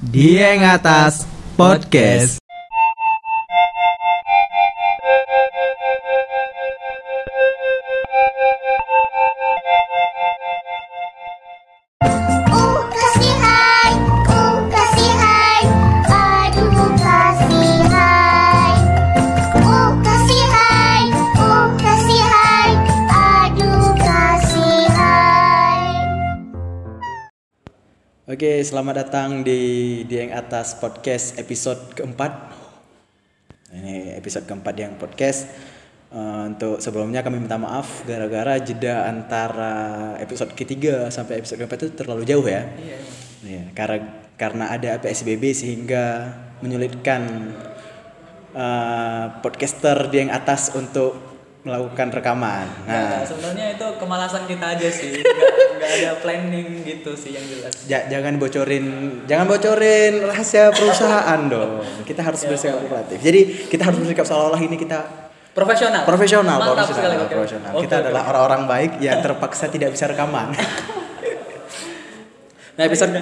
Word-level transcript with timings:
Dieng 0.00 0.64
Atas 0.64 1.28
Podcast. 1.60 2.39
Oke, 28.40 28.64
selamat 28.64 29.04
datang 29.04 29.44
di 29.44 30.00
Dieng 30.08 30.32
Atas 30.32 30.72
Podcast 30.80 31.36
episode 31.36 31.92
keempat. 31.92 32.32
Ini 33.68 34.16
episode 34.16 34.48
keempat 34.48 34.72
Dieng 34.72 34.96
Podcast. 34.96 35.44
Eh, 36.08 36.42
untuk 36.48 36.80
sebelumnya 36.80 37.20
kami 37.20 37.36
minta 37.36 37.60
maaf 37.60 38.00
gara-gara 38.08 38.56
jeda 38.56 39.12
antara 39.12 40.16
episode 40.24 40.56
ketiga 40.56 41.12
sampai 41.12 41.44
episode 41.44 41.60
keempat 41.60 41.84
itu 41.84 41.92
terlalu 41.92 42.24
jauh 42.24 42.48
ya. 42.48 42.64
Iya. 43.44 43.76
karena 43.76 44.24
karena 44.40 44.72
ada 44.72 44.96
PSBB 45.04 45.52
sehingga 45.52 46.32
menyulitkan 46.64 47.52
eh, 48.56 49.26
podcaster 49.44 50.08
Dieng 50.08 50.32
Atas 50.32 50.72
untuk 50.72 51.29
melakukan 51.60 52.08
rekaman. 52.10 52.64
Nah, 52.82 52.94
Nah, 53.12 53.20
sebenarnya 53.20 53.66
itu 53.74 53.86
kemalasan 53.96 54.44
kita 54.44 54.66
aja 54.70 54.88
sih, 54.88 55.20
nggak, 55.20 55.90
ada 55.94 56.12
planning 56.18 56.80
gitu 56.80 57.12
sih 57.12 57.30
yang 57.30 57.44
jelas. 57.44 57.84
Ja- 57.84 58.06
jangan 58.06 58.36
bocorin 58.36 58.84
jangan 59.24 59.44
bocorin 59.46 60.24
rahasia 60.24 60.68
perusahaan 60.70 61.40
dong 61.44 61.84
kita 62.02 62.20
harus 62.20 62.40
bersikap 62.42 62.78
kooperatif 62.78 63.18
jadi 63.18 63.40
kita 63.66 63.82
harus 63.82 63.98
bersikap 63.98 64.24
seolah-olah 64.24 64.56
ini 64.58 64.74
kita 64.74 64.98
Profesional. 65.50 66.02
profesional 66.02 66.56
Mantap 66.56 66.76
profesional, 66.80 66.96
sekali, 67.02 67.16
oke. 67.18 67.32
profesional. 67.34 67.70
Oke, 67.72 67.82
kita 67.82 67.94
oke. 67.94 68.02
adalah 68.06 68.22
orang-orang 68.26 68.62
baik 68.66 68.92
yang 68.98 69.18
terpaksa 69.18 69.64
tidak 69.66 69.90
bisa 69.90 70.06
rekaman 70.06 70.54
nah 72.72 72.82
episode 72.82 73.12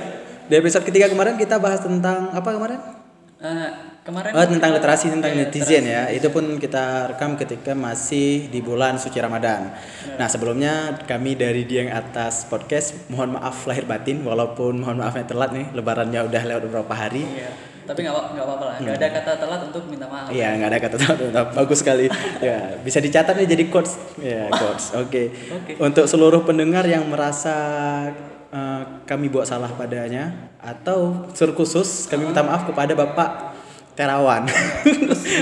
di 0.45 0.55
episode 0.55 0.85
ketiga 0.85 1.09
kemarin 1.09 1.35
kita 1.35 1.59
bahas 1.59 1.81
tentang 1.81 2.31
apa 2.31 2.49
kemarin 2.49 2.81
Eh, 3.39 3.71
kemarin 4.09 4.33
Oh, 4.33 4.41
tentang 4.49 4.73
literasi 4.73 5.13
tentang 5.13 5.31
Iya, 5.31 5.41
netizen 5.45 5.85
literasi. 5.85 5.93
ya. 5.93 6.17
Itu 6.17 6.33
pun 6.33 6.57
kita 6.57 6.85
rekam 7.13 7.37
ketika 7.37 7.77
masih 7.77 8.49
di 8.49 8.65
bulan 8.65 8.97
suci 8.97 9.21
Ramadan. 9.21 9.69
Iya. 9.69 10.17
Nah, 10.17 10.27
sebelumnya 10.27 10.73
kami 11.05 11.37
dari 11.37 11.69
Dieng 11.69 11.93
Atas 11.93 12.49
Podcast 12.49 12.97
mohon 13.13 13.37
maaf 13.37 13.69
lahir 13.69 13.85
batin 13.85 14.25
walaupun 14.25 14.81
mohon 14.81 14.97
maafnya 14.97 15.29
telat 15.29 15.53
nih 15.53 15.69
lebarannya 15.71 16.25
udah 16.25 16.43
lewat 16.43 16.63
beberapa 16.65 16.95
hari. 16.97 17.29
Iya. 17.29 17.53
Tapi 17.85 18.05
nggak 18.05 18.13
apa- 18.13 18.29
nggak 18.33 18.45
apa-apa 18.45 18.65
lah, 18.65 18.77
nggak 18.81 18.97
ada 18.97 19.09
kata 19.11 19.33
telat 19.37 19.61
untuk 19.65 19.83
minta 19.89 20.05
maaf. 20.05 20.29
Hmm. 20.29 20.37
Iya, 20.37 20.49
nggak 20.57 20.69
ada 20.69 20.79
kata 20.79 20.97
telat. 20.97 21.17
telat. 21.25 21.49
Bagus 21.57 21.79
sekali. 21.81 22.07
ya, 22.41 22.57
bisa 22.81 22.99
dicatat 23.01 23.33
nih 23.33 23.49
jadi 23.49 23.65
quotes. 23.69 23.93
Ya, 24.21 24.45
quotes. 24.49 24.93
Oke. 25.05 25.33
Oke. 25.53 25.73
Untuk 25.77 26.05
seluruh 26.05 26.45
pendengar 26.45 26.85
yang 26.85 27.05
merasa 27.09 27.57
eh, 28.49 28.83
kami 29.05 29.29
buat 29.29 29.45
salah 29.45 29.69
padanya 29.69 30.53
atau 30.61 31.29
terkhusus 31.33 32.09
kami 32.09 32.29
minta 32.29 32.41
maaf 32.41 32.65
kepada 32.65 32.93
Bapak 32.93 33.57
Terawan. 33.99 34.47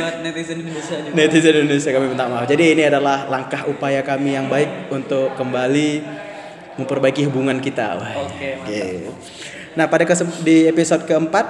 Buat 0.01 0.25
netizen 0.25 0.65
Indonesia 0.65 0.97
juga. 0.97 1.13
netizen 1.13 1.55
Indonesia 1.61 1.91
kami 1.93 2.07
minta 2.09 2.25
maaf. 2.25 2.49
Jadi 2.49 2.65
ini 2.73 2.89
adalah 2.89 3.29
langkah 3.29 3.69
upaya 3.69 4.01
kami 4.01 4.33
yang 4.33 4.49
baik 4.49 4.89
untuk 4.89 5.37
kembali 5.37 6.01
memperbaiki 6.81 7.29
hubungan 7.29 7.61
kita. 7.61 8.01
Oke, 8.01 8.57
mantap. 8.57 8.65
Oke. 8.65 8.81
Nah 9.77 9.85
pada 9.93 10.09
di 10.41 10.65
episode 10.73 11.05
keempat 11.05 11.45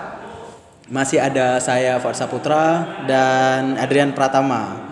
masih 0.91 1.23
ada 1.23 1.63
saya 1.63 2.03
Farsa 2.03 2.27
Putra 2.27 2.99
dan 3.07 3.79
Adrian 3.79 4.11
Pratama. 4.11 4.91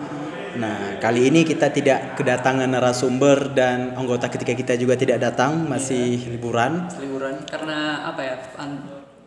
Nah 0.55 0.95
kali 1.03 1.27
ini 1.27 1.43
kita 1.43 1.67
tidak 1.67 2.15
kedatangan 2.15 2.71
narasumber 2.71 3.51
dan 3.51 3.91
anggota 3.91 4.31
ketika 4.31 4.55
kita 4.55 4.79
juga 4.79 4.95
tidak 4.95 5.19
datang 5.19 5.67
masih 5.67 6.31
liburan. 6.31 6.87
liburan 6.95 7.43
karena 7.43 8.07
apa 8.07 8.21
ya 8.23 8.35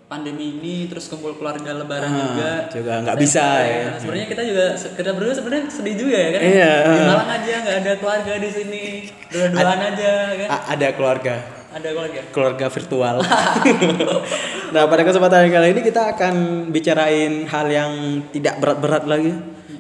pandemi 0.09 0.57
ini 0.57 0.89
terus 0.89 1.05
kumpul 1.07 1.37
keluarga 1.37 1.69
lebaran 1.71 2.09
Ah, 2.09 2.17
juga 2.25 2.51
juga 2.73 2.93
nggak 3.05 3.19
bisa 3.19 3.45
ya. 3.61 3.77
Nah, 3.85 3.97
sebenarnya 3.99 4.27
kita 4.27 4.43
juga 4.43 4.65
kita 4.73 5.11
berdua 5.13 5.35
sebenarnya 5.35 5.65
sedih 5.69 5.97
juga 5.99 6.17
ya 6.17 6.29
kan 6.31 6.41
Iya, 6.43 6.73
di 6.83 6.99
ah. 6.99 7.07
Malang 7.07 7.31
aja 7.31 7.53
nggak 7.61 7.77
ada 7.79 7.93
keluarga 7.95 8.33
di 8.35 8.49
sini 8.49 8.83
dua-duaan 9.29 9.81
aja 9.87 10.11
kan 10.35 10.49
ada 10.67 10.87
keluarga. 10.91 11.35
ada 11.69 11.89
keluarga 11.93 12.21
keluarga 12.33 12.67
virtual. 12.67 13.17
nah, 14.75 14.85
pada 14.87 15.03
kesempatan 15.05 15.49
kali 15.49 15.69
ini 15.71 15.83
kita 15.83 16.17
akan 16.17 16.35
bicarain 16.69 17.45
hal 17.45 17.67
yang 17.69 17.93
tidak 18.31 18.57
berat-berat 18.59 19.05
lagi. 19.05 19.33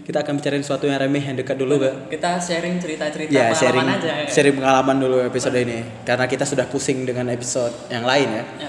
Kita 0.04 0.20
akan 0.20 0.36
bicarain 0.36 0.60
sesuatu 0.60 0.84
yang 0.84 0.96
remeh 0.96 1.20
yang 1.22 1.36
dekat 1.36 1.52
dulu, 1.54 1.76
Kak. 1.78 2.08
kita 2.08 2.36
sharing 2.38 2.76
cerita-cerita 2.76 3.28
Ya, 3.28 3.48
pengalaman 3.48 3.56
sharing 3.58 3.88
aja 3.90 4.12
ya. 4.14 4.26
sharing 4.26 4.56
pengalaman 4.56 4.96
dulu 4.98 5.16
episode 5.20 5.56
ini. 5.58 5.84
Karena 6.02 6.24
kita 6.24 6.44
sudah 6.44 6.64
pusing 6.64 7.04
dengan 7.04 7.28
episode 7.28 7.72
yang 7.88 8.04
lain 8.04 8.28
ya. 8.30 8.44
ya 8.58 8.68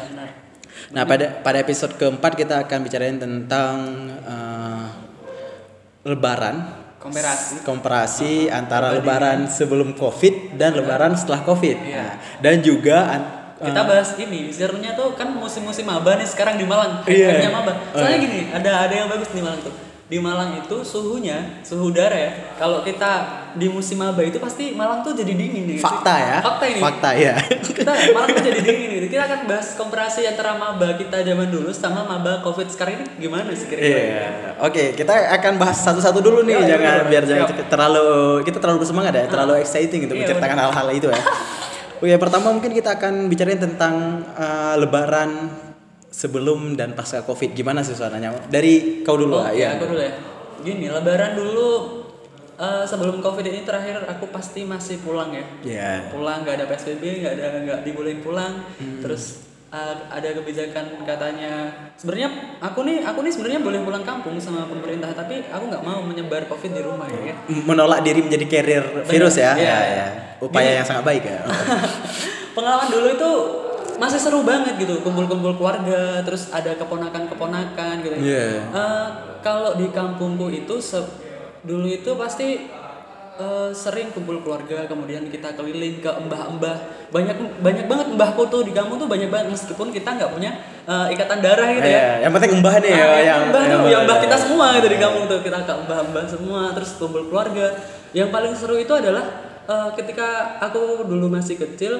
Nah, 0.89 1.05
pada 1.05 1.37
pada 1.39 1.57
episode 1.57 1.93
keempat 1.95 2.33
kita 2.33 2.65
akan 2.65 2.79
bicarain 2.81 3.15
tentang 3.15 3.75
eh, 4.19 4.85
lebaran 6.03 6.55
komparasi 6.97 7.63
komparasi 7.63 8.31
antara 8.49 8.91
lebaran 8.91 9.47
sebelum 9.47 9.93
Covid 9.93 10.57
dan 10.57 10.73
lebaran 10.73 11.13
setelah 11.13 11.41
Covid. 11.43 11.77
Iya. 11.79 11.95
Nah, 11.95 12.13
dan 12.39 12.55
juga 12.59 12.97
an- 13.07 13.29
kita 13.59 13.81
bahas 13.83 14.15
ini 14.17 14.47
serunya 14.49 14.95
tuh 14.95 15.13
kan 15.13 15.27
musim-musim 15.29 15.83
maba 15.83 16.15
nih 16.15 16.23
sekarang 16.23 16.55
di 16.55 16.63
Malang 16.63 17.03
Iya. 17.03 17.27
Hype-nya 17.29 17.51
maba 17.51 17.71
soalnya 17.91 18.15
Oh. 18.15 18.23
gini 18.23 18.39
ada 18.49 18.71
ada 18.87 18.93
yang 18.95 19.07
bagus 19.07 19.29
di 19.29 19.43
Malang 19.43 19.59
tuh 19.59 19.75
di 20.09 20.17
Malang 20.17 20.57
itu 20.57 20.81
suhunya 20.81 21.61
suhu 21.61 21.93
udara 21.93 22.17
ya 22.17 22.31
kalau 22.57 22.81
kita 22.81 23.45
di 23.53 23.69
musim 23.69 24.01
maba 24.01 24.25
itu 24.25 24.41
pasti 24.41 24.73
Malang 24.73 25.05
tuh 25.05 25.13
jadi 25.13 25.37
dingin 25.37 25.69
nih 25.69 25.77
fakta 25.77 26.13
ya. 26.17 26.37
fakta 26.41 26.65
ini 26.65 26.81
Fakta 26.81 27.09
ya. 27.13 27.33
kita 27.61 27.93
Malang 28.17 28.33
tuh 28.33 28.41
jadi 28.41 28.59
dingin 28.65 28.89
gitu 28.97 29.07
kita 29.13 29.23
akan 29.29 29.39
bahas 29.45 29.77
komparasi 29.77 30.25
antara 30.25 30.57
maba 30.57 30.97
kita 30.97 31.21
zaman 31.21 31.53
dulu 31.53 31.69
sama 31.69 32.01
maba 32.09 32.41
covid 32.41 32.65
sekarang 32.73 33.05
ini 33.05 33.29
gimana 33.29 33.53
sih 33.53 33.69
kira-kira 33.69 34.01
Iya. 34.01 34.27
Oke, 34.65 34.97
kita 34.97 35.13
akan 35.13 35.61
bahas 35.61 35.77
satu-satu 35.79 36.19
dulu 36.19 36.41
nih, 36.41 36.57
Iya, 36.57 36.59
iya, 36.59 36.69
jangan 36.73 36.93
iya, 36.97 37.03
biar 37.05 37.23
iya. 37.23 37.29
jangan 37.29 37.47
terlalu 37.69 38.07
kita 38.43 38.57
terlalu 38.57 38.77
bersemangat 38.81 39.13
ya, 39.13 39.25
terlalu 39.29 39.53
exciting 39.61 40.09
untuk 40.09 40.17
Iya, 40.17 40.21
menceritakan 40.25 40.57
hal-hal 40.57 40.87
itu 40.91 41.07
ya. 41.13 41.21
Oke, 42.01 42.15
pertama 42.17 42.47
mungkin 42.49 42.71
kita 42.73 42.97
akan 42.97 43.29
bicarain 43.29 43.61
tentang 43.61 44.25
eh, 44.33 44.75
lebaran 44.81 45.29
sebelum 46.09 46.73
dan 46.73 46.97
pasca 46.97 47.21
Covid. 47.23 47.53
Gimana 47.53 47.85
sih 47.85 47.93
suasananya? 47.93 48.49
Dari 48.49 49.05
kau 49.05 49.15
dulu, 49.15 49.39
Oke, 49.39 49.61
ya. 49.61 49.77
aku 49.77 49.85
dulu 49.93 50.01
ya. 50.01 50.13
Gini, 50.59 50.91
lebaran 50.91 51.39
dulu 51.39 51.99
eh, 52.59 52.83
sebelum 52.83 53.23
covid 53.23 53.45
ini 53.47 53.63
terakhir 53.63 54.03
aku 54.05 54.27
pasti 54.29 54.67
masih 54.67 54.99
pulang 54.99 55.31
ya. 55.31 55.45
Iya. 55.63 55.91
Pulang 56.11 56.43
nggak 56.43 56.59
ada 56.59 56.65
psbb, 56.67 57.23
nggak 57.23 57.33
ada 57.39 57.47
nggak 57.63 57.79
dibolehin 57.87 58.19
pulang. 58.19 58.67
Hmm. 58.75 58.99
Terus 58.99 59.47
eh, 59.71 59.95
ada 60.11 60.29
kebijakan 60.35 61.07
katanya 61.07 61.53
sebenarnya 61.95 62.59
aku 62.59 62.83
nih 62.83 63.07
aku 63.07 63.19
nih 63.23 63.31
sebenarnya 63.31 63.61
boleh 63.63 63.79
pulang 63.79 64.03
kampung 64.03 64.35
sama 64.41 64.67
pemerintah 64.67 65.13
tapi 65.15 65.45
aku 65.47 65.63
nggak 65.71 65.83
mau 65.85 66.03
menyebar 66.03 66.43
covid 66.51 66.71
di 66.75 66.81
rumah 66.83 67.07
ya. 67.07 67.35
Menolak 67.63 68.03
diri 68.03 68.19
menjadi 68.19 68.45
carrier 68.51 68.85
virus 69.07 69.39
ya. 69.39 69.55
Iya. 69.55 69.63
Ya, 69.63 69.79
ya. 69.87 70.07
Upaya 70.43 70.67
Gini. 70.67 70.77
yang 70.83 70.87
sangat 70.87 71.03
baik 71.07 71.23
ya. 71.23 71.39
Pengalaman 72.55 72.91
dulu 72.91 73.07
itu 73.15 73.31
masih 73.99 74.17
seru 74.17 74.41
banget 74.41 74.79
gitu 74.79 75.03
kumpul-kumpul 75.03 75.53
keluarga 75.53 76.23
terus 76.23 76.47
ada 76.49 76.71
keponakan-keponakan 76.73 77.93
gitu. 78.01 78.15
Iya. 78.17 78.63
Eh, 78.65 79.07
kalau 79.39 79.75
di 79.75 79.91
kampungku 79.91 80.47
itu 80.49 80.79
se- 80.79 81.27
dulu 81.59 81.85
itu 81.85 82.15
pasti 82.15 82.71
eh, 83.35 83.69
sering 83.71 84.11
kumpul 84.11 84.39
keluarga 84.39 84.83
kemudian 84.83 85.27
kita 85.27 85.51
keliling 85.53 85.99
ke 85.99 86.07
mbah-mbah 86.07 86.75
banyak 87.07 87.35
banyak 87.59 87.85
banget 87.85 88.07
mbahku 88.11 88.47
tuh 88.47 88.63
di 88.63 88.71
kampung 88.71 88.95
tuh 88.95 89.07
banyak 89.07 89.27
banget 89.27 89.47
meskipun 89.49 89.91
kita 89.91 90.15
nggak 90.15 90.31
punya 90.31 90.51
eh, 90.83 91.07
ikatan 91.11 91.39
darah 91.39 91.67
gitu 91.71 91.87
ya. 91.87 91.99
Iya, 91.99 92.07
yang 92.23 92.31
penting 92.35 92.51
mbah 92.59 92.75
nih 92.79 92.91
ya, 92.91 93.03
Nah, 93.03 93.19
yang 93.21 93.41
mbah 93.47 93.63
tuh, 93.63 93.79
yang 93.87 94.01
mbah 94.03 94.17
kita 94.19 94.35
Iya. 94.35 94.43
semua 94.43 94.65
gitu 94.75 94.87
di 94.87 94.99
kampung 94.99 95.23
tuh 95.25 95.39
kita 95.39 95.59
ke 95.61 95.73
mbah-mbah 95.87 96.25
semua 96.27 96.61
terus 96.71 96.95
kumpul 96.95 97.27
keluarga. 97.27 97.67
Yang 98.11 98.29
paling 98.31 98.53
seru 98.55 98.75
itu 98.75 98.91
adalah 98.91 99.23
eh, 99.67 99.89
ketika 99.95 100.27
aku 100.59 101.03
dulu 101.03 101.27
masih 101.27 101.55
kecil 101.55 101.99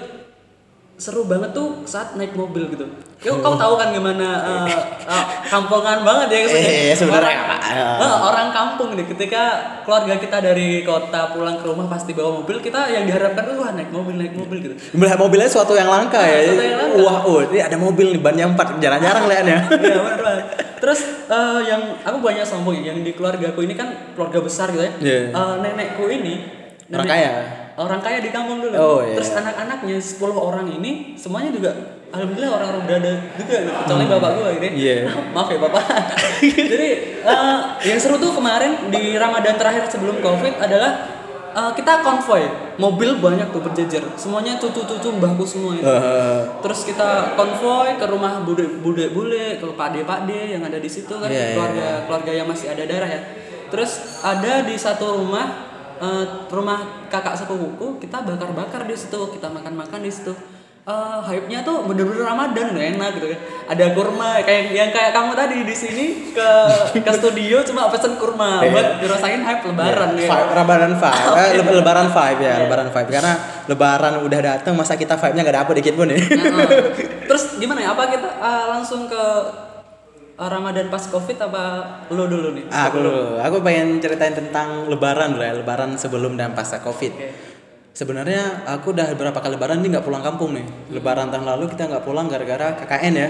seru 0.99 1.23
banget 1.23 1.55
tuh 1.55 1.87
saat 1.87 2.19
naik 2.19 2.35
mobil 2.35 2.67
gitu. 2.75 2.83
Kau, 3.19 3.39
kau 3.39 3.55
tahu 3.55 3.79
kan 3.79 3.95
gimana 3.95 4.43
eh, 4.67 4.79
eh, 5.07 5.25
kampungan 5.47 6.03
banget 6.03 6.27
ya 6.27 6.39
maksudnya. 6.43 6.71
Eh, 6.71 6.95
sebenarnya 6.95 7.35
orang? 7.39 7.59
Eh, 8.03 8.15
orang 8.19 8.47
kampung 8.51 8.89
nih 8.99 9.07
ketika 9.07 9.43
keluarga 9.87 10.19
kita 10.19 10.43
dari 10.43 10.83
kota 10.83 11.31
pulang 11.31 11.59
ke 11.59 11.65
rumah 11.67 11.87
pasti 11.87 12.11
bawa 12.11 12.43
mobil 12.43 12.59
kita 12.59 12.91
yang 12.91 13.07
diharapkan 13.07 13.47
tuh 13.47 13.55
wah 13.63 13.71
naik 13.71 13.91
mobil 13.95 14.15
naik 14.19 14.35
mobil 14.35 14.59
gitu. 14.59 14.75
Melihat 14.95 15.19
mobilnya 15.19 15.47
suatu 15.47 15.71
yang 15.75 15.87
langka 15.87 16.19
ya. 16.19 16.51
Suatu 16.51 16.63
yang 16.67 16.79
langka. 16.83 16.99
Wah, 16.99 17.17
oh, 17.23 17.39
ini 17.47 17.59
ada 17.63 17.77
mobil 17.79 18.07
nih 18.15 18.21
bannya 18.23 18.45
empat, 18.51 18.67
jarang-jarang 18.83 19.25
lihatnya. 19.27 19.59
Iya 19.79 19.99
benar 20.03 20.21
banget. 20.21 20.45
Terus 20.83 20.99
eh, 21.31 21.61
yang 21.67 21.81
aku 22.03 22.17
banyak 22.19 22.43
sombong 22.43 22.75
ya, 22.83 22.91
yang 22.91 22.99
di 23.03 23.15
keluarga 23.15 23.55
aku 23.55 23.63
ini 23.63 23.75
kan 23.75 24.15
keluarga 24.15 24.43
besar 24.43 24.71
gitu 24.75 24.83
ya. 24.83 24.91
Iya. 24.99 25.19
Eh, 25.31 25.53
nenekku 25.63 26.07
ini 26.11 26.59
Orang 26.89 27.05
kaya? 27.05 27.31
Orang 27.79 27.99
kaya 28.03 28.19
di 28.19 28.29
kampung 28.35 28.59
dulu. 28.59 28.75
Oh, 28.75 28.99
iya. 28.99 29.15
Terus 29.15 29.31
anak-anaknya 29.39 29.97
10 30.03 30.19
orang 30.35 30.67
ini 30.67 31.15
semuanya 31.15 31.51
juga 31.55 31.71
alhamdulillah 32.09 32.51
orang-orang 32.51 32.83
berada 32.89 33.13
juga 33.37 33.55
gitu. 33.61 33.71
kecuali 33.71 34.05
bapak 34.09 34.29
gua 34.35 34.49
gitu. 34.51 34.65
Iya. 34.75 34.95
Maaf 35.35 35.47
ya 35.47 35.59
bapak. 35.63 35.83
Jadi 36.75 36.89
eh, 37.23 37.59
yang 37.87 37.99
seru 38.01 38.19
tuh 38.19 38.35
kemarin 38.35 38.91
di 38.91 39.15
Ramadan 39.15 39.55
terakhir 39.55 39.87
sebelum 39.87 40.19
Covid 40.19 40.59
adalah 40.59 40.91
eh, 41.55 41.71
kita 41.77 42.03
konvoy, 42.03 42.43
mobil 42.75 43.15
banyak 43.15 43.47
tuh 43.55 43.63
berjejer, 43.63 44.03
semuanya 44.19 44.59
cucu-cucu 44.59 45.15
mbahku 45.15 45.47
semua 45.47 45.79
itu. 45.79 45.87
Eh, 45.87 46.39
Terus 46.59 46.83
kita 46.83 47.39
konvoy 47.39 47.95
ke 47.95 48.05
rumah 48.09 48.43
bude-bude 48.43 49.15
bule, 49.15 49.55
ke 49.55 49.65
pade-pade 49.77 50.57
yang 50.57 50.65
ada 50.67 50.81
di 50.81 50.89
situ 50.91 51.15
kan, 51.15 51.31
Iya, 51.31 51.37
iya, 51.37 51.49
keluarga 51.55 51.87
keluarga 52.09 52.31
yang 52.43 52.47
masih 52.51 52.75
ada 52.75 52.83
darah 52.83 53.07
ya. 53.07 53.21
Terus 53.69 54.19
ada 54.25 54.65
di 54.65 54.73
satu 54.75 55.13
rumah 55.21 55.68
eh, 55.99 56.23
rumah 56.47 56.79
kakak 57.07 57.35
sepupuku, 57.35 57.99
kita 57.99 58.23
bakar-bakar 58.23 58.83
di 58.83 58.93
situ, 58.93 59.19
kita 59.29 59.47
makan-makan 59.47 59.99
di 59.99 60.09
situ. 60.09 60.33
Eh, 60.81 61.19
hype-nya 61.21 61.61
tuh 61.61 61.85
bener-bener 61.85 62.25
Ramadan 62.25 62.73
gak 62.73 62.87
enak 62.89 63.09
gitu 63.13 63.29
kan. 63.29 63.39
Ada 63.69 63.93
kurma 63.93 64.41
kayak 64.41 64.73
yang 64.73 64.89
kayak 64.89 65.11
kamu 65.11 65.31
tadi 65.33 65.61
di 65.61 65.75
sini 65.75 66.05
ke 66.33 66.49
ke 66.97 67.11
studio 67.13 67.61
cuma 67.61 67.85
pesen 67.87 68.17
kurma 68.17 68.57
Iya. 68.59 68.73
buat 68.73 68.87
dirasain 68.97 69.37
hype 69.39 69.69
lebaran 69.69 70.17
ya. 70.17 70.25
vibe, 70.25 70.49
lebaran 70.51 70.93
vibe, 70.97 71.29
Eh, 71.37 71.49
le- 71.53 71.75
lebaran 71.77 72.07
vibe 72.09 72.41
ya, 72.41 72.55
lebaran 72.59 72.89
vibe 72.89 73.09
karena 73.11 73.33
lebaran 73.63 74.13
udah 74.19 74.39
datang 74.41 74.73
masa 74.73 74.97
kita 74.97 75.13
vibe-nya 75.13 75.41
nggak 75.43 75.57
dapet 75.61 75.73
dikit 75.77 75.93
pun 75.93 76.09
ya. 76.09 76.17
Nah, 76.17 76.69
Terus 77.29 77.43
gimana 77.61 77.79
ya? 77.79 77.93
Apa 77.93 78.09
kita 78.09 78.25
uh, 78.41 78.65
langsung 78.71 79.05
ke 79.05 79.13
uh, 79.13 79.68
Ramadan 80.41 80.87
pas 80.87 81.03
Covid 81.03 81.35
apa 81.37 81.63
lo 82.07 82.23
dulu 82.25 82.53
nih? 82.53 82.63
Aku 82.65 82.97
dulu. 82.97 83.35
Aku 83.37 83.59
pengen 83.59 83.97
ceritain 83.97 84.31
tentang 84.31 84.87
lebaran 84.87 85.33
dulu 85.33 85.41
ya, 85.41 85.51
lebaran 85.53 85.93
sebelum 85.93 86.33
dan 86.33 86.53
pasca 86.53 86.79
Covid. 86.79 87.11
Oke. 87.11 87.29
Sebenarnya 87.91 88.63
aku 88.63 88.95
udah 88.95 89.11
beberapa 89.11 89.35
kali 89.37 89.53
lebaran 89.53 89.81
nih 89.81 89.91
nggak 89.91 90.05
pulang 90.05 90.21
kampung 90.21 90.55
nih. 90.55 90.63
Lebaran 90.89 91.27
tahun 91.27 91.43
lalu 91.45 91.67
kita 91.67 91.89
nggak 91.89 92.03
pulang 92.03 92.25
gara-gara 92.25 92.71
KKN 92.73 93.13
ya. 93.13 93.29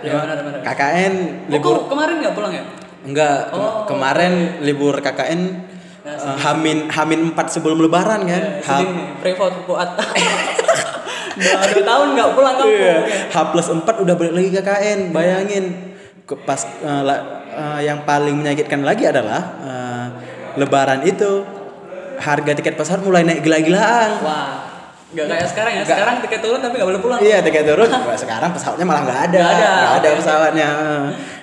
Ya, 0.00 0.12
benar, 0.16 0.38
benar. 0.38 0.60
KKN 0.62 1.14
Oh, 1.16 1.50
libur 1.50 1.74
kok 1.76 1.86
kemarin 1.90 2.14
nggak 2.20 2.34
pulang 2.34 2.52
ya? 2.52 2.64
enggak 3.02 3.36
ke- 3.46 3.58
Oh, 3.58 3.82
kemarin 3.84 4.32
libur 4.60 4.94
KKN 4.96 5.40
eh, 6.04 6.36
Hamin 6.38 6.86
Hamin 6.86 7.20
4 7.30 7.50
sebelum 7.50 7.80
lebaran 7.80 8.22
kan. 8.22 8.42
Ya, 8.54 8.60
H, 8.60 8.68
sedih 8.70 8.90
nih, 8.92 9.06
Prevot 9.18 9.54
Fuad. 9.64 9.90
Dua, 11.34 11.58
dua 11.66 11.82
tahun 11.82 12.08
nggak 12.14 12.28
pulang 12.30 12.54
kampung. 12.54 12.70
iya, 12.70 12.96
H 13.26 13.36
plus 13.50 13.66
4 13.66 13.82
udah 13.82 14.14
balik 14.14 14.32
lagi 14.32 14.50
KKN. 14.54 14.98
Bayangin 15.10 15.64
ke 16.24 16.34
pas 16.44 16.60
la- 16.82 17.44
eh, 17.52 17.80
yang 17.84 18.02
paling 18.08 18.40
menyakitkan 18.40 18.80
lagi 18.80 19.04
adalah 19.04 19.40
eh, 19.60 20.06
lebaran 20.56 21.04
itu 21.04 21.44
harga 22.18 22.52
tiket 22.56 22.74
pesawat 22.78 23.04
mulai 23.04 23.26
naik 23.26 23.44
gila-gilaan. 23.44 24.22
Wah, 24.22 24.64
nggak 25.12 25.26
kayak 25.26 25.48
sekarang 25.50 25.72
ya. 25.78 25.82
Sekarang 25.84 26.14
tiket 26.24 26.40
turun 26.40 26.60
tapi 26.62 26.80
nggak 26.80 26.88
boleh 26.88 27.02
pulang. 27.02 27.18
Iya 27.20 27.42
tiket 27.42 27.64
turun. 27.68 27.90
Sekarang 28.16 28.50
pesawatnya 28.54 28.86
malah 28.86 29.02
nggak 29.04 29.20
ada. 29.30 29.38
Nggak 29.38 29.52
ada. 29.52 29.70
Nggak 29.74 29.94
ada 29.98 30.08
pesawatnya. 30.16 30.68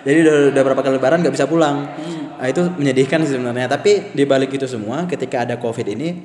Jadi 0.01 0.17
udah, 0.25 0.35
udah 0.55 0.61
berapa 0.65 0.81
kali 0.81 0.93
lebaran 0.97 1.17
nggak 1.21 1.35
bisa 1.37 1.45
pulang. 1.45 1.77
Hmm. 1.93 2.21
Nah, 2.41 2.47
itu 2.49 2.61
menyedihkan 2.73 3.21
sih 3.21 3.37
sebenarnya. 3.37 3.69
Tapi 3.69 4.17
di 4.17 4.23
balik 4.25 4.49
itu 4.57 4.65
semua, 4.65 5.05
ketika 5.05 5.45
ada 5.45 5.61
covid 5.61 5.85
ini, 5.85 6.17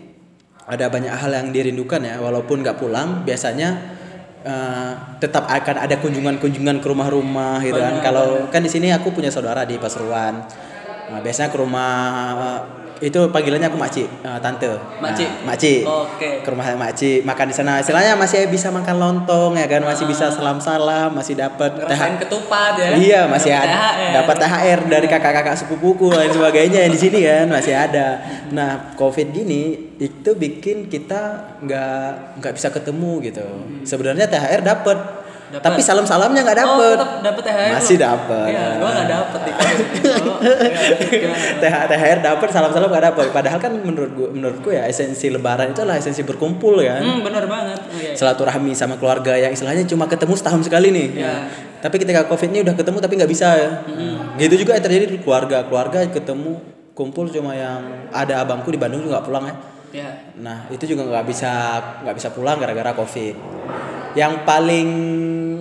ada 0.64 0.88
banyak 0.88 1.12
hal 1.12 1.29
yang 1.29 1.52
dirindukan 1.52 2.00
ya. 2.00 2.17
Walaupun 2.25 2.64
nggak 2.64 2.81
pulang, 2.81 3.20
biasanya 3.29 3.76
eh, 4.47 4.93
tetap 5.19 5.51
akan 5.51 5.77
ada 5.83 5.99
kunjungan-kunjungan 5.99 6.79
ke 6.79 6.87
rumah-rumah 6.87 7.59
gitu 7.67 7.83
kan. 7.83 7.99
Kalau 7.99 8.47
kan 8.49 8.63
di 8.63 8.71
sini 8.71 8.95
aku 8.95 9.11
punya 9.11 9.35
saudara 9.35 9.67
di 9.67 9.75
Pasuruan. 9.77 10.47
Nah, 11.07 11.19
biasanya 11.23 11.51
ke 11.51 11.59
rumah 11.59 11.91
itu 13.05 13.29
panggilannya 13.29 13.69
aku 13.69 13.77
makcik, 13.77 14.09
eh, 14.25 14.39
tante. 14.41 14.73
Makcik? 15.05 15.29
Nah, 15.29 15.53
makcik 15.53 15.81
Oke. 15.85 16.31
ke 16.41 16.49
rumah 16.49 16.65
makcik 16.77 17.21
makan 17.29 17.47
di 17.53 17.55
sana. 17.55 17.73
Istilahnya 17.81 18.17
masih 18.17 18.49
bisa 18.49 18.73
makan 18.73 18.97
lontong 18.97 19.53
ya 19.61 19.69
kan? 19.69 19.85
Masih 19.85 20.09
bisa 20.09 20.33
salam 20.33 20.57
salam 20.63 21.13
masih 21.13 21.37
dapat 21.37 21.77
Ngerasain 21.77 22.17
ketupat 22.17 22.73
ya. 22.81 22.89
iya 22.97 23.21
masih 23.29 23.53
ada. 23.53 24.17
Dapat 24.23 24.37
THR 24.41 24.81
dari 24.89 25.07
kakak-kakak 25.11 25.57
sepupuku 25.61 26.09
dan 26.09 26.33
sebagainya 26.33 26.89
yang 26.89 26.93
di 26.93 27.01
sini 27.01 27.21
kan? 27.21 27.47
Masih 27.53 27.75
ada. 27.77 28.23
Nah 28.53 28.97
covid 28.97 29.29
gini 29.29 29.93
itu 30.01 30.31
bikin 30.33 30.89
kita 30.89 31.57
nggak 31.61 32.41
nggak 32.41 32.53
bisa 32.57 32.73
ketemu 32.73 33.13
gitu. 33.29 33.47
Sebenarnya 33.85 34.25
THR 34.25 34.65
dapat 34.65 35.25
Dapat. 35.56 35.64
tapi 35.64 35.81
salam 35.81 36.05
salamnya 36.05 36.41
nggak 36.43 36.56
Oh, 36.58 36.62
dapat 36.62 36.88
tetap 36.93 37.11
dapet 37.23 37.43
THR. 37.43 37.70
Masih 37.73 37.97
dapet. 37.97 38.47
Iya, 38.53 38.64
gua 38.76 38.91
nggak 38.93 39.08
dapet. 39.08 39.41
Oh, 40.06 40.38
iya, 40.38 41.19
gimana? 41.19 41.87
THR 41.87 42.19
dapat 42.20 42.49
salam 42.50 42.70
salam 42.70 42.88
nggak 42.88 43.05
dapat 43.08 43.26
padahal 43.31 43.58
kan 43.58 43.73
menurut 43.75 44.11
gua 44.12 44.29
menurutku 44.29 44.69
ya 44.69 44.85
esensi 44.85 45.26
lebaran 45.26 45.73
itu 45.73 45.81
adalah 45.81 45.97
esensi 45.97 46.23
berkumpul 46.23 46.79
kan 46.79 47.00
Hmm, 47.00 47.20
bener 47.20 47.44
banget. 47.47 47.81
Oh, 47.82 47.97
iya. 47.97 48.12
silaturahmi 48.12 48.73
sama 48.73 48.97
keluarga 48.97 49.32
yang 49.35 49.50
istilahnya 49.50 49.85
cuma 49.85 50.05
ketemu 50.05 50.35
setahun 50.35 50.62
sekali 50.62 50.93
nih. 50.93 51.08
Iya. 51.17 51.35
Tapi 51.79 51.97
ketika 51.97 52.26
covid 52.26 52.49
ini 52.49 52.61
udah 52.62 52.75
ketemu 52.75 52.99
tapi 52.99 53.14
nggak 53.17 53.31
bisa 53.31 53.49
ya. 53.52 53.70
Gitu 54.37 54.55
juga 54.61 54.76
yang 54.76 54.85
terjadi 54.85 55.05
di 55.09 55.19
keluarga. 55.19 55.64
Keluarga 55.64 56.05
ketemu 56.05 56.61
kumpul 56.93 57.29
cuma 57.29 57.52
yang 57.52 57.81
ada 58.09 58.41
abangku 58.41 58.69
di 58.69 58.76
Bandung 58.76 59.00
juga 59.00 59.20
pulang 59.20 59.44
ya. 59.44 59.55
Iya. 59.93 60.11
Nah 60.37 60.67
itu 60.69 60.85
juga 60.85 61.05
nggak 61.05 61.25
bisa 61.25 61.52
nggak 62.02 62.17
bisa 62.17 62.29
pulang 62.31 62.56
gara-gara 62.59 62.93
covid. 62.93 63.37
Yang 64.12 64.32
paling 64.43 64.88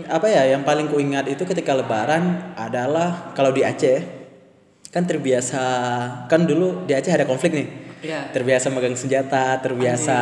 apa 0.08 0.26
ya? 0.26 0.44
Yang 0.48 0.64
paling 0.64 0.88
kuingat 0.88 1.26
itu 1.28 1.44
ketika 1.44 1.74
Lebaran 1.74 2.24
adalah 2.54 3.32
kalau 3.32 3.50
di 3.50 3.62
Aceh 3.62 4.00
kan 4.88 5.04
terbiasa 5.04 5.64
kan 6.26 6.42
dulu 6.42 6.84
di 6.84 6.94
Aceh 6.94 7.12
ada 7.12 7.24
konflik 7.24 7.52
nih 7.52 7.68
Iya. 7.98 8.30
terbiasa 8.30 8.70
megang 8.70 8.94
senjata, 8.94 9.58
terbiasa 9.60 10.20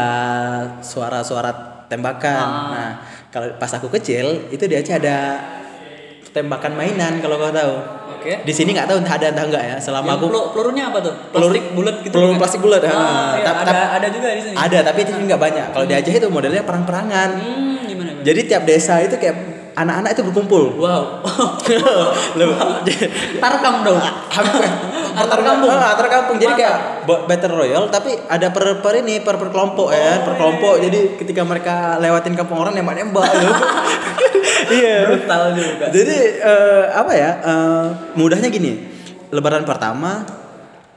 suara-suara 0.80 1.52
tembakan. 1.86 2.48
Ah. 2.48 2.70
Nah, 2.70 2.90
kalau 3.28 3.52
pas 3.54 3.68
aku 3.70 3.92
kecil 3.92 4.48
itu 4.50 4.64
di 4.64 4.74
Aceh 4.74 4.96
ada 4.96 5.36
tembakan 6.30 6.74
mainan 6.74 7.20
kalau 7.20 7.36
kau 7.38 7.52
tahu. 7.52 7.74
Oke. 8.16 8.40
Di 8.42 8.50
sini 8.50 8.72
nggak 8.72 8.88
tahu 8.88 8.98
entah 8.98 9.14
ada 9.14 9.28
entah 9.30 9.46
enggak 9.46 9.64
ya. 9.64 9.76
Selama 9.78 10.06
Yang 10.08 10.16
aku 10.16 10.26
pelu- 10.26 10.48
pelurunya 10.50 10.84
apa 10.88 10.98
tuh? 10.98 11.14
Plastik 11.30 11.64
bulat 11.74 11.96
gitu. 12.00 12.14
peluru 12.16 12.32
kan? 12.32 12.40
plastik 12.40 12.62
bulat, 12.64 12.82
Ah, 12.82 12.90
ah. 12.90 12.98
iya, 13.36 13.44
Tap- 13.44 13.62
ada 13.64 13.82
ada 13.94 14.08
juga 14.10 14.28
di 14.32 14.42
sini. 14.42 14.56
ada 14.56 14.78
tapi 14.82 15.00
itu 15.04 15.12
nggak 15.14 15.42
banyak. 15.42 15.66
Kalau 15.70 15.86
di 15.86 15.94
Aceh 15.94 16.14
itu 16.14 16.28
modelnya 16.28 16.64
perang-perangan. 16.64 17.30
Hmm, 17.36 17.84
gimana? 17.84 18.10
gimana? 18.10 18.24
Jadi 18.24 18.40
tiap 18.48 18.64
desa 18.64 18.98
itu 18.98 19.14
kayak 19.14 19.36
anak-anak 19.74 20.10
itu 20.14 20.22
berkumpul. 20.30 20.64
wow. 20.78 21.22
Lebih- 22.40 23.40
Tarkam 23.42 23.76
dong. 23.82 24.00
hampir 24.34 24.64
Antar 25.14 25.40
kampung. 25.46 25.70
Ah, 25.70 25.94
antar 25.94 26.08
kampung. 26.10 26.36
Jadi 26.42 26.54
kayak 26.58 26.78
battle 27.06 27.54
royale 27.54 27.86
tapi 27.94 28.18
ada 28.26 28.50
per 28.50 28.82
per 28.82 28.98
ini 28.98 29.22
per 29.22 29.38
per 29.38 29.54
kelompok 29.54 29.94
ya, 29.94 30.26
per 30.26 30.34
kelompok. 30.42 30.82
Jadi 30.82 31.22
ketika 31.22 31.46
mereka 31.46 32.02
lewatin 32.02 32.34
kampung 32.34 32.58
orang 32.58 32.74
nembak-nembak 32.74 33.26
gitu. 33.30 33.54
Iya. 34.64 35.06
Brutal 35.12 35.54
juga. 35.54 35.86
Jadi 35.92 36.18
eh, 36.40 36.84
apa 36.90 37.12
ya? 37.14 37.32
eh, 37.46 37.86
mudahnya 38.16 38.48
gini. 38.50 38.80
Lebaran 39.30 39.68
pertama 39.68 40.24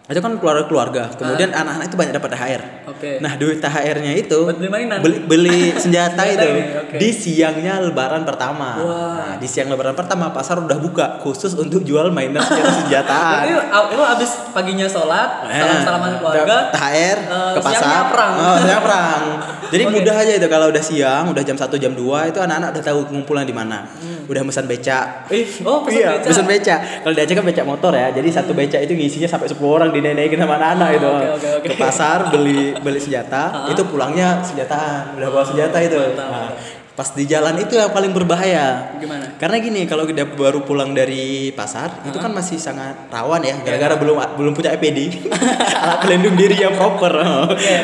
itu 0.06 0.22
kan 0.22 0.38
keluarga-keluarga. 0.38 1.12
Kemudian 1.18 1.50
anak-anak 1.50 1.90
itu 1.90 1.96
banyak 1.98 2.14
dapat 2.14 2.30
THR. 2.32 2.62
Oke. 2.96 3.20
Nah, 3.20 3.36
duit 3.36 3.60
THR-nya 3.60 4.12
itu 4.16 4.38
beli 4.48 4.68
beli, 4.72 5.16
beli 5.22 5.60
senjata 5.76 6.16
Senjata 6.16 6.22
itu 6.26 6.48
oke. 6.80 6.96
di 6.96 7.10
siangnya 7.10 7.78
lebaran 7.78 8.24
pertama. 8.24 8.80
Wah. 8.80 8.96
Nah, 9.16 9.34
di 9.36 9.44
siang 9.44 9.68
lebaran 9.68 9.92
pertama 9.92 10.32
pasar 10.32 10.56
udah 10.58 10.76
buka 10.76 11.20
khusus 11.20 11.52
untuk 11.52 11.84
jual 11.84 12.08
mainan 12.08 12.40
senjata-senjataan. 12.48 13.44
Berarti 13.44 13.52
a- 13.68 13.88
lu 13.90 14.02
abis 14.02 14.30
paginya 14.50 14.86
sholat, 14.86 15.44
salam-salaman 15.44 16.12
keluarga, 16.16 16.56
THR 16.70 17.18
eh, 17.20 17.52
ke 17.52 17.60
pasar. 17.60 17.76
siangnya 17.76 18.02
perang. 18.08 18.32
Oh, 18.34 18.56
siangnya 18.56 18.80
perang. 18.80 19.22
Jadi 19.66 19.82
Oke. 19.82 19.92
mudah 19.92 20.14
aja 20.16 20.32
itu 20.32 20.46
kalau 20.46 20.66
udah 20.70 20.80
siang, 20.80 21.24
udah 21.28 21.42
jam 21.42 21.56
1 21.58 21.66
jam 21.76 21.92
2 21.92 22.30
itu 22.30 22.38
anak-anak 22.38 22.68
udah 22.72 22.84
tahu 22.84 22.98
ngumpulnya 23.10 23.44
di 23.44 23.52
mana. 23.52 23.84
Udah 24.26 24.42
pesan 24.42 24.66
beca. 24.66 25.26
Ih, 25.28 25.46
oh 25.62 25.82
pesan 25.82 26.00
iya, 26.00 26.08
beca. 26.16 26.26
pesan 26.26 26.46
beca. 26.46 26.74
Kalau 27.02 27.14
di 27.14 27.20
Aceh 27.20 27.34
kan 27.34 27.44
beca 27.44 27.62
motor 27.62 27.92
ya. 27.92 28.08
Jadi 28.10 28.28
satu 28.30 28.54
beca 28.54 28.78
itu 28.78 28.94
ngisinya 28.94 29.26
sampai 29.26 29.46
10 29.46 29.58
orang 29.60 29.90
dinaikin 29.90 30.38
sama 30.38 30.54
anak-anak 30.56 30.88
itu. 30.96 31.06
Oke, 31.06 31.28
oke, 31.30 31.48
oke. 31.62 31.66
Ke 31.66 31.74
pasar 31.76 32.30
beli 32.30 32.74
beli 32.86 33.02
senjata, 33.02 33.42
itu 33.66 33.82
pulangnya 33.82 34.38
senjataan. 34.40 35.18
Udah 35.18 35.28
bawa 35.28 35.42
senjata 35.42 35.76
itu. 35.82 35.98
Mantap. 35.98 36.30
Nah, 36.30 36.50
pas 36.96 37.12
di 37.12 37.28
jalan 37.28 37.60
itu 37.60 37.76
yang 37.76 37.92
paling 37.92 38.08
berbahaya. 38.08 38.96
Gimana? 38.96 39.36
Karena 39.36 39.60
gini, 39.60 39.84
kalau 39.84 40.08
kita 40.08 40.24
baru 40.24 40.64
pulang 40.64 40.96
dari 40.96 41.52
pasar, 41.52 41.92
itu 42.02 42.16
kan 42.16 42.32
masih 42.32 42.56
sangat 42.56 42.96
rawan 43.10 43.44
ya, 43.44 43.52
gara-gara 43.60 44.00
belum 44.00 44.16
belum 44.32 44.52
punya 44.54 44.72
EPD, 44.72 45.28
alat 45.84 45.98
pelindung 46.00 46.32
diri 46.32 46.56
yang 46.56 46.72
proper. 46.72 47.12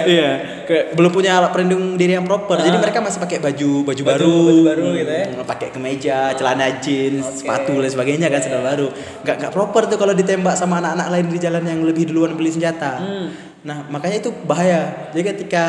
Iya, 0.09 0.31
Ke- 0.65 0.97
belum 0.97 1.13
punya 1.13 1.37
alat 1.37 1.53
pelindung 1.53 2.01
diri 2.01 2.17
yang 2.17 2.25
proper. 2.25 2.57
Jadi 2.57 2.81
mereka 2.81 3.05
masih 3.05 3.21
pakai 3.21 3.37
baju 3.37 3.71
baju, 3.85 4.03
baru, 4.03 4.33
baju 4.33 4.63
baru 4.65 4.87
gitu 4.97 5.13
ya. 5.13 5.25
Hmm, 5.29 5.45
pakai 5.45 5.69
kemeja, 5.69 6.19
celana 6.33 6.67
jeans, 6.81 7.45
sepatu 7.45 7.77
dan 7.77 7.91
sebagainya 7.93 8.33
kan 8.33 8.41
sudah 8.41 8.65
baru. 8.65 8.89
Nggak 9.29 9.37
nggak 9.45 9.53
proper 9.53 9.83
tuh 9.93 10.01
kalau 10.01 10.17
ditembak 10.17 10.57
sama 10.57 10.81
anak-anak 10.81 11.13
lain 11.13 11.27
di 11.29 11.37
jalan 11.37 11.69
yang 11.69 11.85
lebih 11.85 12.09
duluan 12.09 12.33
beli 12.33 12.49
senjata. 12.49 12.97
Hmm. 12.97 13.52
Nah, 13.63 13.87
makanya 13.87 14.17
itu 14.27 14.31
bahaya. 14.47 15.11
Jadi 15.15 15.23
ketika 15.23 15.67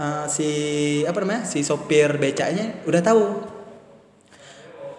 uh, 0.00 0.24
si 0.28 0.50
apa 1.04 1.18
namanya? 1.20 1.44
si 1.44 1.60
sopir 1.60 2.16
becaknya 2.16 2.80
udah 2.88 3.00
tahu 3.04 3.24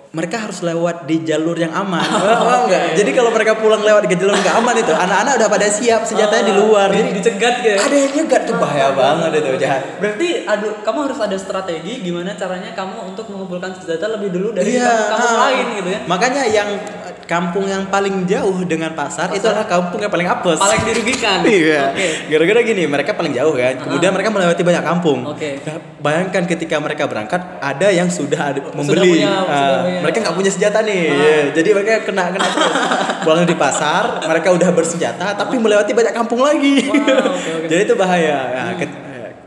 mereka 0.09 0.41
harus 0.41 0.65
lewat 0.65 1.05
di 1.05 1.21
jalur 1.21 1.53
yang 1.53 1.69
aman. 1.69 2.01
Paham 2.41 2.65
nggak? 2.65 2.97
Jadi 2.97 3.11
kalau 3.13 3.29
mereka 3.29 3.53
pulang 3.61 3.85
lewat 3.85 4.09
di 4.09 4.17
jalur 4.17 4.33
nggak 4.33 4.55
aman 4.57 4.75
itu, 4.81 4.89
anak-anak 4.89 5.33
udah 5.37 5.49
pada 5.53 5.67
siap 5.69 6.01
senjatanya 6.01 6.49
di 6.49 6.53
luar. 6.57 6.89
Jadi 6.89 7.09
dicegat 7.13 7.55
gitu. 7.61 7.69
ya? 7.69 7.77
ada 7.77 7.93
yang 7.95 8.11
nyegat 8.17 8.41
tuh 8.49 8.55
bahaya 8.57 8.89
banget 8.97 9.29
itu 9.37 9.49
jahat. 9.61 9.81
Berarti 10.01 10.29
aduh, 10.49 10.81
kamu 10.81 10.99
harus 11.05 11.19
ada 11.21 11.37
strategi 11.37 11.93
gimana 12.01 12.33
caranya 12.33 12.73
kamu 12.73 13.13
untuk 13.13 13.25
mengumpulkan 13.29 13.69
senjata 13.77 14.09
lebih 14.17 14.33
dulu 14.33 14.49
dari 14.57 14.81
Iya, 14.81 15.13
kampung 15.13 15.29
ah. 15.29 15.41
lain 15.45 15.65
gitu 15.77 15.89
ya. 15.93 15.99
Makanya 16.09 16.43
yang 16.49 16.69
kampung 17.29 17.63
yang 17.63 17.85
paling 17.85 18.25
jauh 18.25 18.65
dengan 18.65 18.89
pasar, 18.91 19.29
itu 19.29 19.45
adalah 19.45 19.63
kampung 19.63 20.01
yang 20.01 20.09
paling 20.09 20.25
apes. 20.25 20.57
Paling 20.57 20.81
dirugikan. 20.83 21.45
Iya. 21.45 21.93
Oke. 21.93 22.07
Gara-gara 22.27 22.59
gini, 22.63 22.83
mereka 22.83 23.13
paling 23.13 23.29
jauh 23.31 23.53
kan. 23.53 23.77
Kemudian 23.77 24.09
mereka 24.09 24.29
melewati 24.29 24.59
banyak 24.59 24.81
kampung. 24.81 25.29
Oke. 25.29 25.61
Nah, 25.61 25.77
Bayangkan 25.99 26.47
ketika 26.47 26.79
mereka 26.79 27.05
berangkat, 27.05 27.37
ada 27.59 27.87
yang 27.89 28.09
sudah 28.09 28.41
ada 28.49 28.59
membeli. 28.71 29.21
punya, 29.21 29.29
Ah, 29.29 29.45
sudah 29.45 29.79
punya. 29.83 29.99
mereka 30.01 30.17
nggak 30.19 30.35
punya 30.35 30.51
senjata 30.51 30.79
nih. 30.81 31.03
Iya, 31.05 31.37
Jadi 31.53 31.69
mereka 31.69 31.91
kena 32.01 32.23
kena 32.31 32.47
terus. 32.49 32.73
Pulang 33.27 33.43
di 33.43 33.53
pasar, 33.53 34.23
mereka 34.23 34.49
udah 34.49 34.69
bersenjata, 34.71 35.35
tapi 35.35 35.55
melewati 35.55 35.91
banyak 35.91 36.13
kampung 36.15 36.41
lagi. 36.41 36.81
Wow, 36.81 36.97
oke, 37.29 37.49
oke. 37.53 37.67
Jadi 37.71 37.81
itu 37.83 37.93
bahaya. 37.93 38.37
Nah, 38.49 38.73
ke- 38.73 38.97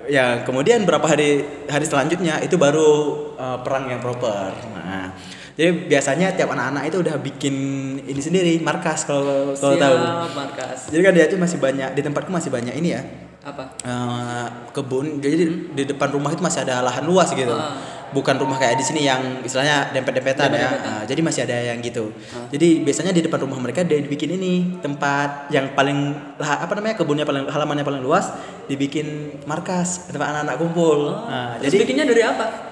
ya 0.05 0.43
kemudian 0.43 0.83
berapa 0.83 1.03
hari 1.03 1.41
hari 1.67 1.83
selanjutnya 1.83 2.39
itu 2.39 2.55
baru 2.55 2.91
uh, 3.35 3.59
perang 3.61 3.89
yang 3.89 3.99
proper. 3.99 4.53
Nah, 4.77 5.15
jadi 5.53 5.71
biasanya 5.85 6.33
tiap 6.33 6.49
anak-anak 6.49 6.89
itu 6.89 6.97
udah 7.05 7.17
bikin 7.21 7.55
ini 8.03 8.21
sendiri 8.21 8.53
markas 8.65 9.05
kalau 9.05 9.53
kalau 9.53 9.77
tahu. 9.77 9.97
Markas. 10.33 10.89
Jadi 10.89 11.01
kan 11.05 11.13
di 11.13 11.21
Aceh 11.21 11.37
masih 11.37 11.59
banyak 11.61 11.93
di 11.93 12.01
tempatku 12.01 12.33
masih 12.33 12.49
banyak 12.49 12.73
ini 12.73 12.97
ya 12.97 13.03
Apa? 13.45 13.77
eh, 13.85 14.47
kebun. 14.73 15.21
Jadi 15.21 15.35
di 15.77 15.83
depan 15.85 16.09
rumah 16.09 16.33
itu 16.33 16.41
masih 16.41 16.65
ada 16.65 16.81
lahan 16.81 17.05
luas 17.05 17.35
gitu. 17.37 17.53
Ah. 17.53 17.77
Bukan 18.13 18.37
rumah 18.37 18.61
kayak 18.61 18.77
di 18.77 18.85
sini 18.85 19.09
yang 19.09 19.41
istilahnya 19.41 19.89
dempet-dempetan 19.93 20.53
ya. 20.53 20.69
Dempet-dempetan. 20.69 20.85
Nah, 20.85 21.03
jadi 21.09 21.21
masih 21.25 21.41
ada 21.49 21.57
yang 21.73 21.81
gitu. 21.81 22.13
Jadi 22.53 22.85
biasanya 22.85 23.13
di 23.13 23.25
depan 23.25 23.41
rumah 23.41 23.57
mereka 23.57 23.85
dia 23.85 24.01
dibikin 24.01 24.37
ini 24.37 24.81
tempat 24.81 25.49
yang 25.49 25.73
paling 25.73 26.13
apa 26.41 26.73
namanya 26.77 26.97
kebunnya 27.01 27.25
paling 27.25 27.49
halamannya 27.49 27.85
paling 27.85 28.05
luas 28.05 28.29
dibikin 28.69 29.37
markas 29.49 30.09
tempat 30.13 30.29
anak-anak 30.33 30.57
kumpul. 30.61 31.25
Nah, 31.25 31.57
Terus 31.61 31.73
jadi 31.73 31.77
bikinnya 31.85 32.05
dari 32.09 32.23
apa? 32.25 32.72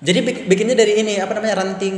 Jadi 0.00 0.18
bik- 0.20 0.44
bikinnya 0.46 0.74
dari 0.74 0.98
ini 0.98 1.16
apa 1.16 1.32
namanya 1.32 1.60
ranting 1.60 1.96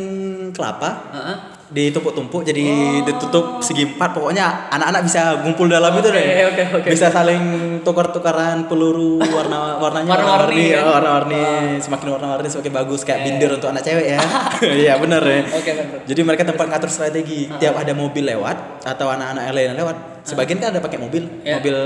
kelapa. 0.50 0.90
Heeh. 1.10 1.36
ditumpuk-tumpuk 1.72 2.44
jadi 2.44 2.68
ditutup 3.00 3.64
segi 3.64 3.88
empat. 3.88 4.12
Pokoknya 4.12 4.68
anak-anak 4.68 5.08
bisa 5.08 5.40
ngumpul 5.40 5.72
dalam 5.72 5.96
itu 5.96 6.04
Oke, 6.04 6.12
deh. 6.12 6.26
Oke, 6.44 6.62
oke. 6.68 6.88
bisa 6.92 7.08
saling 7.08 7.42
tukar-tukaran 7.80 8.68
peluru 8.68 9.16
warna 9.16 9.80
warnanya 9.80 10.12
Warna-warni, 10.12 10.52
warna-warni 10.52 10.64
kan? 10.68 10.84
oh, 10.84 10.92
warna-warni. 10.92 11.42
Semakin 11.80 12.08
warna-warni 12.12 12.48
semakin 12.52 12.72
bagus. 12.76 13.08
Kayak 13.08 13.24
binder 13.24 13.50
untuk 13.56 13.72
anak 13.72 13.80
cewek 13.80 14.04
ya. 14.04 14.20
Iya 14.84 15.00
bener 15.00 15.22
ya. 15.24 15.40
Bener. 15.48 16.04
jadi 16.04 16.20
mereka 16.20 16.42
tempat 16.44 16.66
ngatur 16.68 16.90
strategi. 16.92 17.48
Tiap 17.48 17.72
ada 17.72 17.96
mobil 17.96 18.28
lewat 18.28 18.84
atau 18.84 19.08
anak-anak 19.08 19.48
lain 19.48 19.72
lewat 19.72 19.96
sebagian 20.28 20.60
kan 20.60 20.76
ada 20.76 20.84
pakai 20.84 21.00
mobil. 21.00 21.24
Iya. 21.40 21.56
mobil 21.56 21.76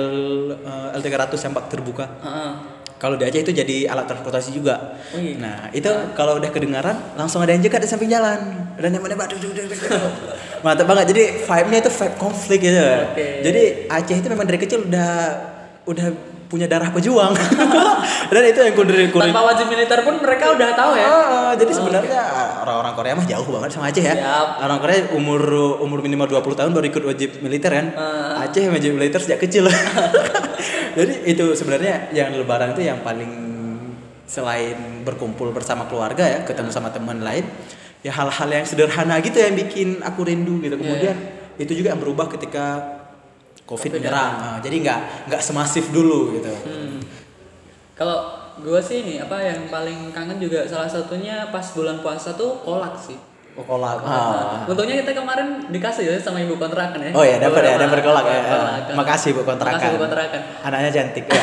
eh, 0.66 0.99
L300 0.99 1.38
yang 1.38 1.54
bak 1.54 1.70
terbuka. 1.70 2.11
Heeh. 2.26 2.52
Kalau 2.96 3.20
di 3.20 3.28
Aceh 3.28 3.44
itu 3.44 3.52
jadi 3.52 3.92
alat 3.92 4.08
transportasi 4.08 4.56
juga. 4.56 4.96
Oh 5.12 5.20
iya. 5.20 5.36
Nah 5.36 5.68
itu 5.72 5.88
kalau 6.16 6.40
udah 6.40 6.48
kedengaran 6.48 6.96
langsung 7.12 7.44
ada 7.44 7.52
yang 7.52 7.60
jekat 7.60 7.84
di 7.84 7.88
samping 7.88 8.08
jalan 8.08 8.66
dan 8.80 8.88
yang 8.88 9.04
mana 9.04 9.16
mantap 10.64 10.86
banget. 10.88 11.12
Jadi 11.12 11.22
vibe-nya 11.44 11.78
itu 11.84 11.90
vibe 11.92 12.16
konflik 12.16 12.60
gitu. 12.64 12.80
Oke. 13.12 13.44
Jadi 13.44 13.62
Aceh 13.92 14.16
itu 14.16 14.28
memang 14.32 14.48
dari 14.48 14.58
kecil 14.60 14.88
udah 14.88 15.12
udah 15.84 16.36
punya 16.46 16.70
darah 16.70 16.94
pejuang 16.94 17.34
dan 18.32 18.42
itu 18.46 18.60
yang 18.62 18.74
kurir 18.78 19.10
kurir. 19.10 19.30
Tanpa 19.30 19.42
wajib 19.42 19.66
militer 19.66 19.98
pun 20.06 20.14
mereka 20.22 20.54
udah 20.54 20.68
tahu 20.78 20.92
ya. 20.94 21.06
Ah, 21.06 21.52
jadi 21.58 21.72
sebenarnya 21.74 22.22
orang-orang 22.62 22.94
Korea 22.94 23.12
mah 23.18 23.26
jauh 23.26 23.48
banget 23.50 23.70
sama 23.74 23.90
Aceh 23.90 24.04
ya. 24.04 24.14
Siap. 24.14 24.62
Orang 24.62 24.78
Korea 24.78 24.98
umur 25.14 25.42
umur 25.82 25.98
minimal 26.06 26.30
20 26.30 26.58
tahun 26.58 26.70
baru 26.70 26.86
ikut 26.86 27.04
wajib 27.06 27.30
militer 27.42 27.70
kan. 27.74 27.86
Ah. 27.98 28.46
Aceh 28.46 28.62
wajib 28.70 28.94
militer 28.94 29.18
sejak 29.18 29.42
kecil. 29.42 29.66
jadi 30.98 31.14
itu 31.26 31.44
sebenarnya 31.58 32.14
yang 32.14 32.30
lebaran 32.38 32.72
itu 32.78 32.86
yang 32.86 33.02
paling 33.02 33.30
selain 34.26 35.06
berkumpul 35.06 35.54
bersama 35.54 35.86
keluarga 35.86 36.26
ya, 36.26 36.38
ketemu 36.42 36.70
sama 36.74 36.90
teman 36.90 37.22
lain, 37.22 37.46
ya 38.02 38.10
hal-hal 38.10 38.48
yang 38.50 38.66
sederhana 38.66 39.22
gitu 39.22 39.38
yang 39.38 39.54
bikin 39.54 40.02
aku 40.02 40.26
rindu 40.26 40.58
gitu. 40.62 40.74
Kemudian 40.78 41.14
itu 41.56 41.72
juga 41.72 41.94
yang 41.94 42.00
berubah 42.02 42.26
ketika 42.34 42.95
Covid 43.66 43.90
Covid 43.90 43.99
menyerang. 43.99 44.32
Ah, 44.38 44.58
jadi 44.62 44.76
nggak 44.78 45.00
nggak 45.26 45.42
semasif 45.42 45.90
dulu 45.90 46.38
gitu. 46.38 46.54
Hmm. 46.64 47.02
Kalau 47.99 48.46
gue 48.62 48.80
sih 48.80 49.04
ini 49.04 49.14
apa 49.20 49.37
yang 49.42 49.68
paling 49.68 50.14
kangen 50.14 50.40
juga 50.40 50.64
salah 50.64 50.88
satunya 50.88 51.50
pas 51.52 51.66
bulan 51.75 52.00
puasa 52.00 52.32
tuh 52.38 52.62
kolak 52.62 52.94
sih. 52.96 53.18
Oh, 53.56 53.64
kolak. 53.64 54.04
Nah, 54.04 54.68
untungnya 54.68 55.00
kita 55.00 55.16
kemarin 55.16 55.73
dikasih 55.73 56.04
ya 56.04 56.20
sama 56.20 56.44
ibu 56.44 56.61
kontrakan 56.61 57.00
ya. 57.00 57.11
Oh 57.16 57.25
ya 57.25 57.40
dapat 57.40 57.64
ya, 57.64 57.80
dapat 57.80 58.04
kolak 58.04 58.25
ya. 58.28 58.40
Kolak. 58.44 58.92
Makasih 58.92 59.32
Bu 59.32 59.49
kontrakan. 59.49 59.80
Makasih 59.80 59.96
Bu 59.96 60.00
kontrakan. 60.04 60.40
Anaknya 60.61 60.90
cantik 60.92 61.25
ya. 61.25 61.40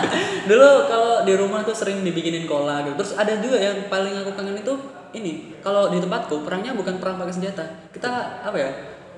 Dulu 0.52 0.70
kalau 0.84 1.24
di 1.24 1.32
rumah 1.40 1.64
tuh 1.64 1.72
sering 1.72 2.04
dibikinin 2.04 2.44
kolak 2.44 2.84
gitu. 2.84 3.00
Terus 3.00 3.16
ada 3.16 3.32
juga 3.40 3.56
yang 3.56 3.88
paling 3.88 4.12
aku 4.12 4.36
kangen 4.36 4.60
itu 4.60 4.76
ini. 5.16 5.56
Kalau 5.64 5.88
di 5.88 6.04
tempatku 6.04 6.44
perangnya 6.44 6.76
bukan 6.76 7.00
perang 7.00 7.16
pakai 7.16 7.32
senjata. 7.32 7.64
Kita 7.88 8.44
apa 8.44 8.56
ya? 8.60 8.70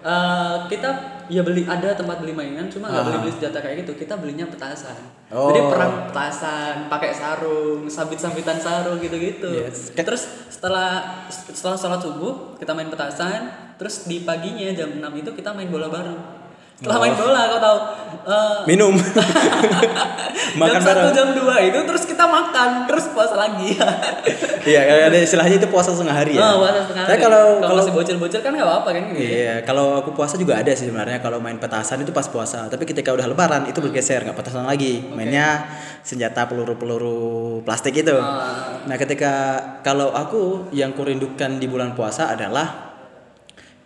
Eh, 0.07 0.57
kita 0.69 0.91
ya 1.27 1.43
beli 1.43 1.67
ada 1.67 1.91
tempat 1.93 2.23
beli 2.23 2.31
mainan 2.31 2.67
cuma 2.67 2.87
nggak 2.87 3.03
Ah. 3.03 3.07
beli 3.09 3.19
beli 3.21 3.33
senjata 3.33 3.59
kayak 3.59 3.83
gitu 3.83 3.99
kita 3.99 4.15
belinya 4.15 4.47
petasan 4.47 4.95
Oh. 5.27 5.51
jadi 5.51 5.67
perang 5.67 6.07
petasan 6.07 6.87
pakai 6.87 7.11
sarung 7.11 7.83
sabit 7.87 8.15
sabitan 8.17 8.55
sarung 8.57 9.03
gitu 9.03 9.19
gitu 9.19 9.51
Yes. 9.51 9.91
terus 9.93 10.23
setelah 10.47 11.03
setelah 11.29 11.75
sholat 11.75 11.99
subuh 11.99 12.55
kita 12.55 12.71
main 12.71 12.87
petasan 12.87 13.51
terus 13.75 14.07
di 14.07 14.23
paginya 14.23 14.71
jam 14.71 14.89
6 14.89 15.03
itu 15.17 15.31
kita 15.33 15.51
main 15.51 15.67
bola 15.67 15.91
bareng 15.91 16.36
setelah 16.77 16.97
Oh. 16.97 17.03
main 17.03 17.15
bola 17.17 17.43
kau 17.49 17.57
tahu 17.59 17.79
eh, 18.27 18.59
Minum. 18.69 18.93
Makan 20.61 20.77
jam 20.77 20.85
satu 20.85 21.09
jam 21.13 21.29
dua 21.33 21.57
itu 21.65 21.79
terus 21.85 22.05
kita 22.05 22.25
makan 22.29 22.85
terus 22.85 23.09
puasa 23.13 23.37
lagi 23.37 23.77
Iya, 24.71 25.09
ada 25.09 25.15
istilahnya 25.17 25.57
itu 25.63 25.69
puasa 25.71 25.95
setengah 25.95 26.13
hari 26.13 26.37
ya. 26.37 26.43
oh 26.43 26.61
puasa 26.61 26.85
setengah 26.85 27.05
hari. 27.07 27.21
kalau 27.23 27.43
kalau 27.63 27.69
kalau 27.71 27.81
masih 27.81 27.93
bocil-bocil 27.95 28.41
kan 28.43 28.51
nggak 28.53 28.67
apa-apa 28.67 28.89
kan 28.93 29.03
gitu 29.09 29.21
ya. 29.21 29.29
Iya, 29.31 29.55
kalau 29.63 29.87
aku 30.03 30.11
puasa 30.13 30.35
juga 30.37 30.59
ada 30.59 30.73
sih 30.75 30.91
sebenarnya 30.91 31.23
kalau 31.23 31.39
main 31.39 31.57
petasan 31.57 32.03
itu 32.03 32.11
pas 32.11 32.27
puasa. 32.27 32.67
Tapi 32.67 32.83
ketika 32.85 33.15
udah 33.15 33.25
lebaran 33.25 33.71
itu 33.71 33.79
bergeser 33.79 34.27
nggak 34.27 34.35
petasan 34.37 34.67
lagi. 34.67 35.07
Mainnya 35.15 35.71
senjata 36.03 36.45
peluru-peluru 36.51 37.63
plastik 37.63 37.95
itu. 37.95 38.17
Ah. 38.17 38.83
Nah, 38.85 38.97
ketika 38.99 39.33
kalau 39.81 40.11
aku 40.11 40.69
yang 40.75 40.93
kurindukan 40.93 41.57
di 41.57 41.71
bulan 41.71 41.95
puasa 41.95 42.35
adalah 42.35 42.97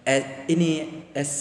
eh, 0.03 0.49
ini 0.49 1.05
es 1.13 1.33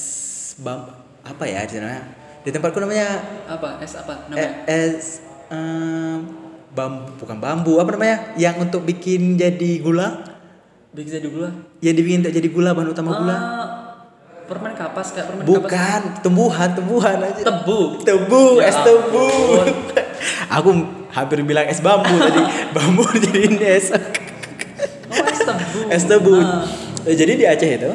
bam 0.59 1.08
apa 1.29 1.43
ya 1.45 1.61
namanya? 1.69 2.03
Di 2.41 2.49
tempatku 2.49 2.77
namanya 2.81 3.07
apa 3.45 3.77
es 3.79 3.93
apa 3.93 4.13
eh, 4.13 4.19
namanya 4.33 4.49
es 4.65 5.21
em, 5.53 6.25
bambu 6.73 7.13
bukan 7.21 7.37
bambu 7.37 7.77
apa 7.77 7.89
namanya? 7.93 8.17
Yang 8.35 8.55
untuk 8.65 8.81
bikin 8.83 9.37
jadi 9.37 9.71
gula? 9.79 10.25
bisa 10.89 11.21
dulu 11.21 11.45
lah 11.45 11.53
Yang 11.85 11.93
dibikin 12.01 12.17
untuk 12.25 12.33
jadi 12.33 12.49
gula 12.49 12.69
bahan 12.73 12.89
utama 12.89 13.13
gula? 13.13 13.29
Ah, 13.29 13.67
permen 14.49 14.73
kapas 14.73 15.13
kayak 15.13 15.29
permen 15.29 15.45
kapas 15.45 15.53
Bukan, 15.53 16.01
tumbuhan, 16.25 16.69
tumbuhan 16.73 17.17
aja. 17.21 17.45
tebu 17.45 18.01
Tebu, 18.01 18.57
Ya 18.57 18.73
es 18.73 18.77
tebu. 18.81 19.29
Aku 20.57 20.69
hampir 21.13 21.45
bilang 21.45 21.69
es 21.69 21.77
bambu 21.79 22.09
tadi. 22.17 22.41
bambu 22.75 23.05
jadi 23.15 23.77
es. 23.77 23.93
oh 23.93 25.25
es 25.29 25.41
tebu 25.45 25.79
es 25.93 26.03
tebu. 26.09 26.35
Ah. 26.41 26.65
Eh, 27.05 27.15
Jadi 27.15 27.37
di 27.37 27.45
Aceh 27.47 27.69
itu 27.69 27.91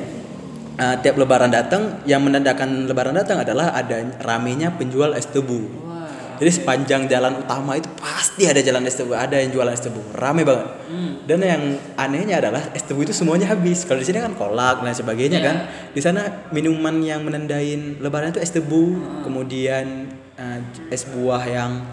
eh, 0.75 0.97
tiap 1.01 1.15
lebaran 1.17 1.51
datang 1.51 2.03
yang 2.05 2.23
menandakan 2.23 2.87
lebaran 2.91 3.15
datang 3.15 3.43
adalah 3.43 3.71
ada 3.73 4.01
ramenya 4.23 4.75
penjual 4.75 5.15
es 5.15 5.27
tebu. 5.27 5.61
wah 5.83 6.07
Jadi 6.35 6.51
sepanjang 6.51 7.07
jalan 7.07 7.47
utama 7.47 7.79
itu 7.79 7.87
pasti 7.95 8.51
ada 8.51 8.59
jalan 8.59 8.83
es 8.91 8.99
tebu, 8.99 9.15
ada 9.15 9.39
yang 9.39 9.55
jualan 9.55 9.71
es 9.71 9.87
tebu, 9.87 10.03
rame 10.19 10.43
banget. 10.43 10.67
Hmm. 10.91 11.23
Dan 11.31 11.39
yang 11.47 11.63
anehnya 11.95 12.43
adalah 12.43 12.75
es 12.75 12.83
tebu 12.83 13.07
itu 13.07 13.15
semuanya 13.15 13.47
habis. 13.55 13.87
Kalau 13.87 14.03
di 14.03 14.07
sini 14.11 14.19
kan 14.19 14.35
kolak 14.35 14.83
dan 14.83 14.91
sebagainya 14.91 15.39
Iya. 15.39 15.47
kan. 15.47 15.57
Di 15.95 16.01
sana 16.03 16.51
minuman 16.51 16.99
yang 17.07 17.23
menandain 17.23 18.03
lebaran 18.03 18.35
itu 18.35 18.43
es 18.43 18.51
tebu, 18.51 18.99
Hmm. 18.99 19.23
kemudian 19.23 20.11
eh, 20.35 20.59
es 20.91 21.07
buah 21.07 21.47
yang 21.47 21.87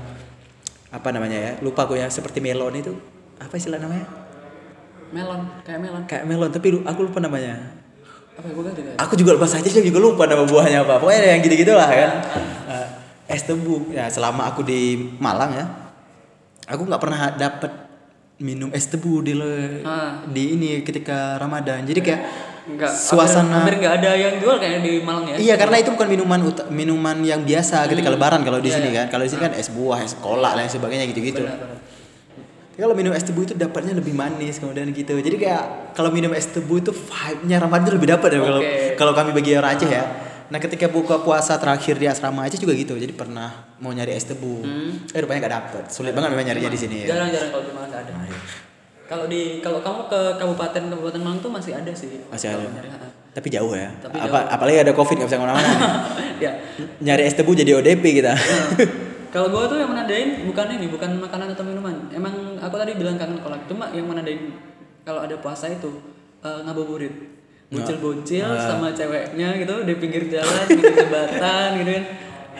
apa 0.89 1.07
namanya 1.13 1.37
ya? 1.37 1.51
Lupa 1.61 1.85
aku 1.85 1.93
ya, 1.95 2.09
seperti 2.09 2.41
melon 2.41 2.73
itu. 2.73 2.97
Apa 3.37 3.55
istilah 3.55 3.77
namanya? 3.77 4.09
melon 5.11 5.43
kayak 5.67 5.79
melon 5.83 6.03
Kayak 6.07 6.25
melon, 6.25 6.49
tapi 6.49 6.67
aku 6.81 6.99
lupa 7.05 7.19
namanya. 7.21 7.80
Apa 8.31 8.47
gue 8.47 8.63
ganti 8.63 8.81
Aku 8.97 9.13
juga 9.15 9.35
lupa 9.35 9.45
saja 9.45 9.67
juga 9.67 9.99
lupa 9.99 10.23
nama 10.25 10.43
buahnya 10.43 10.81
apa. 10.81 10.97
Pokoknya 10.97 11.35
yang 11.37 11.41
gitu-gitu 11.41 11.73
lah 11.75 11.87
kan. 11.87 12.09
Eh, 12.67 12.87
es 13.29 13.43
tebu. 13.43 13.91
Ya 13.91 14.07
selama 14.07 14.47
aku 14.47 14.61
di 14.61 15.11
Malang 15.17 15.51
ya, 15.53 15.65
aku 16.65 16.87
nggak 16.87 17.01
pernah 17.01 17.19
dapat 17.31 17.71
minum 18.37 18.71
es 18.71 18.87
tebu 18.87 19.21
di 19.21 19.33
le- 19.33 19.83
Ah. 19.83 20.23
di 20.25 20.55
ini 20.55 20.81
ketika 20.81 21.37
Ramadan. 21.37 21.85
Jadi 21.85 21.99
kayak 22.01 22.21
Enggak, 22.61 22.93
suasana 22.93 23.61
hampir 23.61 23.77
nggak 23.77 23.93
ada 23.99 24.11
yang 24.13 24.37
jual 24.37 24.55
kayaknya 24.55 24.81
di 24.81 24.93
Malang 25.01 25.25
ya 25.25 25.35
Iya 25.35 25.55
karena 25.57 25.81
itu 25.81 25.89
bukan 25.91 26.07
minuman 26.07 26.39
minuman 26.69 27.17
yang 27.21 27.41
biasa 27.41 27.89
ketika 27.89 28.09
lebaran 28.09 28.41
kalau 28.41 28.61
di 28.61 28.69
Iya, 28.69 28.77
sini 28.77 28.89
iya. 28.89 28.97
kan. 29.03 29.05
Kalau 29.11 29.23
di 29.25 29.31
sini 29.33 29.41
kan 29.41 29.53
es 29.53 29.69
buah, 29.69 29.99
es 29.99 30.13
kolak 30.15 30.53
dan 30.55 30.65
sebagainya 30.65 31.05
gitu-gitu. 31.09 31.41
Benar, 31.41 31.57
benar. 31.57 31.77
Kalau 32.81 32.97
minum 32.97 33.13
es 33.13 33.21
tebu 33.21 33.45
itu 33.45 33.53
dapatnya 33.53 33.93
lebih 33.93 34.17
manis 34.17 34.57
kemudian 34.57 34.89
gitu 34.89 35.13
jadi 35.21 35.37
kayak 35.37 35.63
kalau 35.93 36.09
minum 36.09 36.33
es 36.33 36.49
tebu 36.49 36.81
itu 36.81 36.89
vibe-nya 36.89 37.61
Ramadan 37.61 37.85
itu 37.85 37.93
lebih 38.01 38.09
dapat 38.17 38.29
ya 38.33 38.39
kalau 38.41 38.57
Oke. 38.57 38.73
kalau 38.97 39.13
kami 39.13 39.29
bagi 39.37 39.53
orang 39.53 39.77
Aceh 39.77 39.85
ya 39.85 40.03
nah 40.51 40.57
ketika 40.57 40.89
buka 40.89 41.21
puasa 41.21 41.61
terakhir 41.61 42.01
di 42.01 42.09
asrama 42.09 42.49
Aceh 42.49 42.57
juga 42.57 42.73
gitu 42.73 42.97
jadi 42.97 43.13
pernah 43.13 43.53
mau 43.77 43.93
nyari 43.93 44.17
es 44.17 44.25
tebu 44.25 44.65
eh 45.13 45.19
rupanya 45.21 45.45
nggak 45.45 45.53
dapet 45.61 45.83
sulit 45.93 46.17
banget 46.17 46.33
memang 46.33 46.49
nyarinya 46.49 46.71
di 46.73 46.79
sini 46.81 46.95
ya 47.05 47.13
Jarang-jarang 47.13 47.49
kalau 47.53 47.63
di 47.63 47.71
Malang 47.71 47.93
ada. 47.93 48.11
Nah, 48.17 48.25
iya. 48.25 48.39
Kalau 49.05 49.25
di 49.27 49.59
kalau 49.59 49.79
kamu 49.83 50.01
ke 50.07 50.19
kabupaten 50.39 50.81
kabupaten 50.89 51.21
Malang 51.21 51.39
tuh 51.43 51.51
masih 51.51 51.75
ada 51.75 51.91
sih. 51.91 52.23
Masih 52.31 52.47
ada. 52.47 52.63
Nyari, 52.63 52.87
tapi 53.31 53.47
jauh 53.47 53.71
ya 53.71 53.87
Tapi 54.03 54.19
apa 54.19 54.39
apalagi 54.51 54.83
ada 54.83 54.91
covid 54.91 55.15
nggak 55.15 55.29
bisa 55.31 55.39
ke 55.39 55.43
mana-mana 55.43 55.71
ya. 56.43 56.51
nyari 56.99 57.23
es 57.23 57.35
tebu 57.35 57.55
jadi 57.55 57.79
ODP 57.79 58.19
kita 58.19 58.35
Nah, 58.35 58.67
kalau 59.31 59.47
gua 59.47 59.63
tuh 59.63 59.79
yang 59.79 59.87
menandain 59.87 60.43
bukan 60.43 60.67
ini, 60.75 60.91
bukan 60.91 61.15
makanan 61.23 61.55
atau 61.55 61.63
minuman. 61.63 61.95
Emang 62.11 62.50
aku 62.71 62.79
tadi 62.79 62.95
bilang 62.95 63.19
kangen 63.19 63.37
kolak, 63.37 63.67
cuma 63.67 63.91
yang 63.91 64.07
menandain 64.07 64.55
kalau 65.03 65.19
ada 65.19 65.35
puasa 65.37 65.67
itu 65.67 65.91
eh, 66.39 66.59
ngabuburit. 66.63 67.11
Bocil-bocil 67.67 68.43
Nah. 68.43 68.59
sama 68.59 68.91
ceweknya 68.91 69.55
gitu 69.55 69.83
di 69.83 69.95
pinggir 69.95 70.27
jalan, 70.27 70.63
di 70.65 70.75
pinggir 70.75 71.07
jembatan 71.07 71.67
gitu 71.79 71.91
kan. 71.91 72.05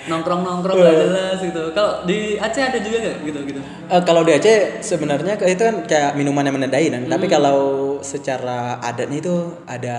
Nongkrong-nongkrong 0.02 0.76
gak 0.78 0.98
jelas 0.98 1.38
gitu. 1.38 1.64
Kalau 1.72 2.04
di 2.04 2.36
Aceh 2.36 2.64
ada 2.64 2.80
juga 2.80 2.98
gak 3.02 3.18
gitu 3.22 3.40
gitu? 3.44 3.60
Eh, 3.88 4.02
kalau 4.02 4.24
di 4.24 4.32
Aceh 4.32 4.80
sebenarnya 4.80 5.36
itu 5.38 5.60
kan 5.60 5.84
kayak 5.84 6.16
minuman 6.16 6.48
yang 6.48 6.56
menandai 6.56 6.88
kan. 6.88 7.04
Tapi 7.06 7.26
Hmm. 7.28 7.34
kalau 7.34 7.60
secara 8.00 8.80
adatnya 8.80 9.20
itu 9.20 9.36
ada 9.66 9.98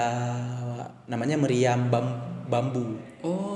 namanya 1.04 1.36
meriam 1.36 1.92
bam- 1.92 2.18
bambu. 2.48 2.96
Oh. 3.20 3.51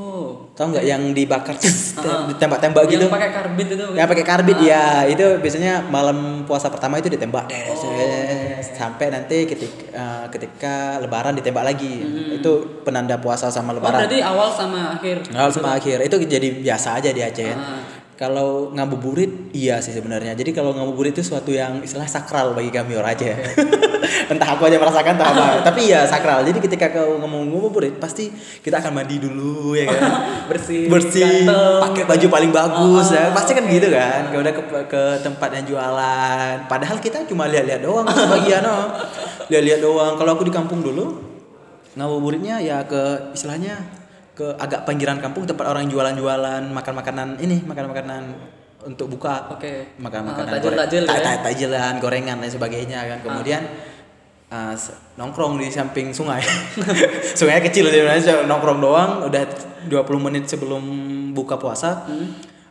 Tahu 0.53 0.67
nggak 0.71 0.85
yang 0.85 1.03
dibakar 1.11 1.57
ditembak-tembak 2.31 2.85
gitu? 2.87 3.03
Yang 3.03 3.13
pakai 3.13 3.31
karbit 3.31 3.67
itu. 3.71 3.87
Ya 3.93 4.05
pakai 4.05 4.25
karbit 4.25 4.59
Ah. 4.59 4.65
ya. 4.65 4.85
Itu 5.07 5.37
biasanya 5.37 5.85
malam 5.85 6.19
puasa 6.43 6.67
pertama 6.67 6.97
itu 6.97 7.07
ditembak 7.07 7.45
deh. 7.47 7.61
Oh. 7.69 8.57
Sampai 8.63 9.09
nanti 9.09 9.45
ketika 9.45 9.77
eh, 9.91 10.25
ketika 10.31 10.75
lebaran 10.99 11.35
ditembak 11.35 11.65
lagi. 11.65 12.01
Itu 12.33 12.83
penanda 12.83 13.17
puasa 13.17 13.49
sama 13.49 13.67
Hmm. 13.67 13.71
Oh, 13.71 13.75
lebaran. 13.79 13.99
berarti 14.01 14.19
awal 14.21 14.49
sama 14.49 14.81
akhir. 14.95 15.17
Awal 15.29 15.51
sama 15.51 15.69
akhir 15.75 15.97
itu 16.03 16.17
jadi 16.23 16.49
biasa 16.59 16.89
aja 16.97 17.11
di 17.11 17.21
Aceh. 17.21 17.51
Ah. 17.51 17.81
Kalau 18.17 18.73
ngabuburit 18.73 19.53
iya 19.53 19.77
sih 19.85 19.93
sebenarnya. 19.93 20.33
Jadi 20.33 20.57
kalau 20.57 20.73
ngabuburit 20.73 21.13
itu 21.13 21.21
suatu 21.21 21.53
yang 21.53 21.85
istilah 21.85 22.09
sakral 22.09 22.57
bagi 22.57 22.73
kami 22.73 22.97
orang 22.97 23.13
Aceh. 23.13 23.37
Entah 24.33 24.57
aku 24.57 24.65
aja 24.65 24.81
merasakan 24.81 25.21
entah 25.21 25.29
apa. 25.37 25.47
Tapi 25.69 25.93
ya 25.93 26.09
sakral. 26.09 26.41
Jadi 26.49 26.65
ketika 26.65 26.97
kau 26.97 27.21
ngomong 27.21 27.53
ngabuburit 27.53 28.01
pasti 28.01 28.33
kita 28.65 28.81
akan 28.81 29.05
mandi 29.05 29.21
dulu 29.21 29.77
ya 29.77 29.85
kan. 29.93 30.01
Bersih. 30.51 30.89
Bersih, 30.89 31.45
pakai 31.85 32.09
baju 32.09 32.27
paling 32.33 32.51
bagus 32.57 33.13
Ah, 33.13 33.29
ya. 33.29 33.37
Pasti 33.37 33.53
kan 33.53 33.69
oke. 33.69 33.75
gitu 33.77 33.89
kan. 33.93 34.21
Kalau 34.33 34.41
udah 34.41 34.55
ke, 34.57 34.63
ke 34.89 35.03
tempat 35.21 35.49
yang 35.53 35.65
jualan. 35.77 36.55
Padahal 36.73 36.97
kita 37.05 37.29
cuma 37.29 37.45
lihat-lihat 37.53 37.85
doang 37.85 38.09
sebagian 38.09 38.65
oh. 38.65 38.97
Lihat-lihat 39.53 39.85
doang. 39.85 40.17
Kalau 40.17 40.41
aku 40.41 40.49
di 40.49 40.55
kampung 40.57 40.81
dulu 40.81 41.21
ngabuburitnya 41.97 42.61
ya 42.65 42.85
ke 42.85 43.33
istilahnya 43.33 43.77
ke 44.37 44.53
agak 44.55 44.85
pinggiran 44.85 45.17
kampung 45.17 45.43
tempat 45.43 45.65
orang 45.65 45.89
jualan-jualan 45.89 46.69
makan 46.69 46.95
makanan 46.95 47.29
ini 47.41 47.65
makan 47.65 47.89
makanan 47.89 48.23
untuk 48.85 49.09
buka. 49.09 49.49
Oke. 49.51 49.97
makan 49.99 50.21
Ah, 50.21 50.27
makanan 50.31 50.51
tajil-tajil 50.55 51.03
goreng- 51.03 51.17
ya. 51.17 51.25
ta- 51.25 51.33
ta- 51.33 51.43
tajilan 51.43 51.95
gorengan 51.97 52.37
dan 52.39 52.47
sebagainya 52.47 53.01
kan. 53.03 53.19
Kemudian 53.21 53.63
uh, 54.47 54.71
s- 54.71 54.95
nongkrong 55.17 55.57
di 55.57 55.67
samping 55.67 56.13
sungai. 56.13 56.45
Sungainya 57.39 57.65
kecil 57.65 57.89
sebenarnya 57.89 58.45
nongkrong 58.45 58.79
doang. 58.79 59.25
Udah 59.25 59.43
20 59.89 59.97
menit 60.21 60.47
sebelum 60.47 60.83
buka 61.33 61.57
puasa 61.57 62.05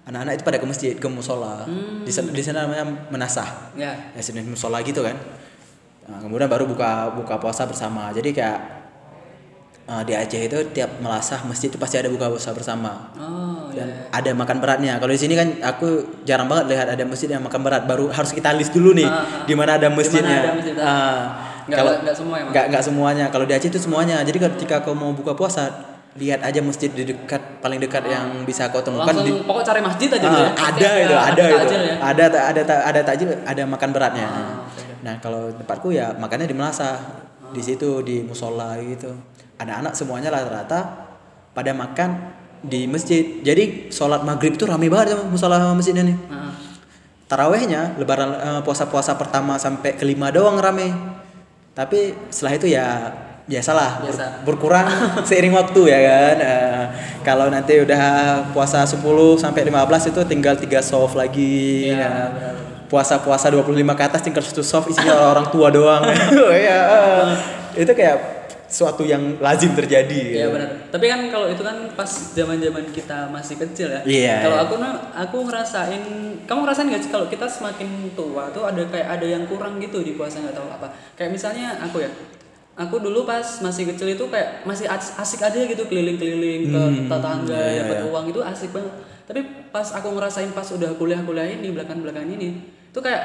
anak-anak 0.05 0.37
itu 0.37 0.43
pada 0.45 0.55
ke 0.55 0.65
masjid 0.65 0.93
ke 0.93 1.07
musola. 1.09 1.65
Di 2.05 2.13
sana 2.13 2.29
di 2.29 2.39
sana 2.39 2.63
namanya 2.63 2.85
menasah. 3.09 3.73
Ya. 3.73 4.13
ya 4.13 4.21
sejenis 4.21 4.47
musola 4.47 4.79
gitu 4.79 5.01
kan. 5.01 5.17
Nah, 6.05 6.21
kemudian 6.21 6.45
baru 6.45 6.63
buka 6.63 7.09
buka 7.11 7.41
puasa 7.41 7.65
bersama. 7.65 8.13
Jadi 8.13 8.29
kayak 8.31 8.84
uh, 9.85 10.01
di 10.01 10.13
Aceh 10.13 10.41
itu 10.41 10.57
tiap 10.71 10.97
melasah 10.97 11.41
masjid 11.43 11.67
itu 11.67 11.75
pasti 11.75 11.95
ada 11.95 12.07
buka 12.07 12.27
puasa 12.27 12.51
bersama 12.51 13.09
Oh, 13.15 13.69
ya. 13.69 13.81
dan 13.81 13.89
ada 14.11 14.31
makan 14.33 14.57
beratnya 14.57 14.97
kalau 14.97 15.09
di 15.09 15.19
sini 15.19 15.33
kan 15.33 15.47
aku 15.59 15.87
jarang 16.23 16.45
banget 16.45 16.71
lihat 16.71 16.87
ada 16.89 17.03
masjid 17.03 17.29
yang 17.29 17.41
makan 17.41 17.61
berat 17.61 17.83
baru 17.83 18.09
harus 18.09 18.29
kita 18.29 18.51
list 18.51 18.71
dulu 18.71 18.93
nih 18.93 19.05
ah. 19.05 19.43
di 19.43 19.53
mana 19.53 19.75
ada 19.75 19.87
masjidnya 19.87 20.39
ada 20.39 20.51
masjid. 20.53 20.75
Ah, 20.77 21.21
Nggak- 21.65 21.77
kalau 21.79 21.91
nggak 21.99 22.15
semua 22.15 22.35
emang? 22.37 22.51
nggak 22.51 22.65
nggak 22.67 22.83
semuanya 22.83 23.25
kalau 23.27 23.43
di 23.43 23.53
Aceh 23.53 23.67
itu 23.67 23.79
semuanya 23.79 24.21
jadi 24.21 24.37
ketika 24.39 24.79
kau 24.79 24.93
mau 24.93 25.09
buka 25.11 25.33
puasa 25.33 25.69
lihat 26.15 26.39
aja 26.39 26.61
masjid 26.61 26.87
di 26.87 27.03
dekat 27.03 27.59
paling 27.59 27.75
dekat 27.77 28.05
yang 28.05 28.23
bisa 28.43 28.69
kau 28.69 28.79
temukan 28.79 29.09
Langsung 29.09 29.27
di 29.27 29.35
pokok 29.41 29.63
cari 29.63 29.81
masjid 29.81 30.07
aja 30.09 30.23
Ah, 30.23 30.31
dulu 30.31 30.39
ya. 30.39 30.47
ada 30.47 30.55
Pasti 30.55 30.85
itu 30.95 31.15
ada 31.15 31.43
itu 31.43 31.75
ya. 31.75 31.95
ada 31.99 32.23
ta- 32.25 32.45
ada 32.47 32.61
ta- 32.63 32.83
ada 32.85 32.99
takjil 33.01 33.29
ada 33.43 33.63
makan 33.65 33.89
beratnya 33.91 34.23
oke. 34.23 34.83
nah 35.01 35.15
kalau 35.17 35.51
tempatku 35.51 35.89
ya 35.89 36.13
makannya 36.13 36.45
di 36.45 36.55
Melasa 36.55 37.01
di 37.49 37.59
situ 37.59 37.99
di 37.99 38.21
musola 38.21 38.73
gitu 38.77 39.11
anak-anak 39.57 39.93
semuanya 39.93 40.29
rata-rata 40.29 41.07
pada 41.51 41.71
makan 41.71 42.33
di 42.61 42.85
masjid. 42.85 43.39
Jadi 43.39 43.89
sholat 43.89 44.21
maghrib 44.21 44.55
tuh 44.55 44.65
rame 44.65 44.87
banget 44.87 45.13
sama 45.13 45.23
musola 45.25 45.57
masjidnya 45.71 46.03
nih. 46.03 46.17
Tarawehnya 47.25 47.97
lebaran 47.97 48.29
eh, 48.31 48.61
puasa-puasa 48.61 49.17
pertama 49.17 49.57
sampai 49.57 49.97
kelima 49.97 50.29
doang 50.29 50.61
rame. 50.61 50.93
Tapi 51.73 52.13
setelah 52.29 52.53
itu 52.53 52.67
ya 52.69 52.85
biasalah 53.45 54.01
ber- 54.01 54.09
Biasa. 54.09 54.25
berkurang 54.45 54.87
seiring 55.27 55.53
waktu 55.53 55.81
ya 55.89 55.99
kan. 56.01 56.37
Eh, 56.37 56.83
kalau 57.21 57.49
nanti 57.49 57.81
udah 57.81 58.01
puasa 58.53 58.85
10 58.85 59.01
sampai 59.35 59.65
15 59.65 60.13
itu 60.13 60.21
tinggal 60.23 60.53
tiga 60.55 60.79
soft 60.79 61.17
lagi 61.17 61.89
Iya, 61.89 61.97
ya. 61.97 62.09
benar. 62.29 62.53
puasa-puasa 62.85 63.49
25 63.49 63.73
ke 63.97 64.03
atas 64.05 64.21
tinggal 64.21 64.45
satu 64.45 64.61
soft 64.61 64.93
isinya 64.93 65.33
orang 65.33 65.49
tua 65.49 65.73
doang. 65.73 66.05
Ya 66.65 66.81
itu 67.75 67.91
kayak 67.91 68.34
suatu 68.75 69.07
yang 69.07 69.39
lazim 69.39 69.71
terjadi 69.71 70.43
Iya 70.43 70.47
benar. 70.51 70.69
Tapi 70.91 71.05
kan 71.07 71.31
kalau 71.31 71.47
itu 71.47 71.63
kan 71.63 71.87
pas 71.95 72.11
zaman-zaman 72.35 72.83
kita 72.91 73.31
masih 73.31 73.55
kecil 73.55 73.87
ya. 73.87 74.01
Iya, 74.03 74.35
Kalau 74.43 74.57
iya. 74.59 74.65
aku 74.67 74.75
aku 75.15 75.37
ngerasain, 75.47 76.03
kamu 76.43 76.59
ngerasain 76.67 76.91
gak 76.91 77.03
sih 77.07 77.11
kalau 77.15 77.31
kita 77.31 77.47
semakin 77.47 78.11
tua 78.11 78.51
tuh 78.51 78.67
ada 78.67 78.83
kayak 78.91 79.07
ada 79.15 79.23
yang 79.23 79.47
kurang 79.47 79.79
gitu 79.79 80.03
di 80.03 80.19
puasa 80.19 80.43
nggak 80.43 80.59
tahu 80.59 80.67
apa. 80.67 80.91
Kayak 81.15 81.31
misalnya 81.31 81.79
aku 81.79 82.03
ya. 82.03 82.11
Aku 82.75 82.99
dulu 82.99 83.23
pas 83.23 83.63
masih 83.63 83.87
kecil 83.87 84.19
itu 84.19 84.27
kayak 84.27 84.67
masih 84.67 84.91
as- 84.91 85.15
asik 85.15 85.39
aja 85.39 85.63
gitu 85.63 85.87
keliling-keliling 85.87 86.75
ke 86.75 86.75
Hmm, 86.75 87.07
tetangga 87.07 87.55
iya, 87.55 87.87
dapat 87.87 88.03
iya. 88.03 88.11
uang 88.11 88.25
itu 88.35 88.43
asik 88.43 88.75
banget. 88.75 88.91
Tapi 89.23 89.39
pas 89.71 89.87
aku 89.95 90.11
ngerasain 90.11 90.51
pas 90.51 90.67
udah 90.67 90.91
kuliah-kuliah 90.99 91.55
ini 91.55 91.71
belakang-belakang 91.71 92.27
ini, 92.27 92.59
itu 92.91 92.99
kayak 92.99 93.23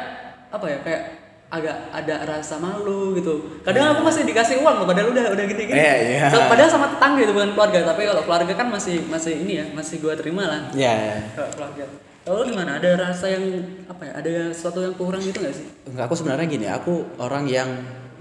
apa 0.55 0.67
ya 0.71 0.79
kayak 0.87 1.03
agak 1.51 1.77
ada 1.91 2.15
rasa 2.31 2.63
malu 2.63 3.19
gitu. 3.19 3.59
Kadang 3.67 3.99
aku 3.99 4.07
masih 4.07 4.23
dikasih 4.23 4.63
uang 4.63 4.83
loh, 4.83 4.87
padahal 4.87 5.11
udah 5.11 5.35
udah 5.35 5.45
gini-gini. 5.51 5.75
Iya, 5.75 5.95
iya. 5.99 6.25
So, 6.31 6.39
padahal 6.47 6.71
sama 6.71 6.87
tetangga 6.95 7.21
itu 7.27 7.35
bukan 7.35 7.51
keluarga, 7.59 7.79
tapi 7.91 8.07
kalau 8.07 8.23
keluarga 8.23 8.53
kan 8.55 8.71
masih 8.71 9.03
masih 9.11 9.35
ini 9.43 9.59
ya, 9.59 9.65
masih 9.75 9.99
gua 9.99 10.15
terima 10.15 10.47
lah 10.47 10.71
ya, 10.79 10.95
ya. 10.95 11.17
kalau 11.35 11.51
keluarga. 11.59 11.85
Kalau 12.21 12.47
gimana? 12.47 12.79
Ada 12.79 12.91
rasa 13.01 13.27
yang 13.33 13.45
apa 13.91 14.03
ya? 14.07 14.13
Ada 14.23 14.33
sesuatu 14.55 14.79
yang 14.85 14.95
kurang 14.95 15.19
gitu 15.25 15.43
gak 15.43 15.57
sih? 15.57 15.67
Enggak, 15.89 16.05
aku 16.07 16.15
sebenarnya 16.15 16.47
gini, 16.47 16.67
aku 16.71 16.95
orang 17.19 17.49
yang 17.51 17.67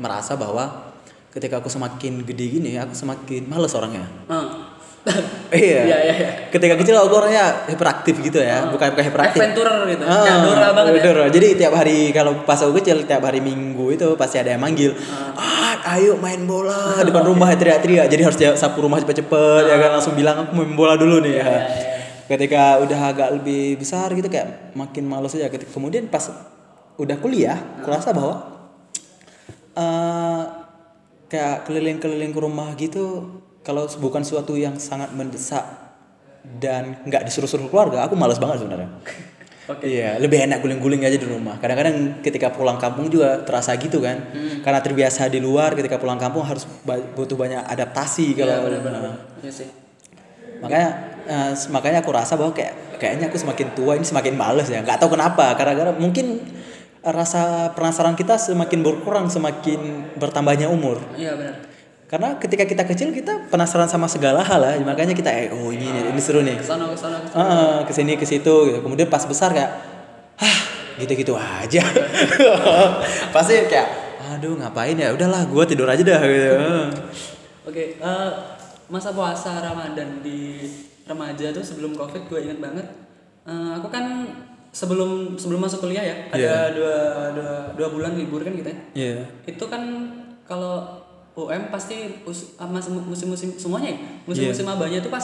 merasa 0.01 0.33
bahwa 0.33 0.89
ketika 1.29 1.61
aku 1.61 1.69
semakin 1.69 2.25
gede 2.25 2.45
gini, 2.57 2.79
aku 2.79 2.95
semakin 2.97 3.45
males 3.45 3.75
orangnya. 3.77 4.07
Ah. 4.25 4.68
iya. 5.55 5.81
Iya, 5.81 5.97
iya, 6.01 6.13
iya. 6.13 6.29
Ketika 6.47 6.75
kecil 6.75 6.93
aku 6.93 7.13
orangnya 7.13 7.65
hiperaktif 7.65 8.19
gitu 8.19 8.37
ya, 8.37 8.67
bukan 8.67 8.91
bukan 8.91 9.05
hiperaktif. 9.05 9.39
Adventurer 9.39 9.77
gitu. 9.87 10.03
Ah, 10.03 10.21
Kayak 10.21 10.39
Dora 10.43 10.67
banget 10.71 10.91
ya. 10.91 11.01
Dora. 11.01 11.23
Jadi 11.27 11.47
tiap 11.55 11.73
hari 11.73 11.97
kalau 12.09 12.43
pas 12.43 12.59
aku 12.59 12.77
kecil, 12.77 13.03
tiap 13.03 13.21
hari 13.21 13.39
Minggu 13.39 13.89
itu 13.89 14.07
pasti 14.13 14.37
ada 14.37 14.51
yang 14.51 14.59
manggil. 14.59 14.91
Ah, 15.33 15.95
ayo 15.95 16.15
main 16.15 16.43
bola 16.43 16.99
depan 16.99 17.23
rumah 17.23 17.49
teriak-teriak. 17.51 18.05
Jadi 18.05 18.21
harus 18.21 18.37
sapu 18.53 18.79
rumah 18.79 18.99
cepet-cepet 18.99 19.63
ya 19.65 19.75
kan 19.77 19.89
langsung 19.91 20.13
bilang 20.13 20.43
aku 20.43 20.51
main 20.53 20.73
bola 20.73 20.93
dulu 20.93 21.19
nih 21.19 21.33
ya. 21.35 21.47
Ketika 22.27 22.77
udah 22.77 22.99
agak 23.09 23.29
lebih 23.33 23.75
besar 23.75 24.11
gitu 24.11 24.27
kayak 24.27 24.71
makin 24.73 25.03
males 25.03 25.33
aja. 25.33 25.47
Ketika- 25.47 25.71
Kemudian 25.71 26.05
pas 26.05 26.29
udah 26.95 27.17
kuliah, 27.17 27.57
aku 27.79 27.87
rasa 27.87 28.11
bahwa 28.11 28.35
eh 29.71 30.41
kayak 31.25 31.63
keliling-keliling 31.63 32.29
ke 32.29 32.39
rumah 32.39 32.73
gitu 32.75 33.37
kalau 33.61 33.83
bukan 33.97 34.21
suatu 34.21 34.53
yang 34.53 34.75
sangat 34.75 35.11
mendesak 35.11 35.61
dan 36.57 37.03
nggak 37.03 37.23
disuruh-suruh 37.23 37.67
keluarga 37.67 38.03
aku 38.03 38.15
malas 38.15 38.37
banget 38.37 38.63
sebenarnya 38.63 38.89
Oke. 39.69 39.85
iya 39.85 40.17
lebih 40.17 40.41
enak 40.41 40.59
guling-guling 40.59 41.03
aja 41.03 41.13
di 41.13 41.23
rumah 41.23 41.55
kadang-kadang 41.57 42.19
ketika 42.19 42.49
pulang 42.49 42.75
kampung 42.75 43.05
juga 43.05 43.37
terasa 43.43 43.75
gitu 43.75 44.01
kan 44.01 44.17
Hmm. 44.33 44.65
karena 44.65 44.79
terbiasa 44.79 45.29
di 45.29 45.37
luar 45.37 45.73
ketika 45.73 45.95
pulang 45.95 46.17
kampung 46.17 46.41
harus 46.41 46.65
ba- 46.81 46.97
butuh 47.13 47.37
banyak 47.37 47.61
adaptasi 47.63 48.33
Iya, 48.33 48.39
kalau 48.39 48.65
benar-benar. 48.65 49.01
Nah, 49.03 49.15
Iya 49.39 49.51
sih. 49.53 49.69
makanya 50.57 50.89
eh, 51.23 51.51
makanya 51.69 51.99
aku 52.01 52.11
rasa 52.11 52.33
bahwa 52.33 52.49
kayak 52.51 52.97
kayaknya 52.97 53.29
aku 53.29 53.37
semakin 53.37 53.67
tua 53.71 53.93
ini 53.93 54.03
semakin 54.03 54.33
males 54.33 54.65
ya 54.67 54.81
nggak 54.81 54.97
tahu 54.97 55.13
kenapa 55.13 55.53
karena 55.53 55.93
mungkin 55.93 56.41
rasa 56.99 57.71
penasaran 57.71 58.11
kita 58.13 58.35
semakin 58.35 58.81
berkurang 58.81 59.29
semakin 59.29 59.79
bertambahnya 60.17 60.65
umur 60.67 60.97
Iya 61.13 61.37
benar. 61.37 61.68
Karena 62.09 62.35
ketika 62.35 62.65
kita 62.65 62.83
kecil 62.83 63.13
kita 63.13 63.47
penasaran 63.47 63.85
sama 63.85 64.09
segala 64.09 64.41
hal 64.41 64.57
lah 64.57 64.73
makanya 64.81 65.13
kita 65.13 65.29
eh 65.29 65.47
oh 65.49 65.69
ini 65.69 65.85
ini 66.09 66.17
seru 66.17 66.41
nih 66.41 66.57
Ke 66.57 66.65
sana 66.65 66.89
ke 66.89 66.97
sana 66.97 67.17
ke 67.19 67.29
sana. 67.29 67.45
ah 67.45 67.77
ke 67.85 67.91
sini 67.93 68.17
ke 68.17 68.25
situ 68.25 68.49
gitu 68.65 68.81
kemudian 68.81 69.05
pas 69.05 69.21
besar 69.23 69.53
kayak 69.53 69.69
ah 70.35 70.57
gitu-gitu 70.97 71.37
aja 71.37 71.85
pasti 73.35 73.53
kayak 73.63 73.87
aduh 74.29 74.57
ngapain 74.57 74.93
ya 74.93 75.13
udahlah 75.13 75.45
gue 75.45 75.63
tidur 75.65 75.85
aja 75.85 76.01
dah 76.01 76.21
gitu 76.21 76.57
Oke, 77.61 78.01
eh, 78.01 78.29
masa 78.89 79.13
puasa 79.13 79.61
Ramadan 79.61 80.25
di 80.25 80.65
remaja 81.05 81.53
tuh 81.53 81.61
sebelum 81.61 81.93
Covid 81.93 82.25
gue 82.25 82.39
inget 82.41 82.57
banget. 82.57 82.81
Eh, 83.45 83.71
aku 83.77 83.93
kan 83.93 84.25
sebelum 84.71 85.37
sebelum 85.37 85.61
masuk 85.61 85.85
kuliah 85.85 86.01
ya, 86.01 86.15
ada 86.29 86.39
Iya. 86.39 86.57
dua, 86.73 86.95
dua, 87.29 87.51
dua 87.77 87.87
bulan 87.93 88.17
libur 88.17 88.41
kan 88.41 88.57
kita. 88.57 88.73
Iya. 88.97 89.21
Itu 89.45 89.69
kan 89.69 89.85
kalau 90.43 90.97
UM 91.41 91.69
pasti 91.69 91.95
us- 92.23 92.51
mas- 92.59 92.87
musim-musim 92.89 93.55
semuanya 93.55 93.89
ya, 93.89 93.97
musim-musim 94.23 94.63
mabanya 94.63 94.97
itu 94.97 95.07
pas 95.07 95.23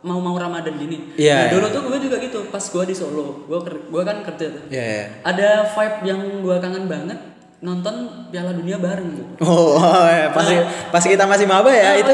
mau-mau 0.00 0.34
Ramadan 0.34 0.74
gini. 0.74 1.14
Iya, 1.14 1.48
Nah, 1.48 1.50
dulu 1.50 1.64
iya. 1.64 1.72
tuh 1.72 1.80
gue 1.82 1.98
juga 1.98 2.16
gitu, 2.18 2.38
pas 2.46 2.60
gue 2.60 2.84
di 2.84 2.92
Solo, 2.92 3.44
gue 3.44 3.58
ker- 3.58 3.84
gue 3.86 4.02
kan 4.02 4.16
kerja 4.22 4.46
tuh. 4.50 4.62
Iya. 4.68 4.84
iya. 4.84 5.04
Ada 5.22 5.48
vibe 5.70 5.98
yang 6.04 6.20
gue 6.40 6.56
kangen 6.58 6.84
banget 6.84 7.18
nonton 7.58 7.94
Piala 8.28 8.52
Dunia 8.52 8.76
bareng 8.76 9.08
gitu. 9.10 9.24
Oh, 9.40 9.80
ya, 10.12 10.28
pas 10.28 10.44
pas 10.90 11.00
kita 11.00 11.24
masih 11.24 11.44
maba 11.44 11.72
ya 11.72 11.82
Ah, 11.82 11.96
itu. 11.96 12.12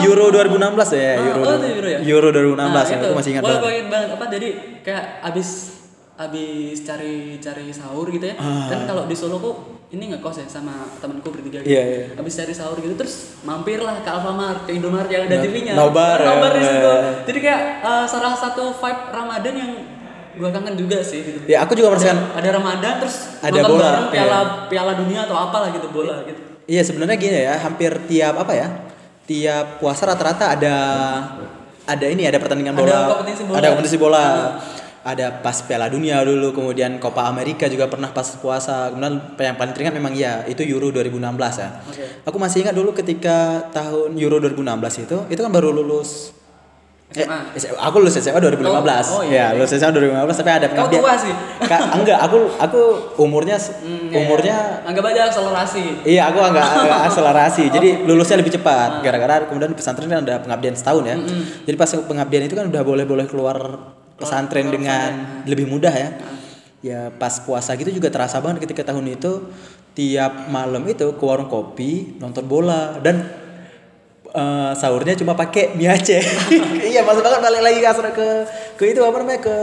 Euro 0.00 0.30
2016 0.30 0.54
ya, 0.94 1.18
Ah, 1.18 1.26
Euro. 1.26 1.40
oh, 1.42 1.54
itu 1.56 1.66
Euro 1.74 1.88
ya? 1.88 1.98
Euro 2.00 2.28
2016 2.30 2.54
Nah, 2.54 2.84
ya, 2.84 2.94
itu. 2.94 3.04
aku 3.04 3.14
masih 3.14 3.30
ingat 3.34 3.42
Gua- 3.42 3.58
banget. 3.58 3.84
banget 3.86 4.08
apa 4.14 4.24
jadi 4.28 4.48
kayak 4.80 5.04
abis 5.24 5.48
abis 6.16 6.80
cari 6.82 7.36
cari 7.36 7.68
sahur 7.70 8.08
gitu 8.08 8.24
ya. 8.32 8.36
Ah. 8.40 8.72
Kan 8.72 8.88
kalau 8.88 9.04
di 9.04 9.12
Solo 9.12 9.36
kok 9.36 9.56
ini 9.92 10.10
ngekos 10.16 10.42
ya 10.42 10.46
sama 10.48 10.88
temanku 10.98 11.28
bertiga 11.30 11.62
gitu. 11.62 11.70
Iya, 11.70 11.82
iya. 11.84 12.04
Abis 12.16 12.40
cari 12.40 12.52
sahur 12.56 12.80
gitu 12.80 12.96
terus 12.96 13.38
mampirlah 13.44 14.00
ke 14.02 14.08
Alfamart, 14.08 14.66
ke 14.66 14.74
Indomaret 14.74 15.12
yang 15.12 15.28
ada 15.28 15.38
TV-nya. 15.44 15.76
nobar 15.76 16.18
ya. 16.18 16.26
Nobar 16.32 16.52
di 16.56 16.62
situ. 16.64 16.92
Jadi 17.28 17.38
kayak 17.44 17.62
eh, 17.84 18.06
salah 18.08 18.34
satu 18.34 18.72
vibe 18.74 19.02
Ramadan 19.12 19.54
yang 19.54 19.72
gua 20.36 20.50
kangen 20.52 20.74
juga 20.76 20.98
sih 21.04 21.20
gitu. 21.20 21.38
Ya 21.48 21.64
aku 21.64 21.72
juga 21.76 21.92
merasakan 21.96 22.32
Ada, 22.32 22.40
ada 22.40 22.48
Ramadan 22.60 22.92
terus 23.00 23.16
Ada 23.40 23.60
nonton 23.60 23.72
bola, 23.72 23.84
bareng 23.88 24.06
Piala 24.12 24.28
iya. 24.28 24.40
Piala 24.68 24.92
Dunia 24.96 25.20
atau 25.24 25.36
apalah 25.36 25.68
gitu 25.72 25.88
bola 25.92 26.16
gitu. 26.24 26.40
Iya 26.66 26.82
sebenarnya 26.82 27.16
gini 27.16 27.38
ya, 27.46 27.54
hampir 27.62 27.92
tiap 28.10 28.34
apa 28.40 28.52
ya? 28.52 28.68
Tiap 29.26 29.78
puasa 29.78 30.02
rata-rata 30.08 30.54
ada 30.58 30.76
ada 31.86 32.06
ini 32.10 32.26
ada 32.26 32.42
pertandingan 32.42 32.74
Ada 32.74 32.82
bola. 32.82 32.98
kompetisi 33.14 33.42
bola. 33.46 33.56
Ada 33.56 33.66
kompetisi 33.70 33.96
bola. 33.96 34.24
Ada 34.26 34.75
pas 35.38 35.54
Piala 35.62 35.86
Dunia 35.86 36.18
dulu, 36.26 36.50
kemudian 36.50 36.98
Copa 36.98 37.30
America 37.30 37.70
juga 37.70 37.86
pernah 37.86 38.10
pas 38.10 38.26
puasa. 38.36 38.90
Kemudian 38.90 39.22
yang 39.38 39.54
paling 39.54 39.70
teringat 39.70 39.94
memang 39.94 40.10
ya 40.12 40.42
itu 40.44 40.66
Euro 40.66 40.90
2016 40.90 41.22
ya. 41.62 41.68
Oke. 41.86 42.04
Aku 42.26 42.36
masih 42.42 42.66
ingat 42.66 42.74
dulu 42.74 42.90
ketika 42.90 43.70
tahun 43.70 44.18
Euro 44.18 44.42
2016 44.42 45.06
itu, 45.06 45.16
itu 45.30 45.40
kan 45.40 45.52
baru 45.54 45.70
lulus 45.70 46.34
SMA. 47.06 47.54
Eh, 47.54 47.70
aku 47.78 48.02
lulus 48.02 48.18
SMA 48.18 48.42
2015. 48.42 48.66
Oh, 49.14 49.22
oh, 49.22 49.22
iya, 49.22 49.54
ya, 49.54 49.54
lulus 49.54 49.70
SMA 49.70 49.94
2015 49.94 50.42
tapi 50.42 50.50
ada 50.50 50.66
Kau 50.74 50.90
tua 50.90 51.14
sih. 51.14 51.30
Ka- 51.62 51.94
enggak, 51.94 52.18
aku 52.18 52.38
aku 52.58 52.80
umurnya 53.22 53.54
Hmm, 53.62 54.10
iya, 54.10 54.26
umurnya 54.26 54.56
iya. 54.82 54.90
anggap 54.90 55.04
aja 55.14 55.20
akselerasi. 55.30 55.84
Iya, 56.02 56.22
aku 56.34 56.42
agak, 56.42 56.66
agak 56.66 57.00
akselerasi. 57.14 57.64
Jadi 57.70 57.88
lulusnya 58.02 58.42
lebih 58.42 58.58
cepat. 58.58 59.06
Gara-gara 59.06 59.46
kemudian 59.46 59.70
di 59.70 59.78
pesantren 59.78 60.10
kan 60.10 60.26
ada 60.26 60.42
pengabdian 60.42 60.74
setahun 60.74 61.06
ya. 61.06 61.14
Jadi 61.62 61.76
pas 61.78 61.94
pengabdian 61.94 62.42
itu 62.42 62.58
kan 62.58 62.66
udah 62.66 62.82
boleh-boleh 62.82 63.30
keluar 63.30 63.56
pesantren 64.16 64.72
dengan 64.72 65.44
lebih 65.44 65.68
mudah 65.68 65.92
ya. 65.92 66.10
Ya 66.84 67.00
pas 67.12 67.40
puasa 67.42 67.72
gitu 67.76 67.88
juga 67.90 68.12
terasa 68.12 68.38
banget 68.38 68.68
ketika 68.68 68.92
tahun 68.92 69.16
itu 69.16 69.48
tiap 69.96 70.52
malam 70.52 70.84
itu 70.84 71.16
ke 71.16 71.24
warung 71.24 71.48
kopi 71.48 72.20
nonton 72.20 72.44
bola 72.44 73.00
dan 73.00 73.24
eh, 74.28 74.72
sahurnya 74.76 75.16
cuma 75.16 75.32
pakai 75.32 75.72
mie 75.72 75.88
Aceh. 75.88 76.20
iya, 76.92 77.00
masuk 77.00 77.24
banget 77.24 77.40
balik 77.40 77.62
lagi 77.64 77.78
ke 77.80 77.90
ke 78.12 78.26
ke 78.76 78.84
itu 78.92 79.00
apa 79.00 79.16
namanya 79.24 79.40
ke 79.40 79.56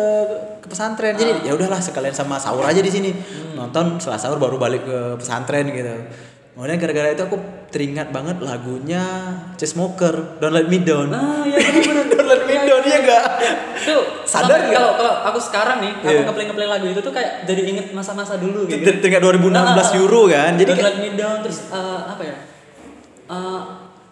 ke 0.65 0.67
pesantren. 0.67 1.13
Jadi 1.13 1.45
ya 1.45 1.53
udahlah 1.53 1.77
sekalian 1.77 2.17
sama 2.17 2.41
sahur 2.41 2.65
aja 2.65 2.81
di 2.81 2.89
sini. 2.89 3.13
Nonton 3.53 4.01
setelah 4.01 4.19
sahur 4.19 4.41
baru 4.41 4.57
balik 4.57 4.83
ke 4.83 4.97
pesantren 5.21 5.69
gitu. 5.69 5.93
Kemudian 6.53 6.77
gara-gara 6.77 7.09
itu 7.09 7.23
aku 7.25 7.37
teringat 7.73 8.13
banget 8.13 8.37
lagunya 8.37 9.01
Chainsmoker, 9.57 10.37
Don't 10.37 10.53
Let 10.53 10.69
Me 10.69 10.85
Down. 10.85 11.09
Ah, 11.09 11.41
iya 11.49 11.57
benar-benar. 11.57 12.05
Don't 12.13 12.29
Let 12.29 12.43
Me 12.45 12.55
Down 12.61 12.83
iya 12.85 12.97
enggak? 13.01 13.25
Tuh, 13.81 14.05
Sadar 14.33 14.59
nggak? 14.65 14.73
kalau 14.73 14.91
kalau 14.97 15.13
aku 15.29 15.39
sekarang 15.39 15.77
nih, 15.85 15.91
aku 16.01 16.09
Iya. 16.09 16.21
ngeplay-ngeplay 16.25 16.67
lagu 16.67 16.85
itu 16.89 17.01
tuh 17.05 17.13
kayak 17.13 17.45
jadi 17.45 17.61
inget 17.69 17.85
masa-masa 17.93 18.41
dulu 18.41 18.65
gitu. 18.65 18.81
Teringat 18.81 19.21
2016 19.21 19.93
Euro 20.01 20.25
kan. 20.25 20.57
Jadi 20.57 20.71
kayak- 20.73 20.85
let 20.89 20.97
me 20.97 21.09
down 21.13 21.37
terus 21.45 21.69
eh, 21.69 22.01
apa 22.09 22.21
ya? 22.25 22.35
Eh, 23.29 23.61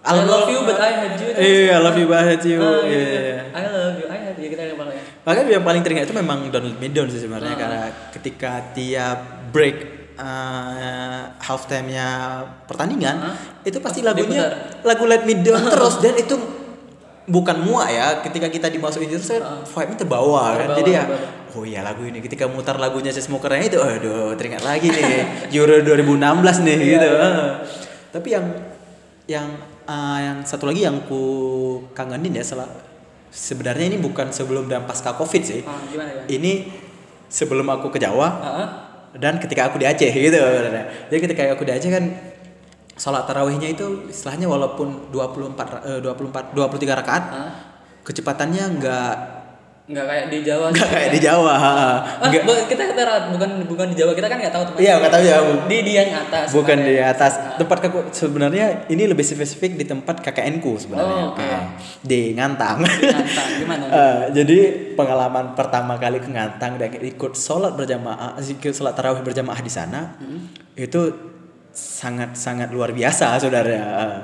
I 0.01 0.17
love 0.25 0.49
you 0.49 0.65
but 0.65 0.77
I 0.77 0.91
had 0.97 1.13
you. 1.17 1.29
Iya, 1.34 1.77
I 1.77 1.81
love 1.81 1.97
you 1.97 2.05
but 2.05 2.17
I 2.17 2.25
had 2.34 2.41
you. 2.41 2.57
Ah, 2.57 2.81
Iya, 2.86 3.01
iya, 3.01 3.21
iya. 3.21 3.39
I 3.53 3.63
love 3.69 3.97
you, 4.01 4.05
I 4.10 4.17
had 4.17 4.38
you 4.38 4.49
kita 4.49 4.62
yang 4.65 4.77
paling 4.77 4.97
ya. 4.97 5.03
Makanya 5.21 5.49
yang 5.53 5.65
paling 5.65 5.81
teringat 5.86 6.03
itu 6.10 6.15
memang 6.17 6.38
Me 6.81 6.88
Down 6.89 7.07
sih 7.10 7.21
sebenarnya 7.21 7.53
karena 7.53 7.81
ketika 8.10 8.73
tiap 8.73 9.19
break 9.53 9.77
uh, 10.17 11.21
half 11.38 11.69
time-nya 11.69 12.41
pertandingan 12.65 13.15
Hah? 13.21 13.36
itu 13.62 13.77
pasti 13.77 14.01
Pas 14.01 14.13
lagunya 14.13 14.43
lagu 14.81 15.05
Let 15.05 15.25
Me 15.25 15.38
Down 15.38 15.69
terus 15.69 16.01
dan 16.01 16.17
itu 16.17 16.36
bukan 17.23 17.57
muak 17.62 17.88
ya 17.88 18.07
ketika 18.21 18.47
kita 18.47 18.67
dimasukin 18.67 19.05
itu 19.07 19.21
saya 19.21 19.39
Ah. 19.39 19.62
vibe-nya 19.62 19.97
terbawa 19.99 20.41
kan 20.51 20.65
Terbawa, 20.65 20.77
jadi 20.77 20.91
ya 20.91 21.03
terbawa. 21.05 21.29
oh 21.51 21.63
iya 21.63 21.79
lagu 21.81 22.01
ini 22.01 22.19
ketika 22.19 22.45
mutar 22.45 22.75
lagunya 22.75 23.12
Smokernya 23.12 23.62
itu 23.63 23.77
aduh 23.77 24.34
teringat 24.34 24.62
lagi 24.62 24.88
nih 24.88 25.21
Euro 25.55 25.79
2016 25.79 26.17
nih 26.63 26.75
Iya, 26.75 26.86
gitu 26.91 27.07
iya. 27.07 27.29
tapi 28.10 28.27
yang 28.31 28.45
yang 29.25 29.47
uh, 29.84 30.19
yang 30.19 30.38
satu 30.41 30.65
lagi 30.65 30.81
yang 30.81 30.97
ku 31.03 31.21
kangenin 31.91 32.34
ya 32.34 32.43
setelah 32.43 32.67
sebenarnya 33.27 33.86
ini 33.88 33.97
bukan 33.97 34.27
sebelum 34.29 34.65
dan 34.65 34.84
pasca 34.84 35.13
covid 35.13 35.41
sih 35.41 35.62
Ah, 35.62 35.77
gimana 35.86 36.10
ya? 36.12 36.23
ini 36.27 36.73
sebelum 37.27 37.69
aku 37.69 37.88
ke 37.89 37.97
Jawa 37.97 38.27
Ah, 38.41 38.67
dan 39.13 39.38
ketika 39.38 39.69
aku 39.69 39.77
di 39.77 39.86
Aceh 39.86 40.10
gitu 40.10 40.36
jadi 41.07 41.19
ketika 41.21 41.41
aku 41.49 41.63
di 41.63 41.71
Aceh 41.71 41.88
kan 41.88 42.03
sholat 42.93 43.23
tarawihnya 43.23 43.69
itu 43.69 44.08
istilahnya 44.08 44.45
walaupun 44.45 45.10
24 45.10 45.56
eh, 45.84 45.99
24 45.99 46.54
23 46.54 46.99
rakaat 46.99 47.23
ah. 47.27 47.51
kecepatannya 48.01 48.63
enggak 48.69 49.15
Nggak 49.82 50.08
kayak 50.08 50.25
di 50.32 50.39
Jawa. 50.41 50.65
enggak 50.71 50.88
kayak 50.88 51.10
di 51.12 51.19
Jawa 51.19 51.51
Ah, 51.51 51.95
enggak 52.23 52.47
bu- 52.47 52.63
kita 52.63 52.84
kita 52.86 53.01
bukan 53.27 53.49
bukan 53.65 53.86
di 53.91 53.97
Jawa 53.97 54.13
kita 54.13 54.32
kan 54.32 54.39
nggak 54.39 54.54
tahu 54.54 54.63
tempat. 54.63 54.80
Iya, 54.80 54.93
nggak 54.95 55.12
tahu 55.12 55.23
ya. 55.25 55.38
Di 55.67 55.77
di 55.82 55.91
yang 55.91 56.10
atas. 56.15 56.47
bukan 56.54 56.77
di 56.80 56.95
atas 56.95 57.34
Ah. 57.36 57.58
tempat 57.60 57.77
aku 57.82 57.99
sebenarnya 58.10 58.88
ini 58.88 59.04
lebih 59.04 59.19
spesifik 59.21 59.75
di 59.75 59.84
tempat 59.84 60.21
KKN 60.21 60.63
ku 60.63 60.80
sebenarnya 60.80 61.23
Oh, 61.27 61.36
oke. 61.36 61.43
Ah, 61.43 61.75
di 61.99 62.32
Ngantang 62.32 62.77
Ngantang, 62.80 63.47
gimana? 63.58 63.84
Eh, 63.84 64.19
jadi 64.38 64.58
pengalaman 64.95 65.60
pertama 65.60 65.97
kali 65.97 66.17
ke 66.17 66.30
Ngantang 66.30 66.77
dan 66.77 66.88
ikut 66.93 67.34
sholat 67.34 67.75
berjamaah 67.75 68.39
ikut 68.39 68.71
sholat 68.71 68.93
tarawih 68.93 69.19
berjamaah 69.21 69.60
di 69.60 69.71
sana 69.71 70.15
Hmm. 70.15 70.56
itu 70.71 71.30
sangat 71.71 72.36
sangat 72.36 72.69
luar 72.69 72.91
biasa 72.91 73.36
saudara 73.38 73.71
Eh, 73.71 74.19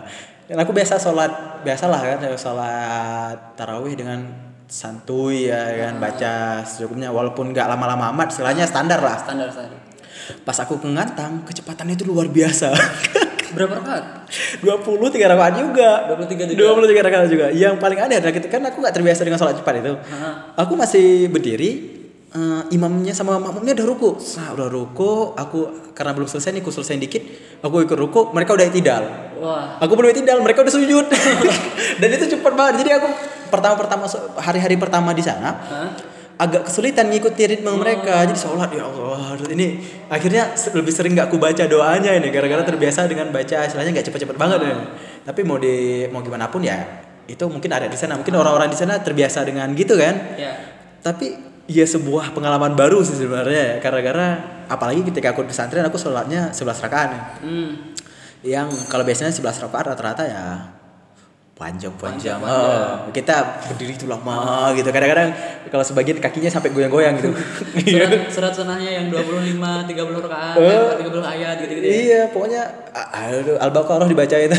dan 0.48 0.58
aku 0.60 0.72
biasa 0.72 0.96
sholat 0.96 1.60
biasalah 1.62 2.00
kan 2.00 2.20
sholat 2.36 3.38
tarawih 3.56 3.96
dengan 3.96 4.24
santuy 4.64 5.48
ya 5.48 5.60
kan 5.82 5.96
Ah. 5.96 6.02
baca 6.02 6.34
secukupnya 6.62 7.08
walaupun 7.08 7.52
nggak 7.52 7.68
lama-lama 7.68 8.12
amat 8.12 8.32
istilahnya 8.32 8.64
standar 8.64 9.00
lah 9.00 9.16
standar 9.16 9.48
standar. 9.48 9.80
pas 10.44 10.58
aku 10.58 10.76
Ngantang 10.82 11.44
kecepatannya 11.44 11.96
itu 11.96 12.04
luar 12.04 12.28
biasa 12.28 12.72
Berapa 13.48 13.80
rakaat? 13.80 14.28
23 14.60 14.68
rakaat 15.24 15.54
juga 15.56 16.04
23 16.12 16.52
juga. 16.52 16.84
23 16.84 17.08
rakaat 17.08 17.28
juga 17.32 17.48
yang 17.50 17.80
paling 17.80 17.96
aneh 17.96 18.20
adalah 18.20 18.36
kan 18.44 18.60
aku 18.62 18.78
nggak 18.84 18.92
terbiasa 18.94 19.24
dengan 19.24 19.40
sholat 19.40 19.56
cepat 19.56 19.74
itu 19.80 19.94
aku 20.54 20.74
masih 20.76 21.32
berdiri 21.32 21.97
eh, 22.36 22.62
imamnya 22.76 23.14
sama 23.16 23.40
makmumnya 23.40 23.78
udah 23.78 23.88
ruku. 23.88 24.10
Nah, 24.40 24.50
udah 24.58 24.68
ruku. 24.68 25.32
Aku 25.38 25.92
karena 25.96 26.12
belum 26.12 26.28
selesai 26.28 26.52
nih 26.56 26.62
aku 26.62 26.72
selesai 26.74 26.96
dikit. 27.00 27.24
Aku 27.64 27.82
ikut 27.82 27.98
ruku 27.98 28.32
mereka 28.38 28.54
udah 28.54 28.70
itidal 28.70 29.04
Wah. 29.42 29.82
aku 29.82 29.98
belum 29.98 30.14
itidal 30.14 30.42
mereka 30.42 30.62
udah 30.62 30.74
sujud. 30.74 31.06
Dan 32.02 32.10
itu 32.14 32.26
cepat 32.38 32.54
banget. 32.54 32.86
Jadi 32.86 32.90
aku 33.02 33.08
pertama-pertama 33.50 34.06
hari-hari 34.38 34.76
pertama 34.76 35.16
di 35.16 35.24
sana 35.24 35.56
Hah? 35.56 35.90
agak 36.38 36.70
kesulitan 36.70 37.10
ngikuti 37.10 37.50
ritme 37.50 37.74
mereka. 37.74 38.26
Jadi 38.30 38.38
sholat 38.38 38.70
ya 38.70 38.86
Allah 38.86 39.38
ini. 39.50 39.82
Akhirnya 40.10 40.54
lebih 40.54 40.94
sering 40.94 41.18
nggak 41.18 41.34
aku 41.34 41.42
baca 41.42 41.66
doanya 41.66 42.14
ini. 42.14 42.30
Gara-gara 42.30 42.62
terbiasa 42.62 43.10
dengan 43.10 43.34
baca 43.34 43.66
istilahnya 43.66 43.92
nggak 43.98 44.06
cepet-cepet 44.10 44.38
banget 44.38 44.60
ya. 44.62 44.78
tapi 45.28 45.44
mau 45.44 45.60
di 45.60 46.08
mau 46.08 46.24
gimana 46.24 46.48
pun 46.48 46.64
ya 46.64 47.04
itu 47.28 47.44
mungkin 47.50 47.74
ada 47.74 47.90
di 47.90 47.98
sana. 47.98 48.16
Mungkin 48.16 48.38
orang-orang 48.38 48.70
di 48.70 48.78
sana 48.78 49.02
terbiasa 49.02 49.42
dengan 49.44 49.74
gitu 49.74 49.98
kan. 49.98 50.16
Ya. 50.38 50.54
tapi 50.98 51.40
ya 51.68 51.84
sebuah 51.84 52.32
pengalaman 52.32 52.74
baru 52.80 53.04
sih 53.04 53.20
sebenarnya 53.20 53.60
ya 53.60 53.74
gara-gara 53.84 54.28
apalagi 54.72 55.04
ketika 55.04 55.36
aku 55.36 55.44
di 55.44 55.52
pesantren 55.52 55.84
aku 55.84 56.00
sholatnya 56.00 56.56
11 56.56 56.84
rakaat 56.88 57.10
nih. 57.12 57.24
Hmm. 57.44 57.72
yang 58.46 58.70
kalau 58.88 59.04
biasanya 59.04 59.36
11 59.36 59.68
rakaat 59.68 59.86
rata-rata 59.92 60.24
ya 60.24 60.77
panjang-panjang. 61.58 62.38
Panjang-panjang. 62.38 63.02
Oh, 63.02 63.10
kita 63.10 63.34
berdiri 63.66 63.92
itu 63.92 64.06
lama 64.06 64.70
gitu. 64.72 64.88
Kadang-kadang 64.88 65.30
kalau 65.68 65.82
sebagian 65.82 66.18
kakinya 66.18 66.48
sampai 66.48 66.70
goyang-goyang 66.70 67.18
gitu. 67.18 67.34
Surat, 67.88 68.12
surat 68.30 68.54
sunahnya 68.54 68.90
yang 68.94 69.06
25, 69.10 69.58
30 69.58 70.22
rakaat, 70.22 70.54
Eh. 70.56 71.02
30 71.02 71.18
ayat 71.20 71.56
gitu-gitu. 71.58 71.82
ya. 71.82 71.92
iya, 71.92 72.22
pokoknya 72.30 72.62
a- 72.92 73.10
aduh 73.28 73.56
Al-Baqarah 73.58 74.06
dibaca 74.06 74.36
itu. 74.38 74.54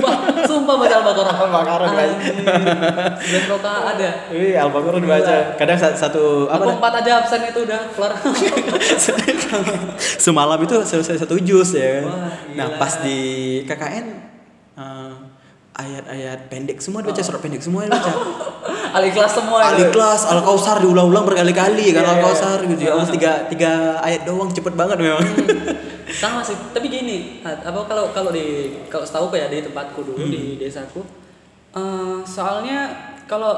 Wah, 0.00 0.16
sumpah 0.42 0.74
baca 0.76 0.94
Al-Baqarah. 0.96 1.34
Al-Baqarah 1.36 1.86
dibaca. 1.90 2.14
Anjir, 2.14 3.42
9 3.42 3.52
rakaat 3.52 3.96
ya. 3.98 4.12
Iya, 4.30 4.56
Al-Baqarah 4.64 4.98
dibaca. 4.98 5.34
Kadang 5.56 5.76
sa- 5.76 5.96
satu 5.98 6.46
apa 6.46 6.62
Aku 6.62 6.70
empat 6.72 6.92
aja 7.02 7.10
absen 7.20 7.40
itu 7.44 7.58
udah 7.60 7.80
kelar. 7.90 8.12
semalam 10.18 10.58
itu 10.58 10.74
selesai 10.82 11.18
satu 11.18 11.38
juz 11.38 11.74
ya. 11.74 12.02
Wah, 12.02 12.30
nah, 12.54 12.66
pas 12.76 12.92
di 13.02 13.18
KKN 13.64 14.06
eh, 14.76 15.10
ayat-ayat 15.76 16.48
pendek 16.48 16.78
semua 16.78 17.00
dibaca, 17.00 17.16
Oh. 17.16 17.26
surat 17.26 17.40
pendek 17.40 17.60
semua 17.60 17.84
dibaca. 17.84 18.12
Al-Ikhlas 18.96 19.32
semua 19.34 19.60
Ali 19.62 19.82
itu. 19.82 19.92
kelas 19.92 20.24
Al 20.24 20.40
Kausar 20.40 20.80
diulang-ulang 20.80 21.22
berkali-kali 21.22 21.92
kan 21.92 22.00
Iya, 22.00 22.08
Al 22.08 22.16
iya. 22.16 22.22
Kausar 22.22 22.58
gitu 22.62 22.80
ya. 22.80 22.90
Allah 22.90 23.04
tiga 23.06 23.32
tiga 23.46 23.72
ayat 24.00 24.24
doang 24.24 24.48
cepet 24.48 24.72
banget 24.72 24.96
memang. 24.98 25.20
sama 26.08 26.40
sih 26.40 26.56
tapi 26.70 26.88
gini 26.88 27.42
apa 27.42 27.76
kalau 27.84 28.08
kalau 28.10 28.30
di 28.30 28.46
kalau 28.86 29.04
setahu 29.04 29.28
ya 29.30 29.46
di 29.46 29.60
tempatku 29.60 30.00
dulu 30.02 30.16
Hmm. 30.18 30.32
di 30.32 30.56
desaku 30.56 31.04
eh, 31.72 32.18
soalnya 32.24 32.88
kalau 33.24 33.52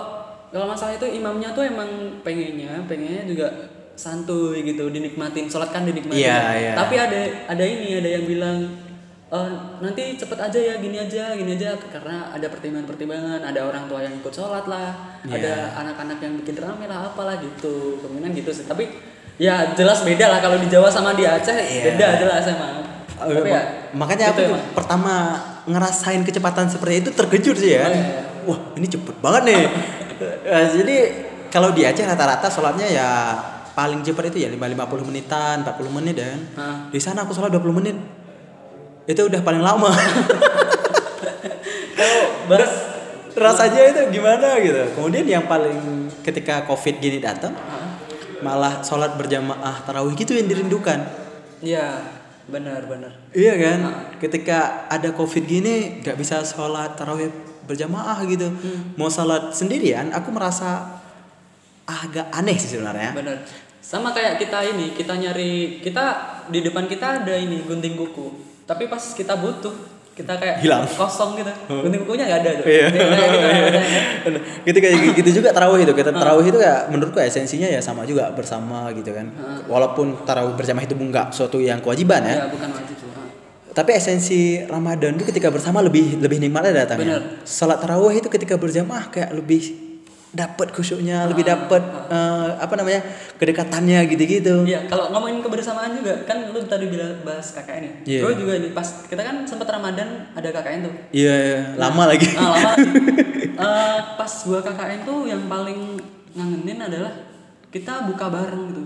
kalau 0.49 0.67
masalah 0.67 0.91
itu 0.93 1.07
imamnya 1.07 1.53
tuh 1.53 1.63
emang 1.63 1.87
pengennya 2.19 2.83
pengennya 2.83 3.23
juga 3.25 3.47
santuy 3.95 4.65
gitu 4.65 4.89
dinikmatin 4.89 5.47
sholat 5.47 5.71
kan 5.71 5.85
dinikmatin 5.85 6.19
Iya, 6.19 6.41
iya. 6.57 6.73
tapi 6.75 6.95
ada 6.97 7.21
ada 7.47 7.63
ini 7.63 7.95
ada 7.95 8.11
yang 8.11 8.25
bilang 8.25 8.59
"Eh, 9.29 9.51
nanti 9.79 10.17
cepet 10.17 10.39
aja 10.39 10.57
ya 10.57 10.75
gini 10.77 10.97
aja 10.97 11.33
gini 11.33 11.53
aja 11.53 11.77
karena 11.87 12.33
ada 12.33 12.49
pertimbangan-pertimbangan 12.49 13.45
ada 13.45 13.61
orang 13.63 13.85
tua 13.85 14.01
yang 14.01 14.17
ikut 14.17 14.33
sholat 14.33 14.65
lah 14.65 15.21
Iya. 15.21 15.37
ada 15.37 15.53
anak-anak 15.79 16.17
yang 16.19 16.33
bikin 16.39 16.57
rame 16.57 16.85
lah 16.85 17.07
apalah 17.07 17.37
gitu 17.37 18.01
kemungkinan 18.01 18.33
gitu 18.33 18.49
sih 18.51 18.65
tapi 18.65 18.89
ya 19.37 19.73
jelas 19.73 20.01
beda 20.01 20.27
lah 20.27 20.41
kalau 20.41 20.57
di 20.57 20.67
Jawa 20.67 20.89
sama 20.89 21.13
di 21.13 21.23
Aceh 21.23 21.53
Iya. 21.53 21.93
beda 21.93 22.07
jelas 22.19 22.45
emang 22.49 22.81
tapi 23.15 23.45
ya 23.47 23.63
Makanya 23.93 24.25
aku 24.31 24.33
gitu 24.33 24.41
tuh 24.41 24.47
emang. 24.49 24.65
pertama 24.73 25.15
ngerasain 25.65 26.23
kecepatan 26.23 26.67
seperti 26.67 26.95
itu 26.99 27.11
terkejut 27.11 27.57
sih 27.59 27.77
ya. 27.77 27.85
Oh, 27.85 27.93
iya. 27.93 28.21
Wah 28.47 28.59
ini 28.75 28.87
cepet 28.87 29.17
banget 29.19 29.43
nih. 29.45 29.63
Eh, 30.19 30.67
Jadi 30.73 30.97
kalau 31.47 31.71
di 31.71 31.87
Aceh 31.87 32.03
rata-rata 32.03 32.49
sholatnya 32.49 32.89
ya 32.89 33.09
paling 33.71 34.03
cepat 34.03 34.35
itu 34.35 34.43
ya 34.43 34.49
5 34.49 34.59
50 34.59 35.05
menitan, 35.05 35.63
40 35.63 35.93
menit 35.93 36.19
dan 36.19 36.39
Hah. 36.57 36.91
di 36.91 36.99
sana 36.99 37.23
aku 37.23 37.31
sholat 37.31 37.53
20 37.53 37.71
menit. 37.71 37.95
Itu 39.09 39.25
udah 39.25 39.41
paling 39.41 39.65
lama. 39.65 39.89
kalau 41.97 42.21
bahas 42.45 42.73
rasanya 43.33 43.89
itu 43.89 44.21
gimana 44.21 44.61
gitu. 44.61 44.85
Kemudian 44.93 45.25
yang 45.25 45.45
paling 45.49 46.13
ketika 46.21 46.69
covid 46.69 47.01
gini 47.01 47.17
datang 47.17 47.57
malah 48.45 48.85
sholat 48.85 49.17
berjamaah 49.17 49.81
tarawih 49.89 50.13
gitu 50.13 50.37
yang 50.37 50.45
dirindukan. 50.45 51.09
Ya 51.65 52.05
benar 52.53 52.85
benar. 52.85 53.17
Iya 53.33 53.57
kan? 53.57 53.79
Ketika 54.21 54.85
ada 54.93 55.09
covid 55.17 55.49
gini 55.49 56.05
nggak 56.05 56.21
bisa 56.21 56.45
sholat 56.45 56.93
tarawih 57.01 57.33
berjamaah 57.65 58.21
gitu. 58.29 58.53
Mau 59.01 59.09
sholat 59.09 59.57
sendirian 59.57 60.13
aku 60.13 60.29
merasa 60.37 61.01
agak 61.89 62.29
aneh 62.29 62.61
sih 62.61 62.77
sebenarnya. 62.77 63.17
Benar. 63.17 63.41
Sama 63.81 64.13
kayak 64.13 64.37
kita 64.37 64.69
ini 64.69 64.93
kita 64.93 65.17
nyari 65.17 65.81
kita 65.81 66.05
di 66.53 66.61
depan 66.61 66.85
kita 66.85 67.25
ada 67.25 67.33
ini 67.33 67.65
gunting 67.65 67.97
kuku 67.97 68.58
tapi 68.69 68.85
pas 68.85 69.01
kita 69.01 69.33
butuh 69.41 69.73
kita 70.13 70.35
kayak 70.35 70.61
Hilang. 70.61 70.83
kosong 70.85 71.39
gitu 71.41 71.53
gunting 71.71 72.03
kukunya 72.05 72.27
nggak 72.27 72.41
ada 72.43 72.51
tuh 72.59 72.67
Iya. 72.67 72.87
Jadi 72.91 72.99
kayak 72.99 73.33
ya. 74.27 74.67
gitu 74.67 74.79
kayak 74.83 75.17
gitu 75.25 75.31
juga 75.41 75.49
tarawih 75.55 75.87
itu 75.87 75.95
kita 75.95 76.11
tarawih 76.11 76.47
itu 76.51 76.59
ya 76.59 76.91
menurutku 76.91 77.23
esensinya 77.23 77.71
ya 77.71 77.79
sama 77.79 78.03
juga 78.03 78.35
bersama 78.35 78.91
gitu 78.93 79.15
kan 79.15 79.31
walaupun 79.71 80.27
tarawih 80.27 80.59
berjamaah 80.59 80.85
itu 80.85 80.99
enggak 80.99 81.31
suatu 81.31 81.63
yang 81.63 81.79
kewajiban 81.81 82.21
ya 82.27 82.45
ya 82.45 82.47
bukan 82.51 82.69
wajib. 82.77 82.97
Tapi 83.69 83.95
esensi 83.95 84.59
Ramadan 84.67 85.15
itu 85.15 85.23
ketika 85.31 85.55
bersama 85.55 85.79
lebih 85.79 86.19
lebih 86.19 86.43
nikmatnya 86.43 86.83
datangnya. 86.83 87.39
Salat 87.47 87.79
tarawih 87.79 88.19
itu 88.19 88.27
ketika 88.27 88.59
berjamaah 88.59 89.07
kayak 89.07 89.31
lebih 89.31 89.88
dapat 90.29 90.77
khusyuknya, 90.77 91.25
lebih 91.25 91.45
Ah, 91.49 91.57
dapat 91.57 91.83
eh, 92.13 92.49
apa 92.61 92.75
namanya 92.77 93.01
kedekatannya 93.41 94.05
gitu-gitu. 94.13 94.69
Iya, 94.69 94.85
kalau 94.85 95.09
ngomongin 95.13 95.41
kebersamaan 95.41 95.97
juga 95.97 96.21
kan 96.29 96.53
lu 96.53 96.61
tadi 96.69 96.87
bilang 96.93 97.25
bahas 97.25 97.57
KKN 97.57 97.83
ya. 97.83 97.93
Iya. 98.05 98.21
Gue 98.29 98.33
juga 98.37 98.53
ini 98.61 98.69
pas 98.77 98.85
kita 99.09 99.23
kan 99.25 99.49
sempat 99.49 99.69
Ramadan 99.73 100.29
ada 100.37 100.49
KKN 100.53 100.81
tuh. 100.85 100.95
Iya, 101.17 101.35
iya. 101.35 101.61
lama 101.81 102.03
lagi. 102.13 102.29
Ah, 102.37 102.53
lama 102.53 102.71
lagi. 102.77 102.91
Eh, 103.59 103.99
pas 104.15 104.33
gua 104.47 104.63
KKN 104.63 105.03
tuh 105.03 105.27
yang 105.27 105.51
paling 105.51 105.99
ngangenin 106.31 106.79
adalah 106.79 107.11
kita 107.75 108.07
buka 108.07 108.31
bareng 108.31 108.71
gitu. 108.71 108.83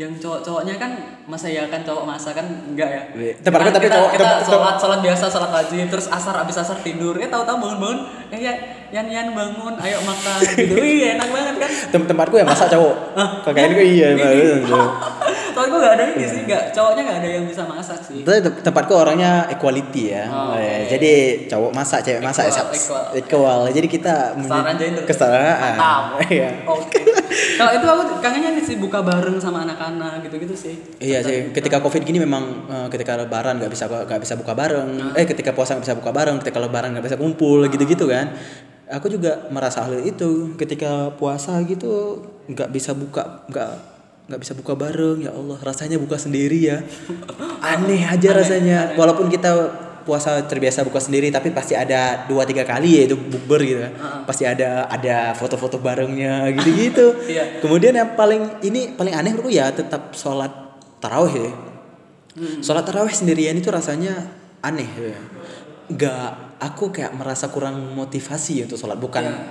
Yang 0.00 0.16
cowok-cowoknya 0.18 0.80
kan 0.80 0.90
masa 1.28 1.44
ya 1.46 1.68
kan 1.68 1.84
cowok 1.84 2.08
masa 2.08 2.32
kan 2.32 2.48
enggak 2.66 2.88
ya. 2.88 3.02
Iya. 3.12 3.32
Kan 3.36 3.52
tapi 3.68 3.84
kita, 3.84 4.00
cowok- 4.00 4.12
kita 4.16 4.24
tempat- 4.24 4.48
sholat 4.48 4.74
sholat 4.80 5.00
biasa 5.04 5.24
sholat 5.28 5.50
wajib 5.52 5.76
terus 5.86 6.08
asar 6.08 6.40
abis 6.40 6.56
asar 6.56 6.80
tidur 6.80 7.12
ya 7.14 7.28
tahu-tahu 7.28 7.60
bangun-bangun 7.60 7.98
eh 8.32 8.40
ya 8.40 8.52
yan 8.90 9.06
yan 9.06 9.26
bangun 9.30 9.76
ayo 9.76 10.00
makan 10.00 10.40
gitu. 10.56 10.72
Wih 10.74 11.04
enak 11.14 11.28
banget 11.28 11.54
kan. 11.60 11.70
Tem 11.92 12.02
tempatku 12.02 12.34
ya 12.34 12.48
masa 12.48 12.64
cowok. 12.66 12.96
Kakaknya 13.44 13.68
gue 13.70 13.86
iya. 13.86 14.08
Soalnya 15.50 15.70
gue 15.70 15.80
gak 15.80 15.94
ada 15.94 16.04
ini 16.10 16.24
sih, 16.24 16.40
gak, 16.44 16.62
cowoknya 16.70 17.02
gak 17.02 17.18
ada 17.20 17.28
yang 17.30 17.44
bisa 17.44 17.62
masak 17.64 17.98
sih. 18.00 18.22
Itu 18.22 18.30
tem- 18.30 18.58
tempatku 18.60 18.92
orangnya 18.92 19.46
equality 19.48 20.02
ya. 20.10 20.24
Oh, 20.26 20.54
Eh, 20.54 20.86
oke. 20.86 20.90
Jadi 20.90 21.12
cowok 21.46 21.70
masak, 21.70 22.00
cewek 22.02 22.20
masak 22.20 22.48
Equal, 22.48 22.70
equal, 22.72 23.04
equal. 23.14 23.60
Jadi 23.68 23.86
kita 23.86 24.14
Kesetaraan 24.34 24.76
gender. 24.76 25.02
Kesetaraan. 25.04 25.74
Mantap. 25.74 26.04
Iya. 26.30 26.50
Oke. 26.64 27.00
Kalau 27.30 27.70
itu 27.72 27.86
aku 27.86 28.02
kangennya 28.18 28.50
nih 28.52 28.64
sih 28.64 28.76
buka 28.76 29.00
bareng 29.00 29.36
sama 29.36 29.62
anak-anak 29.62 30.22
gitu-gitu 30.22 30.54
sih. 30.54 30.74
Iya 30.96 31.20
sih, 31.20 31.50
ketika 31.50 31.78
covid 31.78 32.02
gini 32.02 32.18
memang 32.18 32.42
eh, 32.66 32.86
ketika 32.88 33.14
lebaran 33.14 33.58
nggak 33.58 33.68
bisa 33.68 33.84
nggak 33.86 34.20
bisa 34.20 34.34
buka 34.34 34.52
bareng, 34.52 35.12
eh 35.12 35.24
ketika 35.24 35.50
puasa 35.50 35.74
nggak 35.74 35.84
bisa 35.84 35.96
buka 35.96 36.10
bareng, 36.10 36.36
ketika 36.38 36.58
lebaran 36.58 36.92
nggak 36.92 37.04
bisa 37.04 37.16
kumpul 37.16 37.66
gitu-gitu 37.66 38.06
kan. 38.06 38.32
Aku 38.90 39.06
juga 39.06 39.46
merasa 39.48 39.86
hal 39.86 40.02
itu 40.02 40.54
ketika 40.56 41.14
puasa 41.14 41.62
gitu 41.62 42.18
nggak 42.46 42.68
bisa 42.68 42.90
buka 42.90 43.46
nggak 43.46 43.70
nggak 44.30 44.40
bisa 44.40 44.54
buka 44.54 44.78
bareng 44.78 45.26
ya 45.26 45.34
Allah 45.34 45.58
rasanya 45.58 45.98
buka 45.98 46.14
sendiri 46.14 46.70
ya. 46.70 46.78
Aneh 47.74 48.06
aja 48.06 48.30
rasanya. 48.30 48.94
walaupun 48.94 49.26
kita 49.26 49.50
puasa 50.00 50.38
terbiasa 50.48 50.80
buka 50.86 50.96
sendiri 50.96 51.28
tapi 51.28 51.52
pasti 51.52 51.76
ada 51.76 52.24
dua 52.24 52.46
tiga 52.48 52.62
kali 52.64 53.02
ya 53.02 53.02
itu 53.10 53.18
bukber 53.18 53.60
gitu 53.60 53.80
kan. 53.82 53.92
Pasti 54.24 54.46
ada 54.46 54.86
ada 54.86 55.34
foto-foto 55.34 55.82
barengnya 55.82 56.46
gitu-gitu. 56.56 57.26
Iya. 57.26 57.58
kemudian 57.58 57.98
yang 57.98 58.14
paling 58.14 58.62
ini 58.62 58.94
paling 58.94 59.12
aneh 59.12 59.34
menurutku 59.34 59.50
ya 59.50 59.74
tetap 59.74 60.14
sholat 60.14 60.54
tarawih 61.02 61.34
ya. 61.34 61.52
Sholat 62.62 62.86
tarawih 62.86 63.10
sendirian 63.10 63.58
itu 63.58 63.66
rasanya 63.68 64.14
aneh 64.62 64.86
ya. 64.86 65.18
nggak 65.90 66.26
aku 66.62 66.94
kayak 66.94 67.18
merasa 67.18 67.50
kurang 67.50 67.82
motivasi 67.98 68.62
untuk 68.62 68.78
sholat. 68.78 68.94
Bukan 68.94 69.26
Iya. 69.26 69.42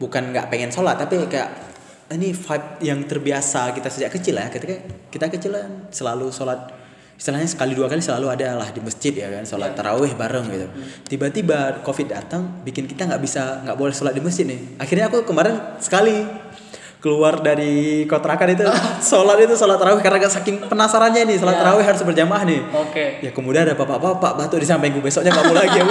bukan 0.00 0.34
nggak 0.34 0.48
pengen 0.50 0.72
sholat 0.72 0.98
tapi 0.98 1.20
kayak 1.30 1.71
ini 2.12 2.30
vibe 2.30 2.66
yang 2.80 3.00
terbiasa 3.02 3.72
kita 3.72 3.88
sejak 3.88 4.10
kecil 4.10 4.34
ya. 4.34 4.46
Ketika 4.46 4.74
kita 5.08 5.26
kecil 5.28 5.52
kan 5.52 5.88
selalu 5.88 6.28
sholat 6.28 6.68
istilahnya 7.12 7.46
sekali 7.46 7.72
dua 7.72 7.86
kali 7.86 8.02
selalu 8.02 8.26
ada 8.28 8.56
lah 8.56 8.68
di 8.68 8.80
masjid 8.80 9.14
ya 9.14 9.30
kan 9.30 9.44
sholat 9.44 9.72
tarawih 9.72 10.12
bareng 10.12 10.46
gitu. 10.48 10.66
Tiba-tiba 11.06 11.80
covid 11.80 12.08
datang 12.08 12.62
bikin 12.62 12.84
kita 12.84 13.06
nggak 13.06 13.20
bisa 13.20 13.62
nggak 13.62 13.76
boleh 13.76 13.92
sholat 13.92 14.12
di 14.12 14.20
masjid 14.20 14.42
nih. 14.42 14.76
Akhirnya 14.76 15.06
aku 15.06 15.22
kemarin 15.22 15.54
sekali 15.78 16.26
keluar 16.98 17.38
dari 17.38 18.06
kontrakan 18.06 18.54
itu 18.54 18.62
sholat 19.10 19.38
itu 19.38 19.54
sholat 19.54 19.74
tarawih 19.74 19.98
karena 19.98 20.26
saking 20.26 20.66
penasarannya 20.66 21.26
nih 21.26 21.36
sholat 21.38 21.54
Ya. 21.54 21.60
tarawih 21.62 21.84
harus 21.84 22.02
berjamaah 22.02 22.42
nih. 22.42 22.60
Oke. 22.74 23.04
ya 23.20 23.30
kemudian 23.30 23.66
ada 23.66 23.74
bapak-bapak 23.74 24.38
batuk 24.38 24.58
di 24.58 24.66
sampingku 24.66 24.98
besoknya 24.98 25.30
nggak 25.30 25.46
mau 25.46 25.54
lagi 25.54 25.78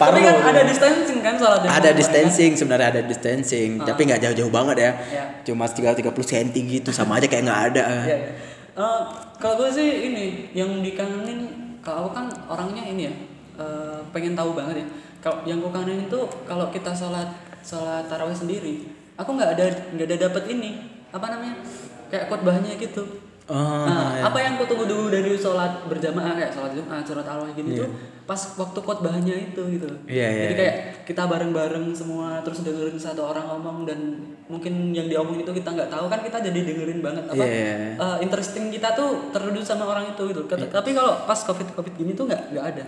Tapi 0.00 0.18
kan 0.20 0.34
ada 0.44 0.62
distancing 0.62 1.18
kan 1.18 1.34
sholatnya. 1.34 1.68
ada 1.68 1.90
distancing 1.90 2.52
sebenarnya 2.54 2.88
ada 2.88 3.02
distancing 3.02 3.70
Ah. 3.76 3.86
tapi 3.88 4.00
nggak 4.04 4.20
jauh-jauh 4.22 4.48
banget 4.48 4.76
ya 4.78 4.92
Ya. 5.10 5.24
cuma 5.42 5.66
tinggal 5.66 5.92
30 5.92 6.14
cm 6.22 6.48
gitu 6.54 6.90
sama 6.90 7.18
aja 7.18 7.26
kayak 7.26 7.44
nggak 7.44 7.62
ada 7.68 7.84
Iya, 8.04 8.16
iya. 8.16 8.30
Eh, 8.74 9.00
kalau 9.36 9.58
gue 9.58 9.68
sih 9.68 9.88
ini 10.06 10.24
yang 10.52 10.78
dikangenin 10.78 11.50
kalau 11.80 12.06
aku 12.06 12.14
kan 12.14 12.26
orangnya 12.46 12.86
ini 12.86 13.02
ya 13.04 13.14
eh, 13.58 13.98
pengen 14.08 14.32
tahu 14.32 14.54
banget 14.54 14.82
ya. 14.82 14.86
Kalau 15.18 15.42
yang 15.42 15.58
gue 15.58 15.68
kangenin 15.68 16.06
itu 16.06 16.20
kalau 16.44 16.70
kita 16.70 16.94
sholat 16.94 17.26
sholat 17.60 18.06
tarawih 18.06 18.30
sendiri, 18.32 18.86
aku 19.14 19.34
nggak 19.34 19.50
ada 19.52 19.66
nggak 19.92 20.06
ada 20.06 20.16
dapat 20.24 20.46
ini 20.48 20.70
apa 21.10 21.26
namanya 21.28 21.58
kayak 22.06 22.30
khotbahnya 22.30 22.78
gitu. 22.78 23.02
Oh, 23.48 23.82
nah, 23.82 24.12
iya. 24.12 24.22
apa 24.22 24.38
yang 24.38 24.54
ku 24.54 24.64
tunggu 24.64 24.84
dulu 24.84 25.08
dari 25.08 25.32
sholat 25.34 25.88
berjamaah 25.88 26.36
kayak 26.36 26.52
sholat 26.52 26.70
jumat, 26.70 27.00
sholat 27.00 27.24
tarawih 27.24 27.50
gitu 27.56 27.82
tuh 27.82 27.90
pas 28.28 28.36
waktu 28.54 28.76
khotbahnya 28.78 29.32
itu 29.32 29.56
gitu. 29.72 29.88
Iya, 30.04 30.26
iya, 30.28 30.42
Jadi 30.44 30.52
iya. 30.52 30.60
kayak 30.60 30.76
kita 31.02 31.24
bareng-bareng 31.24 31.88
semua 31.90 32.44
terus 32.44 32.60
dengerin 32.60 32.94
satu 32.94 33.24
orang 33.24 33.48
ngomong 33.48 33.88
dan 33.88 33.98
mungkin 34.44 34.92
yang 34.92 35.08
diomongin 35.08 35.42
itu 35.42 35.52
kita 35.54 35.72
nggak 35.72 35.88
tahu 35.88 36.06
kan 36.06 36.20
kita 36.20 36.36
jadi 36.42 36.60
dengerin 36.62 37.00
banget 37.00 37.24
apa 37.24 37.40
Iya, 37.40 37.48
iya. 37.48 37.74
eh, 37.96 38.16
interesting 38.20 38.68
kita 38.68 38.92
tuh 38.92 39.32
tertuju 39.32 39.64
sama 39.64 39.88
orang 39.88 40.12
itu 40.12 40.28
gitu. 40.28 40.44
Ket- 40.44 40.68
Tapi 40.68 40.92
kalau 40.92 41.24
pas 41.24 41.40
covid 41.40 41.72
covid 41.72 41.94
gini 41.96 42.12
tuh 42.12 42.28
nggak 42.28 42.52
nggak 42.52 42.66
ada. 42.68 42.84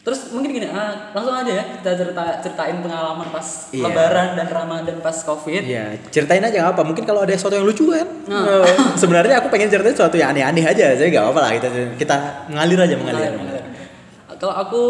Terus 0.00 0.32
mungkin 0.32 0.48
gini, 0.50 0.64
ah, 0.64 1.12
langsung 1.12 1.34
aja 1.34 1.52
ya 1.52 1.64
kita 1.76 1.92
cerita 1.92 2.24
ceritain 2.40 2.80
pengalaman 2.80 3.28
pas 3.28 3.68
Iya. 3.68 3.84
Lebaran 3.84 4.28
dan 4.32 4.48
Ramadan 4.48 4.96
pas 4.98 5.12
Covid. 5.20 5.60
Iya, 5.60 5.92
ceritain 6.08 6.40
aja 6.40 6.56
nggak 6.56 6.72
apa. 6.72 6.82
Mungkin 6.86 7.04
kalau 7.04 7.20
ada 7.20 7.34
sesuatu 7.34 7.52
yang 7.52 7.66
lucu 7.66 7.84
kan. 7.90 8.08
Nah. 8.24 8.64
Sebenarnya 9.02 9.36
aku 9.36 9.50
pengen 9.50 9.68
ceritain 9.68 9.92
sesuatu 9.92 10.14
yang 10.14 10.30
aneh-aneh 10.30 10.64
aja. 10.64 10.94
Jadi 10.94 11.10
nggak 11.10 11.20
apa-apa 11.20 11.40
lah 11.42 11.52
kita 11.52 11.68
kita 11.98 12.16
ngalir 12.48 12.78
aja 12.80 12.94
mengalir. 12.96 13.18
Mengalir, 13.20 13.34
mengalir. 13.36 13.59
Kalau 14.40 14.54
aku 14.56 14.82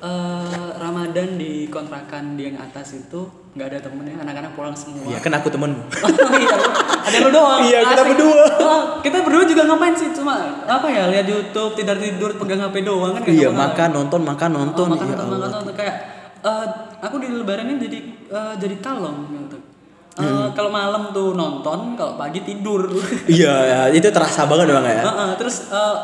eh, 0.00 0.68
Ramadan 0.74 1.36
di 1.36 1.68
kontrakan 1.68 2.34
di 2.34 2.48
yang 2.48 2.56
atas 2.56 2.96
itu 2.96 3.20
nggak 3.52 3.68
ada 3.68 3.78
temennya, 3.84 4.16
anak-anak 4.18 4.56
pulang 4.56 4.72
semua. 4.72 5.04
Iya, 5.04 5.20
kan 5.20 5.32
aku 5.36 5.52
temenmu. 5.52 5.82
Oh, 5.92 6.38
iya, 6.38 6.56
ada 7.04 7.16
lu 7.18 7.30
doang. 7.30 7.60
Iya, 7.60 7.78
kita 7.84 8.02
berdua. 8.06 8.42
Oh, 8.62 8.80
kita 9.02 9.16
berdua 9.20 9.44
juga 9.44 9.62
ngapain 9.66 9.92
sih? 9.92 10.08
Cuma 10.14 10.38
apa 10.64 10.86
ya? 10.86 11.10
Lihat 11.10 11.26
YouTube, 11.26 11.74
tidur 11.74 11.98
tidur, 11.98 12.30
pegang 12.38 12.62
HP 12.62 12.80
doang 12.80 13.12
kan? 13.12 13.26
Iya, 13.26 13.50
makan, 13.50 13.88
nonton, 13.92 14.20
makan, 14.22 14.50
nonton. 14.54 14.86
Oh, 14.86 14.92
makan, 14.94 15.04
Ya 15.04 15.16
nonton, 15.18 15.28
makan, 15.36 15.50
nonton. 15.60 15.74
kayak 15.74 15.96
eh, 16.40 16.64
aku 17.02 17.18
di 17.18 17.28
Lebaran 17.28 17.66
ini 17.66 17.78
jadi 17.82 17.98
eh, 18.30 18.54
jadi 18.56 18.76
kalong 18.80 19.28
gitu. 19.28 19.58
Eh, 19.58 20.22
Hmm. 20.22 20.52
Kalau 20.52 20.68
malam 20.68 21.10
tuh 21.10 21.32
nonton, 21.32 21.98
kalau 21.98 22.14
pagi 22.14 22.40
tidur. 22.40 22.86
Iya, 23.26 23.54
ya, 23.66 23.80
itu 23.90 24.08
terasa 24.08 24.44
banget 24.46 24.70
bang 24.70 24.86
ya. 24.86 25.02
Heeh, 25.02 25.30
terus 25.36 25.68
eh, 25.74 25.94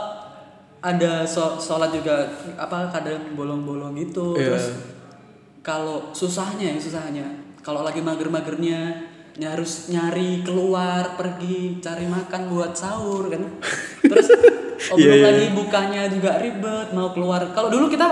ada 0.80 1.22
so- 1.24 1.56
sholat 1.56 1.90
juga 1.90 2.22
apa 2.54 2.86
kadang 2.88 3.34
bolong-bolong 3.34 3.94
gitu. 3.96 4.34
Iya. 4.34 4.54
Terus 4.54 4.66
kalau 5.60 6.10
susahnya 6.10 6.72
ya 6.72 6.78
susahnya 6.78 7.26
kalau 7.60 7.82
lagi 7.82 8.00
mager-magernya 8.00 8.80
ya 9.34 9.48
harus 9.50 9.86
nyari 9.88 10.40
keluar 10.40 11.14
pergi 11.14 11.78
cari 11.78 12.06
makan 12.06 12.48
buat 12.48 12.72
sahur 12.72 13.28
kan 13.28 13.42
terus 14.00 14.26
oh, 14.88 14.96
Iya, 14.98 15.04
belum 15.04 15.14
iya. 15.14 15.26
lagi 15.28 15.46
bukanya 15.52 16.02
juga 16.08 16.30
ribet 16.38 16.88
mau 16.90 17.12
keluar 17.12 17.52
kalau 17.52 17.68
dulu 17.68 17.86
kita 17.86 18.06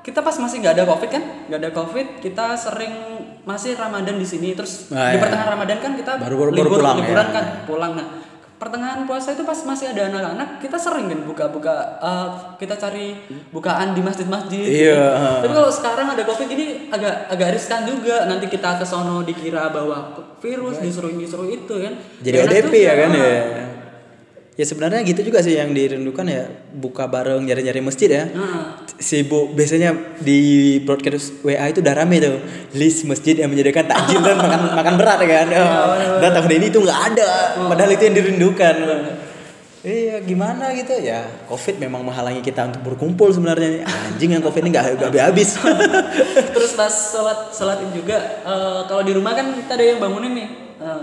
kita 0.00 0.18
pas 0.18 0.34
masih 0.34 0.58
nggak 0.58 0.74
ada 0.74 0.84
covid 0.84 1.10
kan 1.10 1.22
nggak 1.46 1.60
ada 1.60 1.70
covid 1.72 2.06
kita 2.18 2.46
sering 2.54 2.94
masih 3.44 3.74
ramadan 3.74 4.16
di 4.16 4.24
sini 4.24 4.50
terus 4.52 4.88
Ah, 4.88 5.12
di 5.12 5.16
iya. 5.16 5.20
pertengahan 5.20 5.50
ramadan 5.52 5.78
kan 5.78 5.92
kita 5.94 6.12
Baru- 6.16 6.38
baru- 6.40 6.52
baru 6.52 6.64
libur 6.64 6.80
pulang 6.80 6.96
liburan 6.98 7.26
ya. 7.26 7.32
kan 7.32 7.44
pulang 7.66 7.92
nah 7.94 8.06
pertengahan 8.56 9.02
puasa 9.04 9.34
itu 9.34 9.42
pas 9.42 9.58
masih 9.66 9.90
ada 9.90 10.08
anak-anak 10.08 10.62
kita 10.62 10.78
sering 10.78 11.10
kan 11.10 11.20
buka-buka 11.26 11.74
eh, 11.98 12.28
kita 12.62 12.74
cari 12.78 13.18
bukaan 13.50 13.92
di 13.92 14.00
masjid-masjid. 14.00 14.64
Iya, 14.64 15.02
gitu. 15.04 15.40
tapi 15.44 15.52
kalau 15.58 15.70
sekarang 15.72 16.06
ada 16.14 16.22
covid 16.22 16.48
ini 16.48 16.88
agak 16.88 17.28
agak 17.28 17.48
riskan 17.58 17.82
juga. 17.84 18.24
Nanti 18.30 18.46
kita 18.46 18.78
ke 18.78 18.86
sono 18.86 19.26
dikira 19.26 19.68
bawa 19.74 20.14
virus 20.38 20.78
disuruh 20.78 21.10
disuruh 21.12 21.50
itu 21.50 21.74
kan. 21.74 21.94
Jadi 22.22 22.36
ODP 22.40 22.72
ya 22.78 22.94
kan 22.94 23.10
ya. 23.12 23.34
Ya 24.54 24.62
sebenarnya 24.62 25.02
gitu 25.02 25.26
juga 25.26 25.42
sih 25.42 25.58
yang 25.58 25.74
dirindukan 25.74 26.22
ya 26.30 26.46
buka 26.70 27.10
bareng 27.10 27.42
nyari-nyari 27.42 27.82
masjid 27.82 28.06
ya. 28.06 28.24
Heeh. 28.30 28.62
Sibuk 29.02 29.50
biasanya 29.58 30.14
di 30.22 30.78
broadcast 30.78 31.42
WA 31.42 31.66
itu 31.66 31.82
udah 31.82 31.94
rame 31.98 32.22
tuh 32.22 32.38
list 32.78 33.02
masjid 33.02 33.34
yang 33.34 33.50
menyediakan 33.50 33.90
takjil 33.90 34.22
dan 34.22 34.38
makan 34.38 34.60
makan 34.78 34.94
berat 34.94 35.18
ya 35.26 35.28
kan. 35.42 35.46
Oh, 35.58 35.94
dan 36.22 36.30
tahun 36.38 36.52
ini 36.62 36.66
itu 36.70 36.78
nggak 36.78 37.00
ada. 37.14 37.30
Padahal 37.66 37.90
itu 37.98 38.02
yang 38.06 38.14
dirindukan. 38.14 38.74
Iya 39.84 40.24
gimana 40.24 40.72
gitu 40.72 40.96
ya 40.96 41.28
Covid 41.44 41.76
memang 41.76 42.00
menghalangi 42.00 42.40
kita 42.40 42.72
untuk 42.72 42.88
berkumpul 42.88 43.28
sebenarnya 43.28 43.84
Anjing 43.84 44.32
yang 44.32 44.40
Covid 44.40 44.64
ini 44.64 44.72
nggak 44.72 44.96
nggak 44.96 45.28
habis 45.28 45.60
terus 46.56 46.72
pas 46.72 46.88
sholat 46.88 47.52
sholat 47.52 47.84
Id 47.84 47.92
juga 47.92 48.16
eh, 48.48 48.80
kalau 48.88 49.04
di 49.04 49.12
rumah 49.12 49.36
kan 49.36 49.52
kita 49.52 49.76
ada 49.76 49.84
yang 49.84 50.00
bangunin 50.00 50.32
nih 50.40 50.48
Eh, 50.74 51.00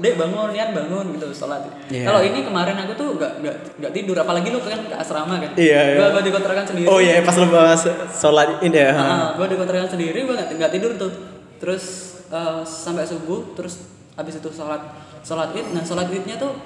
dek 0.00 0.16
bangun 0.16 0.48
niat 0.56 0.72
bangun 0.72 1.12
gitu 1.12 1.28
sholat. 1.36 1.60
Iya. 1.92 2.08
kalau 2.08 2.20
ini 2.24 2.40
kemarin 2.40 2.76
aku 2.80 2.92
tuh 2.96 3.08
nggak 3.20 3.32
nggak 3.44 3.56
nggak 3.84 3.92
tidur 3.92 4.16
apalagi 4.16 4.48
lu 4.48 4.58
kan 4.64 4.80
ke 4.80 4.96
asrama 4.96 5.36
kan. 5.36 5.52
Iya, 5.54 5.80
iya. 5.92 5.96
gua, 6.00 6.08
gua 6.16 6.22
di 6.24 6.32
kontrakan 6.32 6.64
sendiri. 6.64 6.86
Oh 6.88 6.98
iya 6.98 7.20
pas 7.20 7.36
lepas 7.36 7.80
sholat 8.08 8.64
ini 8.64 8.80
ya. 8.80 8.90
Ah, 8.96 9.28
gue 9.36 9.46
di 9.46 9.56
kontrakan 9.60 9.88
sendiri 9.92 10.18
gue 10.24 10.34
nggak 10.34 10.72
tidur 10.72 10.96
tuh. 10.96 11.12
Terus 11.60 11.84
eh, 12.32 12.62
sampai 12.64 13.04
subuh 13.04 13.52
terus 13.52 13.84
habis 14.16 14.40
itu 14.40 14.48
sholat 14.48 14.80
sholat 15.20 15.52
id. 15.52 15.76
Nah 15.76 15.84
sholat 15.84 16.08
idnya 16.08 16.40
tuh 16.40 16.56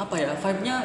apa 0.00 0.14
ya 0.16 0.32
vibe 0.32 0.60
nya 0.64 0.76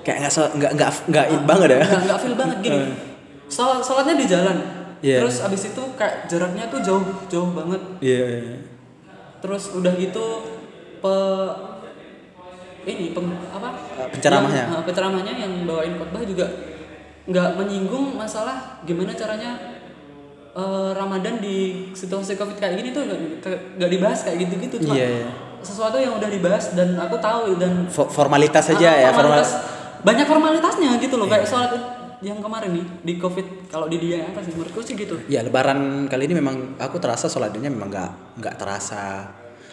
Kayak 0.00 0.32
nggak 0.32 0.32
nggak 0.56 0.72
nggak 0.78 0.90
nggak 1.12 1.26
in 1.28 1.42
banget 1.44 1.68
ya. 1.76 1.80
Nggak 2.06 2.18
feel 2.22 2.36
banget 2.38 2.58
gini. 2.64 2.78
Sholat 3.54 3.82
sholatnya 3.82 4.14
di 4.16 4.26
jalan. 4.30 4.58
Iya. 5.00 5.24
terus 5.24 5.40
habis 5.40 5.64
itu 5.64 5.82
kayak 5.96 6.28
jaraknya 6.28 6.68
tuh 6.68 6.80
jauh 6.84 7.00
jauh 7.26 7.50
banget. 7.56 7.80
Iya 8.04 8.20
iya. 8.44 8.56
terus 9.40 9.72
udah 9.72 9.96
gitu 9.96 10.59
pe 11.00 11.14
ini 12.82 13.12
pem, 13.12 13.26
apa? 13.46 13.68
Penceramahnya. 14.10 14.64
Yang, 14.64 14.72
eh, 14.74 14.84
penceramahnya 14.84 15.32
yang 15.34 15.52
bawain 15.64 15.94
khotbah 15.94 16.22
juga 16.22 16.46
nggak 17.22 17.48
menyinggung 17.54 18.16
masalah 18.16 18.80
gimana 18.82 19.12
caranya 19.12 19.52
eh, 20.50 20.90
Ramadan 20.92 21.38
di 21.38 21.56
situasi 21.90 22.34
covid 22.34 22.56
kayak 22.56 22.74
gini 22.76 22.90
tuh 22.90 23.04
nggak 23.76 23.86
dibahas 23.88 24.24
kayak 24.24 24.42
gitu-gitu 24.42 24.82
cuma 24.82 24.96
Iya, 24.96 25.06
iya. 25.14 25.28
sesuatu 25.60 25.94
yang 25.94 26.16
udah 26.16 26.26
dibahas 26.26 26.72
dan 26.72 26.96
aku 26.96 27.16
tahu 27.16 27.54
dan 27.54 27.86
Fo- 27.86 28.08
formalitas 28.08 28.64
saja 28.66 28.88
Ah, 28.88 28.96
ya 28.98 29.10
formal 29.10 29.38
formalitas- 29.38 29.56
banyak 30.00 30.26
formalitasnya 30.26 30.90
gitu 30.98 31.14
loh 31.16 31.28
kayak 31.28 31.44
sholat 31.44 31.70
yang 32.20 32.36
kemarin 32.38 32.72
nih 32.74 32.84
di 33.02 33.12
covid. 33.16 33.46
Kalau 33.66 33.86
di 33.86 33.96
dia 33.96 34.24
apa 34.24 34.40
sih 34.40 34.50
menurutku 34.50 34.80
sih 34.80 34.92
gitu. 34.92 35.16
Ya 35.26 35.40
lebaran 35.40 36.04
kali 36.04 36.24
ini 36.24 36.34
memang 36.34 36.76
aku 36.76 36.96
terasa 36.96 37.28
sholatnya 37.28 37.64
memang 37.66 37.88
nggak 37.88 38.10
nggak 38.36 38.54
terasa 38.56 39.24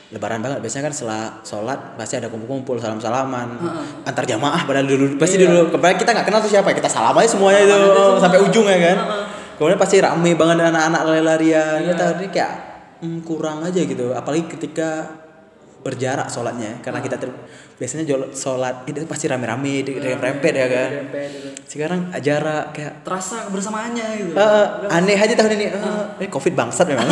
lebaran 0.07 0.39
banget 0.39 0.63
biasanya 0.63 0.87
kan 0.87 0.93
setelah 0.95 1.23
sholat 1.43 1.79
pasti 1.95 2.15
ada 2.15 2.31
kumpul-kumpul 2.31 2.79
salam-salaman 2.79 3.59
antar 4.01 4.23
jamaah 4.23 4.63
padahal 4.63 4.87
dulu 4.87 5.19
pasti 5.19 5.35
Iya. 5.35 5.51
dulu 5.51 5.75
kemarin 5.75 5.99
kita 5.99 6.15
nggak 6.15 6.25
kenal 6.25 6.39
tuh 6.39 6.47
siapa 6.47 6.71
kita 6.71 6.87
salam 6.87 7.11
aja 7.11 7.27
semuanya 7.27 7.59
itu 7.59 7.75
aja 7.75 7.87
semua. 7.91 8.19
sampai 8.23 8.39
ujung 8.39 8.65
ya 8.65 8.77
kan 8.79 8.97
Heeh. 8.97 9.23
kemudian 9.59 9.75
pasti 9.75 9.99
rame 9.99 10.31
banget 10.33 10.55
anak-anak 10.63 11.01
lari-larian 11.03 11.83
Iya. 11.83 11.91
kita 11.91 12.05
kayak 12.31 12.51
hmm, 13.03 13.19
kurang 13.21 13.59
aja 13.61 13.83
gitu 13.83 14.15
apalagi 14.15 14.47
ketika 14.47 15.11
berjarak 15.77 16.27
sholatnya 16.27 16.79
karena 16.79 16.99
kita 16.99 17.15
ter- 17.15 17.37
biasanya 17.73 18.03
sholat 18.31 18.83
itu 18.83 19.05
pasti 19.05 19.25
rame-rame 19.25 19.81
di 19.81 19.91
Iya, 19.93 20.17
rempet 20.17 20.49
ya 20.51 20.67
kan 20.67 20.89
Dempet 20.99 21.27
gitu. 21.29 21.49
sekarang 21.67 21.99
jarak 22.17 22.71
kayak 22.71 22.93
terasa 23.01 23.45
kebersamaannya 23.45 24.05
gitu 24.17 24.33
Eh, 24.33 24.65
aneh 24.89 25.13
aja 25.15 25.33
tahun 25.33 25.53
ini. 25.53 25.65
Eh, 25.69 26.03
ini 26.17 26.27
covid 26.27 26.53
bangsat 26.53 26.85
memang. 26.85 27.05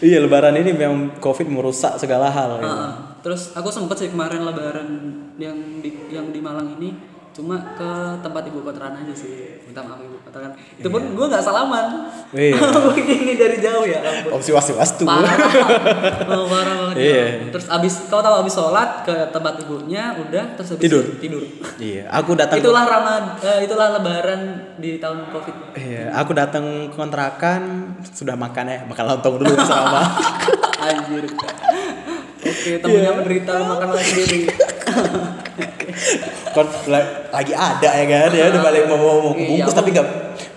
iya 0.00 0.18
lebaran 0.18 0.54
ini 0.54 0.70
memang 0.70 1.16
covid 1.18 1.46
merusak 1.46 1.96
segala 1.96 2.28
hal. 2.28 2.60
gitu. 2.60 2.68
Heeh. 2.68 2.92
Terus 3.20 3.42
aku 3.54 3.68
sempet 3.68 3.96
sih 3.96 4.08
kemarin 4.08 4.44
lebaran 4.44 4.88
yang 5.34 5.56
di 5.80 5.88
yang 6.08 6.28
di 6.28 6.38
Malang 6.38 6.76
ini 6.76 6.92
cuma 7.34 7.58
ke 7.74 7.90
tempat 8.22 8.46
ibu 8.46 8.62
kontrakan 8.62 8.94
aja 8.96 9.10
sih 9.10 9.58
minta 9.60 9.82
maaf 9.82 9.98
ibu 9.98 10.22
kontrakan 10.22 10.54
itu 10.54 10.86
pun 10.86 11.02
gue 11.02 11.26
nggak 11.26 11.42
salaman 11.42 12.06
Iya. 12.30 12.54
ini 12.98 13.34
dari 13.34 13.58
jauh 13.58 13.82
ya 13.82 13.98
ampun 14.00 14.30
Opsi 14.34 14.50
was 14.50 14.70
was 14.70 14.94
tuh. 14.94 15.02
parah 15.02 15.34
oh, 16.30 16.46
parah 16.46 16.74
banget 16.80 16.96
Iya. 16.96 17.26
terus 17.50 17.66
abis 17.68 18.06
kau 18.06 18.18
tahu 18.18 18.38
abis 18.38 18.54
sholat 18.54 19.02
ke 19.02 19.14
tempat 19.30 19.58
ibunya 19.60 20.14
udah 20.16 20.54
terus 20.54 20.74
habis 20.74 20.82
Tidur. 20.82 21.04
tidur 21.18 21.42
iya, 21.76 22.06
aku 22.08 22.34
datang. 22.34 22.58
itulah 22.58 22.82
ramad 22.84 23.38
eh, 23.40 23.66
itulah 23.66 23.90
lebaran 23.92 24.40
di 24.78 24.98
tahun 24.98 25.26
covid 25.28 25.54
Iya, 25.74 26.14
aku 26.14 26.30
datang 26.32 26.64
ke 26.88 26.94
kontrakan 26.94 27.62
sudah 28.06 28.34
makan 28.34 28.64
ya, 28.64 28.78
makan 28.84 29.04
lontong 29.10 29.34
dulu 29.38 29.54
sama. 29.58 30.06
anjir 30.86 31.24
oke 31.24 32.70
temennya 32.78 33.02
Iya. 33.04 33.10
menderita 33.12 33.54
makan 33.58 33.88
lagi 33.90 34.06
sendiri 34.06 34.40
La- 36.86 37.10
lagi 37.30 37.50
ada 37.50 37.90
ya 37.90 38.04
kan 38.04 38.30
ya 38.30 38.44
udah 38.48 38.62
balik 38.62 38.82
mau 38.86 38.96
mau, 38.96 39.16
mau 39.20 39.32
Iya, 39.34 39.46
bungkus 39.58 39.66
aku- 39.66 39.78
tapi 39.78 39.88
nggak 39.90 40.08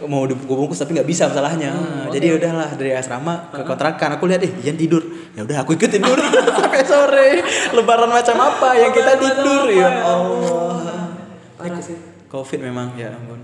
mau 0.06 0.21
bungkus 0.28 0.78
tapi 0.78 0.91
nggak 0.93 1.06
bisa 1.06 1.26
masalahnya. 1.26 1.69
Hmm, 1.69 2.06
Jadi 2.10 2.28
udahlah 2.32 2.69
dari 2.71 2.91
asrama 2.91 3.50
ke 3.50 3.62
kontrakan 3.62 4.15
aku 4.15 4.26
lihat 4.26 4.41
eh 4.41 4.52
Ian 4.62 4.76
tidur. 4.76 5.02
Ya 5.34 5.41
udah 5.41 5.58
aku 5.60 5.73
ikutin 5.73 6.00
tidur 6.00 6.17
sampai 6.58 6.82
sore. 6.84 7.30
Lebaran 7.71 8.10
macam 8.10 8.38
apa 8.39 8.69
yang 8.76 8.91
kita 8.91 9.13
tidur 9.15 9.65
ya 9.67 9.78
ya? 9.80 9.89
Allah. 10.02 11.10
parah 11.58 11.82
sih 11.82 11.97
Covid 12.28 12.60
memang 12.62 12.93
ya 12.93 13.10
ampun. 13.10 13.41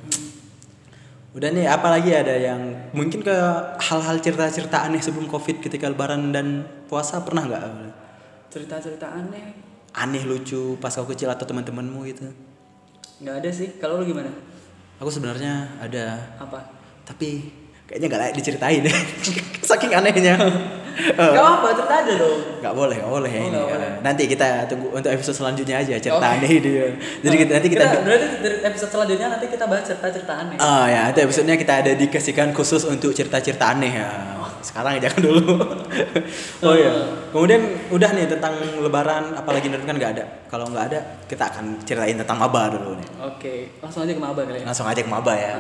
Udah 1.34 1.49
nih 1.49 1.65
apalagi 1.65 2.13
ada 2.13 2.29
yang 2.32 2.62
mungkin 2.91 3.19
ke 3.19 3.34
hal-hal 3.79 4.21
cerita-cerita 4.21 4.86
aneh 4.86 5.01
sebelum 5.01 5.25
Covid 5.25 5.58
ketika 5.60 5.88
lebaran 5.88 6.29
dan 6.29 6.62
puasa 6.86 7.17
pernah 7.19 7.43
nggak? 7.43 7.63
cerita-cerita 8.47 9.10
aneh 9.10 9.73
Aneh 9.93 10.25
lucu 10.25 10.73
pas 10.82 10.89
kau 10.89 11.06
kecil 11.06 11.29
atau 11.29 11.45
teman-temanmu 11.45 12.01
gitu. 12.10 12.25
nggak 13.21 13.36
ada 13.45 13.49
sih. 13.53 13.77
Kalau 13.77 14.01
lu 14.01 14.10
gimana? 14.10 14.29
Aku 14.97 15.08
sebenarnya 15.08 15.69
ada. 15.77 16.17
Apa? 16.41 16.60
Tapi 17.06 17.45
kayaknya 17.86 18.08
nggak 18.10 18.21
layak 18.25 18.36
diceritain 18.36 18.82
deh. 18.82 18.97
Saking 19.69 19.93
anehnya. 19.93 20.36
Gak 20.93 21.34
apa, 21.34 21.73
cerita 21.73 22.06
aja 22.06 22.13
dong. 22.21 22.62
nggak 22.62 22.69
boleh 22.77 23.01
nggak 23.01 23.10
boleh. 23.10 23.32
Oh, 23.34 23.41
ini 23.41 23.49
nggak 23.49 23.65
boleh. 23.65 23.91
nanti 24.06 24.29
kita 24.29 24.69
tunggu 24.69 24.93
untuk 24.93 25.10
episode 25.10 25.34
selanjutnya 25.41 25.82
aja 25.82 25.97
cerita 25.97 26.21
Oke. 26.21 26.38
aneh 26.38 26.51
ini 26.62 26.69
jadi 27.25 27.34
kita, 27.41 27.51
nanti 27.58 27.69
kita, 27.73 27.86
berarti 28.06 28.27
dari 28.45 28.58
episode 28.62 28.91
selanjutnya 28.93 29.27
nanti 29.34 29.45
kita 29.49 29.65
bahas 29.65 29.89
cerita-cerita 29.89 30.34
aneh. 30.38 30.58
ah 30.62 30.86
ya. 30.86 31.10
Nanti 31.10 31.19
episodenya 31.25 31.58
kita 31.58 31.73
ada 31.82 31.91
dikasihkan 31.97 32.53
khusus 32.53 32.86
untuk 32.86 33.10
cerita-cerita 33.10 33.73
aneh. 33.73 33.89
Ya 33.89 34.38
sekarang 34.63 34.97
jangan 34.97 35.21
dulu 35.21 35.60
oh 36.65 36.76
ya 36.76 36.91
kemudian 37.30 37.62
udah 37.91 38.10
nih 38.15 38.26
tentang 38.26 38.56
lebaran 38.80 39.36
apalagi 39.36 39.67
nanti 39.67 39.84
kan 39.84 39.95
nggak 39.95 40.12
ada 40.15 40.23
kalau 40.47 40.71
nggak 40.71 40.86
ada 40.89 40.99
kita 41.28 41.43
akan 41.52 41.83
ceritain 41.83 42.15
tentang 42.15 42.40
maba 42.40 42.71
dulu 42.71 42.96
nih 42.96 43.08
Oke, 43.21 43.54
langsung 43.77 44.08
aja 44.08 44.15
ke 44.15 44.21
maba 44.23 44.42
kali 44.42 44.60
ya. 44.60 44.65
langsung 44.65 44.88
aja 44.88 45.02
ke 45.04 45.12
maba 45.12 45.33
ya 45.35 45.56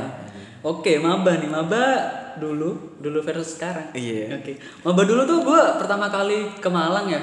Oke, 0.63 0.95
maba 0.95 1.35
nih, 1.35 1.51
maba 1.51 1.83
dulu, 2.39 2.95
dulu 3.03 3.19
versus 3.19 3.59
sekarang. 3.59 3.91
Iya. 3.91 4.39
Oke, 4.39 4.55
maba 4.79 5.03
dulu 5.03 5.27
tuh 5.27 5.43
gue 5.43 5.61
pertama 5.75 6.07
kali 6.07 6.55
ke 6.55 6.69
Malang 6.71 7.11
ya, 7.11 7.19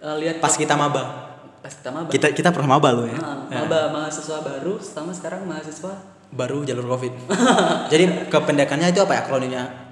eh, 0.00 0.16
lihat 0.16 0.40
Pas 0.40 0.56
kita 0.56 0.80
maba. 0.80 1.28
pas 1.60 1.68
kita 1.68 1.92
maba. 1.92 2.08
Kita 2.08 2.32
kita 2.32 2.48
pernah 2.48 2.80
maba 2.80 2.88
lo 2.96 3.04
ya. 3.04 3.20
Ah, 3.20 3.44
maba 3.52 3.92
mahasiswa 3.92 4.40
baru, 4.40 4.80
sama 4.80 5.12
sekarang 5.12 5.44
mahasiswa 5.44 5.92
Baru 6.32 6.64
jalur 6.64 6.88
Covid. 6.88 7.12
Jadi 7.92 8.32
kependekannya 8.32 8.96
itu 8.96 9.04
apa 9.04 9.12
ya 9.12 9.20
akronimnya? 9.28 9.89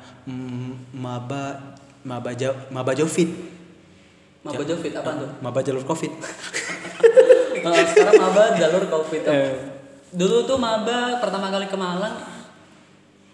Hmm, 0.98 1.06
maba 1.06 1.42
maba 2.02 2.34
ja, 2.34 2.50
maba 2.74 2.90
Jovit. 2.90 3.30
maba 4.42 4.62
Jovit 4.66 4.90
apa 4.98 5.10
tuh? 5.14 5.30
Maba 5.38 5.62
jalur 5.62 5.86
Covid. 5.86 6.10
Eh, 7.58 7.84
sekarang 7.94 8.18
maba 8.18 8.58
jalur 8.58 8.84
covid. 8.90 9.22
Eh. 9.30 9.54
Dulu 10.10 10.42
tuh 10.42 10.58
maba 10.58 11.22
pertama 11.22 11.54
kali 11.54 11.70
ke 11.70 11.78
Malang, 11.78 12.18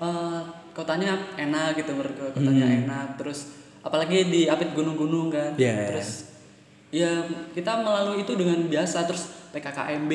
eh, 0.01 0.41
kotanya 0.77 1.17
enak 1.41 1.81
gitu, 1.81 1.97
menurut 1.97 2.13
gue. 2.13 2.31
kotanya 2.37 2.67
enak. 2.85 3.09
Terus 3.17 3.57
apalagi 3.81 4.29
di 4.29 4.45
apit 4.45 4.77
gunung-gunung 4.77 5.33
kan. 5.33 5.57
Iya. 5.57 5.93
Terus 5.97 6.09
ya 6.93 7.25
kita 7.57 7.81
melalui 7.81 8.21
itu 8.21 8.37
dengan 8.37 8.61
biasa. 8.69 9.09
Terus 9.09 9.25
PKKMB 9.57 10.13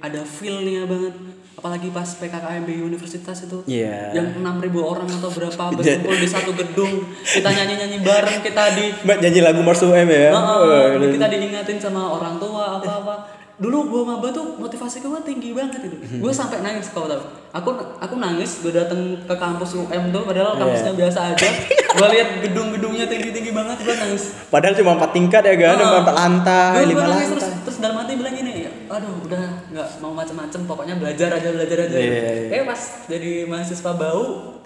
ada 0.00 0.20
feel-nya 0.24 0.88
banget. 0.88 1.14
Apalagi 1.56 1.88
pas 1.88 2.04
PKKMB 2.04 2.68
universitas 2.80 3.36
itu 3.42 3.58
Iya. 3.66 4.12
yang 4.12 4.28
6000 4.36 4.76
orang 4.76 5.08
atau 5.08 5.30
berapa 5.30 5.62
berkumpul 5.72 6.14
di 6.14 6.28
satu 6.28 6.52
gedung 6.52 6.92
kita 7.24 7.48
nyanyi-nyanyi 7.48 7.96
bareng 8.00 8.40
kita 8.40 8.64
di 8.72 8.84
Mbak 9.00 9.16
nyanyi 9.18 9.40
lagu 9.40 9.60
Mars 9.60 9.80
UM 9.80 10.04
ya. 10.06 10.30
Heeh, 10.30 10.84
dan 10.94 11.08
kita 11.10 11.26
diingatin 11.26 11.78
sama 11.78 12.12
orang 12.12 12.36
tua 12.36 12.76
apa 12.76 12.92
apa 12.98 13.14
dulu 13.56 13.88
gue 13.88 14.02
maba 14.04 14.28
tuh 14.28 14.52
motivasi 14.54 15.00
gue 15.00 15.16
tinggi 15.24 15.56
banget 15.56 15.80
itu 15.80 15.96
gue 16.20 16.28
sampai 16.30 16.60
nangis 16.60 16.92
kau 16.92 17.08
tau 17.08 17.16
aku 17.50 17.72
aku 17.96 18.20
nangis 18.20 18.60
gue 18.60 18.68
dateng 18.68 19.16
ke 19.16 19.32
kampus 19.34 19.80
UM 19.80 20.12
tuh 20.12 20.22
padahal 20.22 20.60
kampusnya 20.60 20.92
biasa 20.92 21.32
aja 21.32 21.48
gue 21.88 22.08
lihat 22.12 22.28
gedung-gedungnya 22.44 23.08
tinggi-tinggi 23.08 23.56
banget 23.56 23.80
gue 23.80 23.96
nangis 23.96 24.36
Padahal 24.46 24.76
cuma 24.76 24.92
empat 24.94 25.10
tingkat 25.10 25.40
ya 25.42 25.56
kan, 25.58 25.72
Heeh. 25.74 26.00
empat 26.04 26.14
lantai, 26.14 26.84
lima 26.84 27.00
nangis 27.02 27.28
terus 27.30 27.44
lantai. 27.48 27.64
terus 27.64 27.76
dalam 27.80 27.96
hati 27.96 28.12
bilang 28.14 28.34
gini 28.36 28.52
aduh 28.86 29.14
udah 29.26 29.44
nggak 29.74 29.88
mau 29.98 30.12
macem-macem 30.14 30.60
pokoknya 30.64 30.94
belajar 30.98 31.28
aja 31.34 31.48
belajar 31.50 31.78
aja 31.90 31.98
iya, 31.98 32.50
iya. 32.50 32.60
eh 32.60 32.62
pas 32.62 32.80
jadi 33.10 33.46
mahasiswa 33.50 33.92
bau 33.94 34.56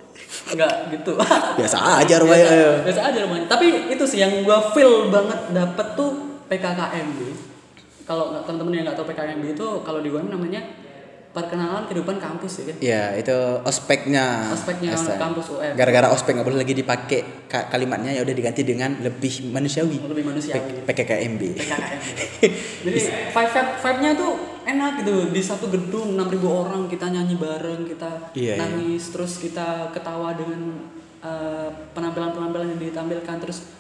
nggak 0.51 0.75
gitu 0.93 1.13
Biasa 1.61 1.79
aja 2.03 2.15
rumahnya. 2.21 2.47
biasa, 2.51 2.85
biasa 2.85 3.01
aja 3.13 3.19
rumahnya 3.25 3.47
tapi 3.49 3.67
itu 3.93 4.05
sih 4.05 4.21
yang 4.21 4.45
gua 4.45 4.73
feel 4.75 5.09
banget 5.09 5.41
dapet 5.55 5.87
tuh 5.97 6.41
PKKMB 6.51 7.19
kalau 8.05 8.35
teman-teman 8.43 8.73
yang 8.75 8.85
nggak 8.91 8.99
tahu 8.99 9.07
PKKMB 9.15 9.45
itu 9.55 9.67
kalau 9.87 10.01
di 10.03 10.11
UM 10.11 10.27
namanya 10.29 10.61
perkenalan 11.31 11.87
kehidupan 11.87 12.19
kampus 12.19 12.53
ya 12.53 12.65
kan 12.65 12.77
Iya, 12.81 13.03
itu 13.17 13.37
ospeknya. 13.63 14.51
Ospeknya 14.51 14.91
Asa. 14.93 15.15
kampus 15.15 15.47
UM. 15.49 15.73
Gara-gara 15.73 16.11
ospek 16.11 16.35
nggak 16.35 16.43
boleh 16.45 16.59
lagi 16.59 16.75
dipakai 16.75 17.21
ka- 17.47 17.69
kalimatnya 17.69 18.11
ya 18.11 18.21
udah 18.21 18.33
diganti 18.33 18.63
dengan 18.63 18.99
lebih 18.99 19.47
manusiawi. 19.47 20.03
lebih 20.03 20.27
manusiawi 20.27 20.83
P- 20.83 20.91
PKKMB. 20.91 21.43
PKKMB 21.55 22.19
jadi 22.81 22.99
vibe 23.31 23.47
vibe 23.47 23.71
vibe-nya 23.79 24.11
tuh 24.13 24.33
enak 24.65 24.93
gitu 24.99 25.15
di 25.29 25.39
satu 25.41 25.69
gedung 25.69 26.17
6000 26.17 26.27
orang 26.43 26.83
kita 26.87 27.07
nyanyi 27.09 27.37
bareng 27.37 27.87
kita 27.87 28.11
Iya, 28.33 28.55
iya. 28.55 28.61
nangis 28.61 29.03
terus 29.09 29.39
kita 29.39 29.91
ketawa 29.91 30.33
dengan 30.33 30.83
eh, 31.21 31.69
penampilan-penampilan 31.93 32.75
yang 32.75 32.81
ditampilkan 32.83 33.37
terus 33.39 33.71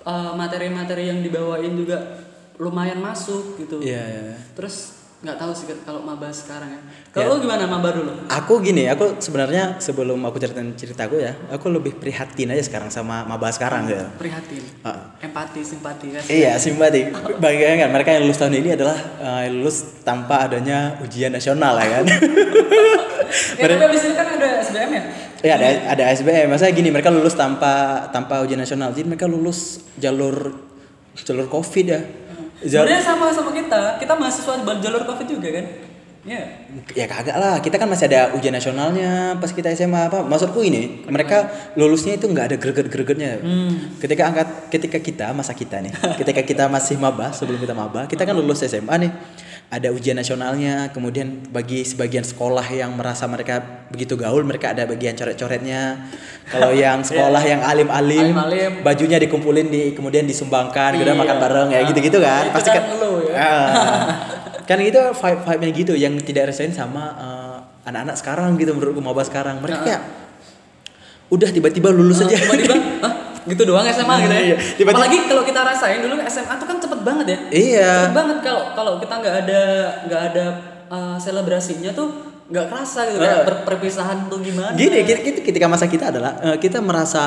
eh, 0.00 0.32
materi-materi 0.32 1.08
yang 1.08 1.20
dibawain 1.20 1.74
juga 1.74 2.22
lumayan 2.56 3.00
masuk 3.00 3.58
gitu 3.58 3.80
Iya, 3.80 3.98
iya. 3.98 4.36
terus 4.52 4.99
nggak 5.20 5.36
tahu 5.36 5.52
sih 5.52 5.68
kalau 5.84 6.00
maba 6.00 6.32
sekarang 6.32 6.72
ya 6.72 6.80
kalau 7.12 7.36
lu 7.36 7.44
gimana 7.44 7.68
maba 7.68 7.92
dulu 7.92 8.08
Aku 8.26 8.56
gini, 8.58 8.88
aku 8.88 9.20
sebenarnya 9.20 9.76
sebelum 9.76 10.16
aku 10.22 10.40
ceritain 10.40 10.72
ceritaku 10.72 11.20
ya, 11.20 11.36
aku 11.48 11.68
lebih 11.68 11.92
prihatin 11.94 12.48
aja 12.48 12.64
sekarang 12.64 12.88
sama 12.88 13.20
maba 13.22 13.52
sekarang 13.52 13.84
ya. 13.84 14.08
prihatin 14.16 14.64
Ah. 14.80 15.12
empati 15.20 15.60
simpati 15.60 16.08
kan 16.10 16.24
Iya, 16.24 16.56
simpati. 16.56 17.12
Bayangkan 17.36 17.90
mereka 17.90 18.10
yang 18.10 18.24
lulus 18.24 18.40
tahun 18.40 18.56
ini 18.56 18.72
adalah 18.72 18.96
eh, 19.20 19.52
lulus 19.52 20.00
tanpa 20.00 20.48
adanya 20.48 20.96
ujian 21.00 21.28
nasional 21.28 21.76
ya 21.76 22.00
kan. 22.00 22.04
eh, 22.08 23.60
tapi 23.60 23.84
abis 23.84 24.00
itu 24.02 24.14
kan 24.14 24.26
ada 24.30 24.48
SBM 24.62 24.90
ya 24.90 25.02
Iya 25.40 25.52
ada 25.56 25.68
ada 25.90 26.04
SBM. 26.12 26.48
Masa 26.48 26.68
gini 26.68 26.88
mereka 26.88 27.08
lulus 27.08 27.32
tanpa 27.32 28.04
tanpa 28.08 28.40
ujian 28.40 28.56
nasional. 28.56 28.92
Jadi 28.92 29.04
mereka 29.06 29.24
lulus 29.24 29.84
jalur 29.96 30.52
jalur 31.18 31.44
Covid 31.46 31.86
ya. 31.86 32.00
Sebenarnya 32.60 33.00
sama 33.00 33.32
sama 33.32 33.50
kita. 33.56 33.96
Kita 33.96 34.12
mahasiswa 34.16 34.60
jalur 34.84 35.02
covid 35.08 35.26
juga 35.26 35.48
kan 35.60 35.89
Iya. 36.20 36.68
ya 36.92 37.06
kagak 37.08 37.36
lah. 37.40 37.64
Kita 37.64 37.80
kan 37.80 37.88
masih 37.88 38.04
ada 38.12 38.36
ujian 38.36 38.52
nasionalnya 38.52 39.40
pas 39.40 39.48
kita 39.48 39.72
SMA 39.72 40.12
apa. 40.12 40.20
Maksudku 40.20 40.60
ini, 40.60 41.08
mereka 41.08 41.48
lulusnya 41.80 42.20
itu 42.20 42.28
nggak 42.28 42.44
ada 42.52 42.56
greget-gregetnya. 42.60 43.40
Ketika 43.96 44.28
angkat 44.28 44.48
ketika 44.68 44.98
kita 45.00 45.26
masa 45.32 45.56
kita 45.56 45.80
nih, 45.80 45.92
ketika 46.20 46.44
kita 46.44 46.64
masih 46.68 47.00
maba 47.00 47.32
sebelum 47.32 47.56
kita 47.56 47.72
maba, 47.72 48.04
kita 48.04 48.28
kan 48.28 48.36
lulus 48.36 48.60
SMA 48.60 48.96
nih. 49.00 49.12
Ada 49.70 49.94
ujian 49.94 50.18
nasionalnya, 50.18 50.90
kemudian 50.90 51.46
bagi 51.46 51.86
sebagian 51.86 52.26
sekolah 52.26 52.66
yang 52.74 52.90
merasa 52.98 53.30
mereka 53.30 53.86
begitu 53.86 54.18
gaul, 54.18 54.42
mereka 54.42 54.74
ada 54.74 54.82
bagian 54.82 55.14
coret-coretnya. 55.14 56.10
Kalau 56.50 56.74
yang 56.82 57.06
sekolah 57.06 57.38
yang 57.46 57.62
alim-alim, 57.62 58.34
Alim-alim. 58.34 58.82
bajunya 58.82 59.22
dikumpulin 59.22 59.70
di 59.70 59.94
kemudian 59.94 60.26
disumbangkan, 60.26 60.98
kemudian 60.98 61.14
Iya. 61.14 61.22
makan 61.22 61.36
bareng 61.38 61.68
ya 61.70 61.80
gitu-gitu 61.86 62.18
kan. 62.18 62.50
Pasti 62.50 62.74
kan 62.74 62.82
kan 62.82 62.98
lu 62.98 63.30
ya. 63.30 63.34
Ah. 63.38 64.04
kan 64.70 64.78
itu 64.78 64.94
vibe 65.02 65.40
vibe 65.42 65.60
nya 65.60 65.72
gitu 65.74 65.92
yang 65.94 66.14
tidak 66.22 66.54
rasain 66.54 66.70
sama 66.70 67.10
eh, 67.18 67.58
anak-anak 67.90 68.14
sekarang 68.14 68.54
gitu 68.54 68.70
menurut 68.70 68.94
maba 69.02 69.26
sekarang. 69.26 69.58
Mereka 69.58 69.82
kayak 69.82 70.02
udah 71.26 71.50
tiba-tiba 71.50 71.90
lulus 71.90 72.22
aja. 72.22 72.34
tiba-tiba 72.34 72.74
gitu 73.50 73.62
doang 73.64 73.82
SMA 73.84 74.14
gitu 74.20 74.30
ya? 74.30 74.42
Iya, 74.44 74.56
tiba-tiba- 74.76 74.90
apalagi 74.94 75.18
kalau 75.26 75.42
kita 75.42 75.60
rasain 75.64 75.98
dulu 75.98 76.14
SMA 76.22 76.54
tuh 76.54 76.66
kan 76.66 76.76
cepet 76.78 77.00
banget 77.02 77.26
ya. 77.26 77.38
Iya. 77.50 77.90
cepet 78.04 78.14
banget 78.14 78.38
kalau 78.40 78.62
kalau 78.72 78.92
kita 78.98 79.14
nggak 79.16 79.34
ada 79.42 79.62
nggak 80.06 80.22
ada 80.30 80.44
uh, 80.86 81.16
selebrasinya 81.16 81.90
tuh 81.90 82.08
nggak 82.46 82.66
kerasa 82.66 83.06
gitu 83.06 83.22
per- 83.22 83.62
perpisahan 83.64 84.26
tuh 84.26 84.38
gimana. 84.38 84.74
Gini 84.74 85.02
kita, 85.02 85.20
kita- 85.20 85.42
ketika 85.42 85.66
masa 85.66 85.86
kita 85.86 86.10
adalah 86.10 86.38
eh, 86.42 86.56
kita 86.58 86.78
merasa 86.78 87.22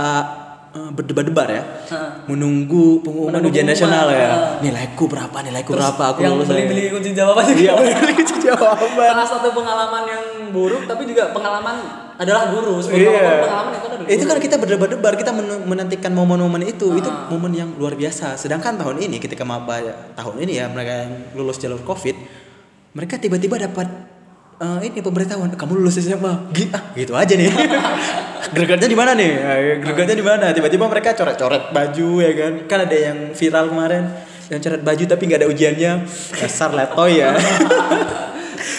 eh, 0.74 0.90
berdebar-debar 0.90 1.48
ya. 1.48 1.64
Ah. 1.88 2.26
menunggu 2.26 3.00
pengumuman 3.00 3.38
Menunggu 3.38 3.54
ujian 3.54 3.66
nasional 3.66 4.10
ya. 4.10 4.58
nilaiku 4.60 5.06
berapa 5.06 5.38
nilaiku 5.40 5.72
Terus 5.72 5.86
berapa? 5.86 6.04
Aku 6.10 6.20
yang 6.20 6.34
lulus 6.34 6.50
beli-beli 6.50 6.90
kunci 6.90 7.10
jawaban 7.12 7.44
juga. 7.46 7.58
iya 7.58 7.74
beli 7.78 8.14
jawaban. 8.42 8.90
Salah 9.08 9.28
satu 9.28 9.48
pengalaman 9.52 10.04
yang 10.04 10.24
buruk 10.50 10.84
tapi 10.84 11.06
juga 11.06 11.30
pengalaman 11.30 11.76
adalah 12.14 12.50
guru. 12.50 12.78
Sebelum 12.78 13.10
Iya. 13.10 13.42
pengalaman 13.42 13.72
itu 13.72 13.86
adalah 13.88 14.06
Itu 14.06 14.24
kan 14.24 14.38
kita 14.38 14.56
berdebar-debar, 14.58 15.14
kita 15.16 15.32
men- 15.32 15.66
menantikan 15.66 16.12
momen-momen 16.12 16.62
itu, 16.64 16.94
itu 16.94 17.08
Ah. 17.08 17.26
momen 17.28 17.52
yang 17.52 17.70
luar 17.74 17.94
biasa. 17.94 18.36
Sedangkan 18.36 18.76
tahun 18.76 18.98
ini 19.00 19.18
ketika 19.18 19.42
maba 19.42 19.82
tahun 20.14 20.36
ini 20.40 20.54
ya 20.56 20.68
mereka 20.68 21.06
yang 21.06 21.12
lulus 21.34 21.58
jalur 21.58 21.82
Covid, 21.82 22.14
mereka 22.92 23.18
tiba-tiba 23.18 23.58
dapat 23.60 23.90
eh, 24.58 24.80
ini 24.84 25.00
pemberitahuan 25.00 25.50
kamu 25.54 25.74
lulus 25.78 25.98
SMA. 25.98 26.52
Gi- 26.52 26.70
ah, 26.70 26.94
gitu 26.94 27.14
aja 27.14 27.34
nih. 27.34 27.50
Gregetnya 28.56 28.86
di 28.86 28.98
mana 28.98 29.12
nih? 29.14 29.32
Ah, 29.40 29.58
Gregetnya 29.80 30.14
di 30.14 30.26
mana? 30.26 30.46
Tiba-tiba 30.52 30.86
mereka 30.86 31.14
coret-coret 31.14 31.72
baju 31.72 32.10
ya 32.20 32.32
kan. 32.34 32.54
Kan 32.66 32.80
ada 32.86 32.98
yang 32.98 33.18
viral 33.32 33.70
kemarin 33.70 34.04
yang 34.52 34.60
coret 34.60 34.82
baju 34.84 35.04
tapi 35.08 35.24
nggak 35.26 35.40
ada 35.42 35.50
ujiannya. 35.50 35.92
Dasar 36.38 36.70
letoy 36.72 37.18
ya. 37.18 37.34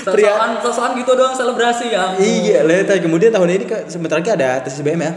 Pria- 0.04 0.36
sosokan 0.60 0.96
gitu 0.96 1.12
doang 1.12 1.32
selebrasi 1.32 1.88
ya. 1.88 2.12
Iya, 2.14 2.60
letoy. 2.62 3.00
Kemudian 3.00 3.32
tahun 3.32 3.48
ini 3.50 3.64
sebentar 3.88 4.20
lagi 4.20 4.30
ada 4.30 4.60
tes 4.60 4.76
SBM 4.76 5.00
ya. 5.00 5.12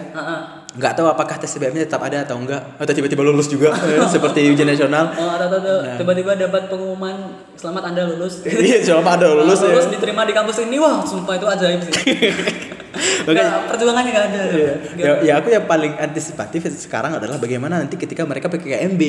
Nggak 0.78 0.94
tahu 0.94 1.08
apakah 1.08 1.36
tes 1.36 1.50
SBM-nya 1.50 1.84
tetap 1.84 2.00
ada 2.00 2.22
atau 2.22 2.38
enggak 2.38 2.62
atau 2.78 2.92
tiba-tiba 2.92 3.22
lulus 3.22 3.46
juga 3.46 3.74
eh, 3.76 3.98
seperti 4.14 4.48
ujian 4.48 4.66
nasional 4.66 5.10
Oh, 5.12 5.30
atau 5.32 5.50
atau- 5.52 5.82
Nah. 5.84 5.98
tiba-tiba 5.98 6.32
dapat 6.34 6.68
pengumuman 6.68 7.16
selamat 7.54 7.84
anda 7.88 8.06
lulus. 8.08 8.46
iya 8.68 8.78
selama 8.80 9.18
ada 9.18 9.34
lulus 9.34 9.60
ya 9.60 9.74
lulus 9.74 9.90
diterima 9.90 10.22
di 10.22 10.32
kampus 10.32 10.62
ini 10.62 10.78
wah 10.78 11.02
sumpah 11.02 11.34
itu 11.34 11.46
ajaib 11.46 11.82
sih. 11.82 11.94
Makanya- 13.26 13.28
Nggak, 13.28 13.62
perjuangannya 13.68 14.12
nggak 14.12 14.26
ada. 14.28 14.40
Iya. 14.48 14.74
Nggak- 14.96 15.18
ya, 15.20 15.26
ya 15.26 15.34
aku 15.36 15.48
yang 15.50 15.66
paling 15.66 15.94
antisipatif 15.96 16.62
sekarang 16.72 17.12
adalah 17.14 17.36
bagaimana 17.36 17.78
nanti 17.78 17.96
ketika 17.96 18.22
mereka 18.22 18.48
PKKMB 18.48 19.02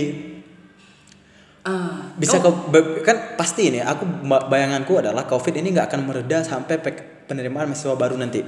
Ah, 1.60 2.16
bisa 2.16 2.40
oh, 2.40 2.64
be- 2.66 3.02
kan 3.02 3.36
pasti 3.36 3.68
ini 3.68 3.78
aku 3.78 4.08
ba- 4.24 4.48
bayanganku 4.48 4.96
adalah 4.96 5.28
covid 5.28 5.52
ini 5.52 5.68
nggak 5.70 5.86
akan 5.86 6.00
mereda 6.02 6.40
sampai 6.40 6.80
penerimaan 7.28 7.68
mahasiswa 7.68 7.92
baru 7.92 8.16
nanti 8.16 8.40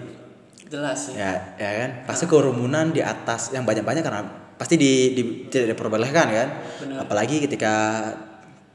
jelas 0.71 0.99
sih. 1.03 1.15
ya 1.15 1.35
ya 1.57 1.71
kan 1.77 1.91
pasti 2.07 2.25
kerumunan 2.25 2.89
di 2.89 3.03
atas 3.03 3.51
yang 3.51 3.67
banyak-banyak 3.67 4.01
karena 4.01 4.23
pasti 4.55 4.75
di, 4.75 4.93
di 5.13 5.23
tidak 5.47 5.75
diperbolehkan 5.75 6.27
kan 6.29 6.49
Benar. 6.79 6.97
apalagi 7.03 7.43
ketika 7.43 7.73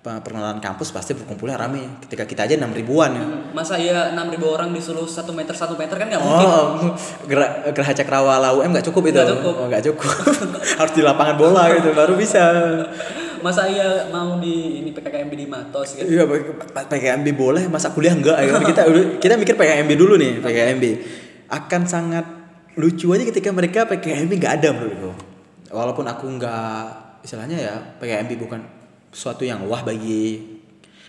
pe- 0.01 0.19
perkenalan 0.19 0.59
kampus 0.59 0.91
pasti 0.91 1.13
berkumpulnya 1.13 1.55
rame 1.55 2.03
ketika 2.03 2.25
kita 2.25 2.43
aja 2.43 2.57
enam 2.57 2.69
ribuan 2.69 3.11
ya 3.11 3.25
Masa 3.55 3.79
iya 3.79 4.11
6000 4.11 4.35
orang 4.45 4.69
disuruh 4.69 5.07
satu 5.07 5.31
meter 5.31 5.55
satu 5.55 5.73
meter 5.73 5.95
kan 5.95 6.05
nggak 6.05 6.19
mungkin. 6.19 6.47
Oh, 6.51 6.91
gerah 7.23 7.71
geraha 7.71 7.93
cakrawala 7.93 8.51
UM 8.51 8.67
nggak 8.69 8.83
cukup 8.83 9.07
itu. 9.07 9.15
Nggak 9.15 9.31
cukup. 9.31 9.53
Oh, 9.55 9.65
nggak 9.65 9.83
cukup. 9.87 10.11
Harus 10.83 10.91
di 10.91 11.01
lapangan 11.01 11.35
bola 11.39 11.71
gitu 11.71 11.95
baru 11.95 12.19
bisa. 12.19 12.43
Masa 13.45 13.63
iya 13.65 14.09
mau 14.09 14.35
di 14.35 14.81
ini 14.81 14.91
PKKMB 14.91 15.31
di 15.31 15.47
Matos 15.47 15.95
gitu. 15.95 16.03
Iya, 16.03 16.25
P- 16.25 16.87
PKMB 16.89 17.27
boleh, 17.31 17.63
masa 17.69 17.93
kuliah 17.93 18.11
enggak 18.11 18.35
ya. 18.35 18.57
Kita 18.59 18.81
kita 19.15 19.33
mikir 19.37 19.53
PKMB 19.53 19.91
dulu 19.93 20.17
nih, 20.17 20.41
PKMB. 20.41 20.83
Akan 21.49 21.85
sangat 21.85 22.25
lucu 22.75 23.07
aja 23.15 23.23
ketika 23.23 23.49
mereka 23.55 23.87
PKMB 23.87 24.31
nggak 24.35 24.53
ada 24.61 24.69
menurutku 24.75 25.11
walaupun 25.71 26.05
aku 26.07 26.25
nggak 26.39 26.83
istilahnya 27.23 27.57
ya 27.57 27.75
PKMB 27.99 28.31
bukan 28.35 28.61
suatu 29.15 29.47
yang 29.47 29.63
wah 29.65 29.79
bagi 29.81 30.54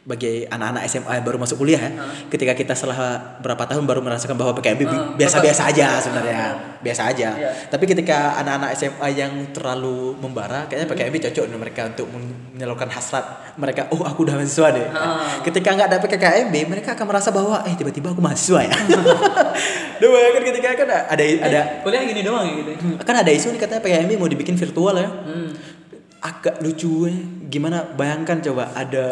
bagi 0.06 0.46
anak-anak 0.46 0.86
SMA 0.86 1.12
yang 1.12 1.24
baru 1.24 1.34
masuk 1.36 1.58
kuliah 1.58 1.82
ya 1.82 1.90
ketika 2.26 2.54
kita 2.54 2.72
setelah 2.72 2.96
berapa 3.36 3.58
tahun 3.66 3.82
baru 3.84 3.98
merasakan 4.00 4.38
bahwa 4.38 4.54
bi- 4.54 4.86
Ah, 4.86 5.10
biasa-biasa 5.12 5.66
aja 5.66 5.98
sebenarnya. 5.98 6.38
Biasa 6.78 7.10
aja. 7.10 7.34
Iya. 7.34 7.50
tapi 7.66 7.84
ketika 7.84 8.38
anak-anak 8.38 8.70
SMA 8.72 9.08
yang 9.10 9.32
terlalu 9.50 10.14
membara 10.14 10.64
kayaknya 10.64 10.86
PKMB 10.86 11.16
cocok 11.26 11.44
untuk 11.44 11.60
mereka 11.60 11.80
untuk 11.90 12.06
menyalurkan 12.54 12.86
hasrat 12.86 13.26
mereka. 13.56 13.90
Oh 13.90 13.98
aku 14.00 14.22
udah 14.22 14.38
mahasiswa 14.38 14.70
deh. 14.70 14.86
Ah. 14.88 15.42
ketika 15.42 15.74
nggak 15.74 15.88
ada 15.90 15.98
PKMB 15.98 16.54
mereka 16.70 16.94
akan 16.94 17.06
merasa 17.06 17.28
bahwa 17.28 17.66
eh 17.66 17.74
tiba-tiba 17.74 18.14
aku 18.14 18.22
mahasiswa 18.22 18.62
ya. 18.62 18.76
Duh, 19.98 20.08
bayangkan 20.08 20.42
ketika 20.46 20.68
kan 20.76 20.88
ada 21.08 21.24
ada 21.42 21.58
Eh, 21.58 21.82
kuliah 21.82 22.04
gini 22.04 22.22
doang 22.22 22.44
ya 22.44 22.54
gitu 22.56 22.70
ya? 22.70 22.78
kan 23.08 23.16
ada 23.16 23.30
isu 23.32 23.50
nih 23.50 23.58
katanya 23.58 23.82
PKMB 23.82 24.12
mau 24.14 24.30
dibikin 24.30 24.54
virtual 24.54 24.94
ya. 24.94 25.10
Hmm. 25.10 25.50
agak 26.16 26.58
lucu 26.58 27.06
ya. 27.06 27.14
gimana? 27.46 27.86
Bayangkan 27.88 28.38
coba 28.40 28.70
ada 28.72 29.06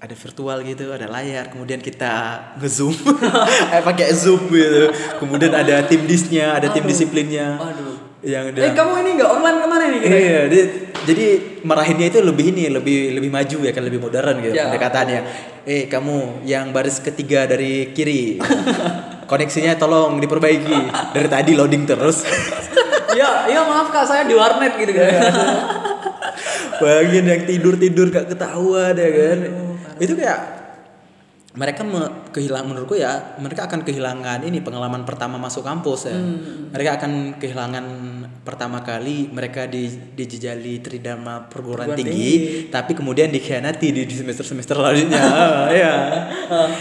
ada 0.00 0.16
virtual 0.16 0.64
gitu 0.64 0.90
ada 0.90 1.04
layar 1.06 1.52
kemudian 1.52 1.76
kita 1.76 2.40
ngezoom 2.56 2.96
eh 3.76 3.84
pakai 3.84 4.08
zoom 4.16 4.48
gitu 4.48 4.88
kemudian 5.20 5.52
ada 5.52 5.84
tim 5.84 6.08
disnya 6.08 6.56
ada 6.56 6.72
tim 6.72 6.80
Aduh. 6.80 6.88
disiplinnya 6.88 7.60
Aduh. 7.60 7.96
yang 8.20 8.52
Eh 8.52 8.72
kamu 8.72 9.00
ini 9.00 9.10
nggak 9.16 9.30
online 9.32 9.58
ke 9.60 9.66
mana 9.66 9.84
nih? 9.88 10.00
Iya, 10.04 10.40
dia- 10.44 10.68
jadi 11.08 11.26
marahinnya 11.64 12.12
itu 12.12 12.20
lebih 12.20 12.52
ini, 12.52 12.68
lebih 12.68 13.16
lebih 13.16 13.32
maju 13.32 13.58
ya 13.64 13.72
kan 13.72 13.80
lebih 13.80 13.96
modern 13.96 14.44
gitu 14.44 14.52
Ya. 14.52 14.68
pendekatannya. 14.68 15.20
Eh 15.64 15.88
kamu 15.88 16.44
yang 16.44 16.68
baris 16.68 17.00
ketiga 17.00 17.48
dari 17.48 17.96
kiri, 17.96 18.36
koneksinya 19.24 19.72
tolong 19.74 20.20
diperbaiki. 20.20 20.92
Dari 21.16 21.28
tadi 21.32 21.56
loading 21.56 21.88
terus. 21.88 22.20
Iya, 23.16 23.28
iya 23.56 23.64
maaf 23.64 23.88
kak 23.88 24.04
saya 24.04 24.28
di 24.28 24.36
warnet 24.36 24.76
gitu 24.76 24.92
kan. 24.92 25.32
Bayangin 26.76 27.24
yang 27.24 27.42
tidur 27.44 27.74
tidur 27.76 28.06
gak 28.08 28.28
ketahuan 28.28 28.92
ya 28.94 29.10
kan. 29.10 29.38
Itu 30.00 30.16
kayak 30.16 30.40
mereka 31.50 31.82
me- 31.82 32.30
kehilangan 32.30 32.66
menurutku 32.70 32.94
ya 32.94 33.34
mereka 33.42 33.66
akan 33.66 33.82
kehilangan 33.82 34.46
ini 34.46 34.62
pengalaman 34.62 35.02
pertama 35.02 35.34
masuk 35.34 35.66
kampus 35.66 36.06
ya. 36.06 36.14
Mereka 36.70 36.90
akan 37.02 37.12
kehilangan 37.42 37.84
pertama 38.50 38.82
kali 38.82 39.30
mereka 39.30 39.64
di 39.64 39.86
dijejali 39.86 40.82
tridharma 40.82 41.46
perguruan 41.46 41.86
Perguruan 41.86 41.94
tinggi, 41.94 42.30
tinggi. 42.34 42.72
tapi 42.74 42.92
kemudian 42.92 43.30
dikhianati 43.30 43.94
di 43.94 44.02
semester 44.10 44.42
semester 44.42 44.74
selanjutnya 44.74 45.22
Ah, 45.30 45.70
ya 45.70 45.92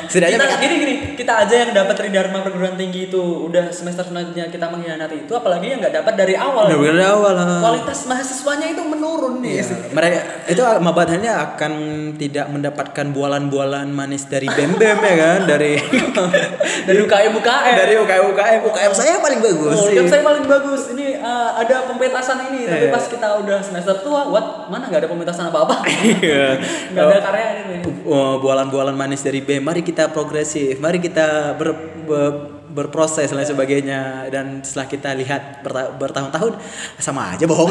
setidaknya 0.09 0.37
kita, 0.41 0.57
gini 0.57 0.75
gini, 0.81 0.93
kita 1.13 1.45
aja 1.45 1.55
yang 1.61 1.71
dapat 1.71 1.93
tridharma 1.93 2.41
perguruan 2.41 2.73
tinggi 2.73 3.05
itu 3.05 3.21
udah 3.45 3.69
semester 3.69 4.01
selanjutnya 4.01 4.49
kita 4.49 4.65
mengkhianati 4.65 5.29
itu, 5.29 5.33
apalagi 5.37 5.69
yang 5.69 5.79
nggak 5.79 5.93
dapat 6.01 6.13
dari 6.17 6.33
awal. 6.33 6.65
benar 6.73 6.97
dari 6.97 7.05
awal 7.05 7.33
ah. 7.37 7.61
Kualitas 7.61 8.09
mahasiswanya 8.09 8.65
itu 8.65 8.81
menurun 8.81 9.45
nih. 9.45 9.61
Iya. 9.61 9.75
mereka 9.93 10.19
itu 10.49 10.61
mabatannya 10.65 11.31
akan 11.31 11.73
tidak 12.17 12.49
mendapatkan 12.49 13.05
bualan-bualan 13.13 13.93
manis 13.93 14.25
dari 14.25 14.49
bem 14.49 14.73
bem 14.73 14.97
ya 14.97 15.15
kan 15.15 15.39
dari 15.45 15.77
Dari 16.89 16.97
UKM 17.05 17.33
UKM. 17.37 17.75
dari 17.77 17.93
UKM 17.99 18.23
UKM 18.33 18.59
UKM 18.65 18.91
saya 18.91 19.21
paling 19.21 19.39
bagus 19.39 19.57
Oh. 19.69 19.85
UKM 19.85 20.07
saya 20.07 20.23
paling 20.25 20.45
bagus. 20.47 20.81
Ini 20.89 21.21
uh, 21.21 21.58
ada 21.59 21.75
pemetasan 21.83 22.47
ini, 22.47 22.63
tapi 22.63 22.85
Iya. 22.87 22.93
pas 22.93 23.03
kita 23.03 23.27
udah 23.37 23.59
semester 23.59 23.95
tua, 23.99 24.27
what? 24.27 24.67
Mana 24.67 24.87
nggak 24.87 25.03
ada 25.03 25.09
pemetasan 25.09 25.47
apa-apa? 25.47 25.83
Iya. 26.23 26.57
Nggak 26.91 27.03
ada 27.05 27.19
karya 27.21 27.47
ini. 27.61 27.77
Oh, 28.03 28.39
bualan-bualan 28.39 28.93
manis 28.93 29.19
dari 29.19 29.39
BEM. 29.39 29.61
Mari 29.61 29.81
kita 29.81 30.09
progresif. 30.09 30.79
Mari 30.79 30.97
kita 30.97 31.53
ber, 31.55 31.75
ber- 32.03 32.37
berproses 32.69 33.27
dan 33.27 33.37
lain 33.37 33.49
sebagainya. 33.49 34.01
Dan 34.27 34.61
setelah 34.61 34.85
kita 34.85 35.09
lihat 35.13 35.61
berta- 35.61 35.91
bertahun-tahun 35.91 36.53
sama 36.97 37.33
aja 37.33 37.43
bohong. 37.43 37.69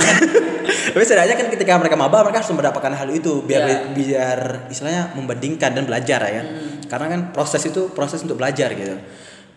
Tapi 0.93 1.01
setidaknya 1.01 1.34
kan 1.34 1.49
ketika 1.49 1.72
mereka 1.76 1.97
maba 1.97 2.20
mereka 2.20 2.41
harus 2.41 2.53
mendapatkan 2.53 2.93
hal 2.93 3.09
itu 3.09 3.41
biar 3.41 3.62
Iya. 3.64 3.78
biar 3.95 4.39
istilahnya 4.68 5.14
membandingkan 5.14 5.72
dan 5.72 5.84
belajar 5.84 6.20
ya. 6.24 6.43
Karena 6.86 7.07
kan 7.09 7.20
proses 7.30 7.61
itu 7.62 7.89
proses 7.93 8.20
untuk 8.20 8.36
belajar 8.36 8.72
gitu. 8.72 8.97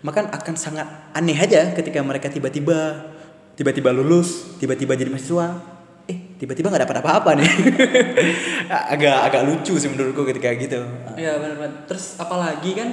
Maka 0.01 0.25
akan 0.27 0.55
sangat 0.57 0.87
aneh 1.13 1.37
aja 1.37 1.73
ketika 1.73 2.01
mereka 2.01 2.25
tiba-tiba 2.25 3.10
tiba-tiba 3.61 3.93
lulus, 3.93 4.57
tiba-tiba 4.57 4.97
jadi 4.97 5.13
mahasiswa, 5.13 5.61
eh 6.09 6.33
tiba-tiba 6.41 6.73
nggak 6.73 6.89
dapat 6.89 6.97
apa-apa 7.05 7.37
nih. 7.37 7.51
agak 8.97 9.17
agak 9.29 9.41
lucu 9.45 9.77
sih 9.77 9.85
menurutku 9.85 10.25
ketika 10.25 10.49
gitu. 10.57 10.81
Iya 11.13 11.37
benar 11.37 11.61
benar. 11.61 11.85
Terus 11.85 12.17
apalagi 12.17 12.73
kan 12.73 12.89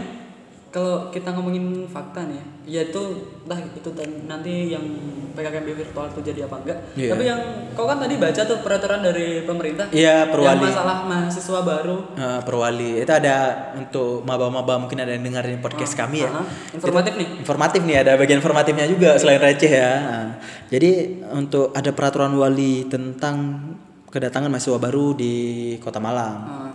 kalau 0.69 1.09
kita 1.09 1.33
ngomongin 1.33 1.89
fakta 1.89 2.29
nih, 2.29 2.43
ya 2.69 2.81
itu 2.85 3.01
entah 3.49 3.57
itu 3.57 3.89
nanti 4.29 4.69
yang 4.69 4.85
PKKMB 5.33 5.71
virtual 5.73 6.07
itu 6.11 6.21
jadi 6.21 6.41
apa 6.45 6.61
enggak. 6.61 6.79
Iya. 6.93 7.11
Tapi 7.15 7.25
yang 7.25 7.41
kau 7.73 7.87
kan 7.87 7.97
tadi 7.97 8.19
baca 8.19 8.43
tuh 8.43 8.59
peraturan 8.61 9.01
dari 9.01 9.49
pemerintah. 9.49 9.87
Iya, 9.89 10.29
perwali. 10.29 10.61
Yang 10.61 10.75
masalah 10.75 10.97
mahasiswa 11.09 11.61
baru. 11.65 11.97
Eh, 12.19 12.41
perwali 12.45 12.91
itu 13.01 13.13
ada 13.15 13.37
untuk 13.79 14.27
maba-maba 14.27 14.77
mungkin 14.77 14.99
ada 15.01 15.15
yang 15.15 15.25
dengerin 15.25 15.63
podcast 15.63 15.97
Ah, 15.97 16.05
kami 16.05 16.27
ya. 16.27 16.31
ah, 16.35 16.45
informatif 16.75 17.13
Itu- 17.15 17.21
nih. 17.23 17.29
Informatif 17.41 17.81
nih 17.87 17.97
ada 18.05 18.13
bagian 18.21 18.39
informatifnya 18.43 18.87
juga 18.91 19.11
selain 19.17 19.41
receh 19.41 19.73
ya. 19.73 19.93
Nah, 20.05 20.27
jadi 20.69 20.91
untuk 21.33 21.73
ada 21.73 21.91
peraturan 21.97 22.37
wali 22.37 22.85
tentang 22.91 23.63
kedatangan 24.11 24.53
mahasiswa 24.53 24.77
baru 24.77 25.17
di 25.17 25.33
Kota 25.81 25.97
Malang. 25.97 26.37
Ah, 26.45 26.67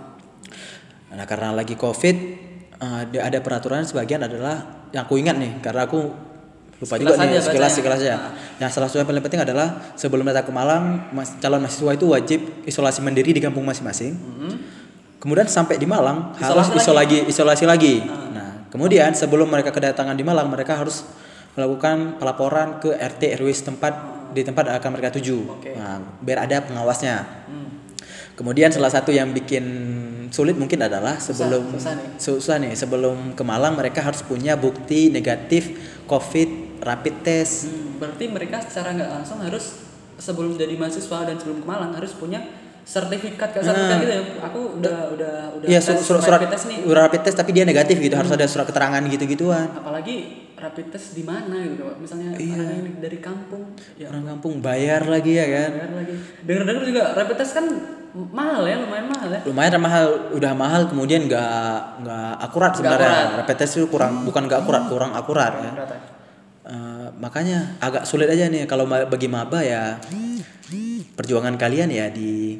Nah 1.13 1.29
karena 1.29 1.53
lagi 1.53 1.77
covid 1.77 2.42
eh, 2.83 3.01
dia 3.07 3.21
ada 3.23 3.39
peraturan 3.39 3.87
sebagian 3.87 4.19
adalah 4.19 4.83
yang 4.91 5.07
aku 5.07 5.15
ingat 5.15 5.39
nih 5.39 5.63
karena 5.63 5.87
aku 5.87 6.11
lupa 6.83 6.99
juga 6.99 7.15
Sekilas 7.15 7.15
nih 7.15 7.31
aja 7.31 7.39
sekilas 7.39 7.47
bacanya. 7.47 7.71
sekilas 7.79 8.01
ya. 8.03 8.15
Nah. 8.19 8.31
Yang 8.59 8.69
salah 8.75 8.87
satu 8.91 8.99
yang 8.99 9.07
paling 9.07 9.23
penting 9.23 9.41
adalah 9.41 9.67
sebelum 9.95 10.27
datang 10.27 10.45
ke 10.45 10.51
Malang 10.51 10.83
mas- 11.15 11.39
calon 11.39 11.63
mahasiswa 11.63 11.91
itu 11.95 12.05
wajib 12.11 12.39
isolasi 12.67 12.99
mandiri 12.99 13.31
di 13.31 13.39
kampung 13.39 13.63
masing-masing. 13.63 14.19
Kemudian 15.23 15.47
sampai 15.47 15.79
di 15.79 15.87
Malang 15.87 16.35
harus 16.35 16.67
Isolasi 16.67 16.83
isolasi 16.83 17.17
isolasi 17.31 17.63
lagi. 17.63 18.03
Nah 18.03 18.67
kemudian 18.67 19.15
sebelum 19.15 19.47
mereka 19.47 19.71
kedatangan 19.71 20.17
di 20.19 20.27
Malang 20.27 20.51
mereka 20.51 20.75
harus 20.75 21.07
melakukan 21.55 22.17
pelaporan 22.19 22.81
ke 22.81 22.91
RT 22.91 23.39
RW 23.39 23.47
setempat 23.53 23.93
di 24.33 24.41
tempat 24.41 24.65
akan 24.81 24.89
mereka 24.97 25.13
tuju. 25.13 25.61
Oke. 25.61 25.77
Nah, 25.77 26.01
biar 26.19 26.49
ada 26.49 26.65
pengawasnya. 26.65 27.21
hmm. 27.47 27.67
Kemudian 28.33 28.73
salah 28.73 28.89
satu 28.89 29.13
yang 29.13 29.29
bikin 29.29 29.61
sulit 30.33 30.57
mungkin 30.57 30.81
adalah 30.81 31.15
sebelum 31.15 31.69
susah 31.69 31.93
nih. 31.93 32.07
susah 32.17 32.55
nih 32.57 32.73
sebelum 32.73 33.17
ke 33.31 33.43
Malang 33.43 33.77
mereka 33.77 34.01
harus 34.01 34.19
punya 34.19 34.57
bukti 34.57 35.07
negatif 35.07 35.77
COVID 36.03 36.81
rapid 36.81 37.15
test. 37.21 37.69
Hmm, 37.69 37.95
berarti 37.95 38.25
mereka 38.27 38.57
secara 38.59 38.91
nggak 38.91 39.09
langsung 39.13 39.37
harus 39.39 39.85
sebelum 40.15 40.53
jadi 40.53 40.73
mahasiswa 40.73 41.23
dan 41.23 41.37
sebelum 41.37 41.61
ke 41.61 41.67
Malang 41.67 41.93
harus 41.93 42.11
punya 42.11 42.41
sertifikat 42.83 43.53
kayak 43.53 43.63
sertifikat 43.63 43.89
Nah. 43.89 44.01
gitu 44.01 44.11
ya. 44.11 44.23
Aku 44.43 44.59
udah 44.75 44.97
udah 45.13 45.33
udah 45.55 45.67
Iya 45.69 45.79
tes 45.79 46.01
surat 46.01 46.19
surat, 46.19 46.35
rapid 46.35 46.49
test 46.51 46.65
nih. 46.67 46.77
rapid 46.83 47.21
test 47.23 47.37
tapi 47.37 47.51
dia 47.51 47.63
negatif 47.63 47.95
gitu 47.95 48.11
harus 48.11 48.27
ada 48.29 48.43
surat 48.43 48.65
keterangan 48.65 48.99
gitu-gituan. 49.05 49.71
Apalagi 49.71 50.15
rapid 50.57 50.91
test 50.91 51.13
di 51.13 51.23
mana 51.23 51.61
gitu. 51.63 51.87
Misalnya 51.95 52.35
Iya. 52.35 52.57
orang 52.57 52.99
dari 52.99 53.19
kampung 53.19 53.63
ya 53.95 54.09
Orang 54.09 54.25
kampung 54.27 54.59
bayar 54.59 55.05
lagi 55.05 55.31
ya 55.33 55.45
kan. 55.45 55.69
bayar 55.77 55.91
lagi. 55.95 56.13
Dengar-dengar 56.43 56.83
juga 56.83 57.03
rapid 57.13 57.37
test 57.37 57.53
kan 57.53 57.65
mahal 58.13 58.61
ya, 58.69 58.77
lumayan 58.77 59.07
mahal 59.09 59.29
ya. 59.33 59.39
Lumayan 59.45 59.73
mahal, 59.81 60.05
udah 60.37 60.51
mahal 60.53 60.81
kemudian 60.85 61.25
nggak 61.25 62.05
nggak 62.05 62.29
akurat 62.45 62.71
sebenarnya. 62.77 63.41
Rapid 63.41 63.57
test 63.57 63.73
itu 63.81 63.89
kurang 63.89 64.21
bukan 64.21 64.45
nggak 64.45 64.61
akurat, 64.63 64.83
kurang 64.85 65.11
akurat 65.17 65.53
ya. 65.57 65.71
Ya. 65.73 65.73
Eh, 66.63 67.07
makanya 67.19 67.75
agak 67.83 68.07
sulit 68.07 68.31
aja 68.31 68.47
nih 68.47 68.63
kalau 68.63 68.87
bagi 68.87 69.27
maba 69.27 69.59
ya 69.59 69.99
perjuangan 71.13 71.59
kalian 71.59 71.91
ya 71.91 72.07
di 72.07 72.55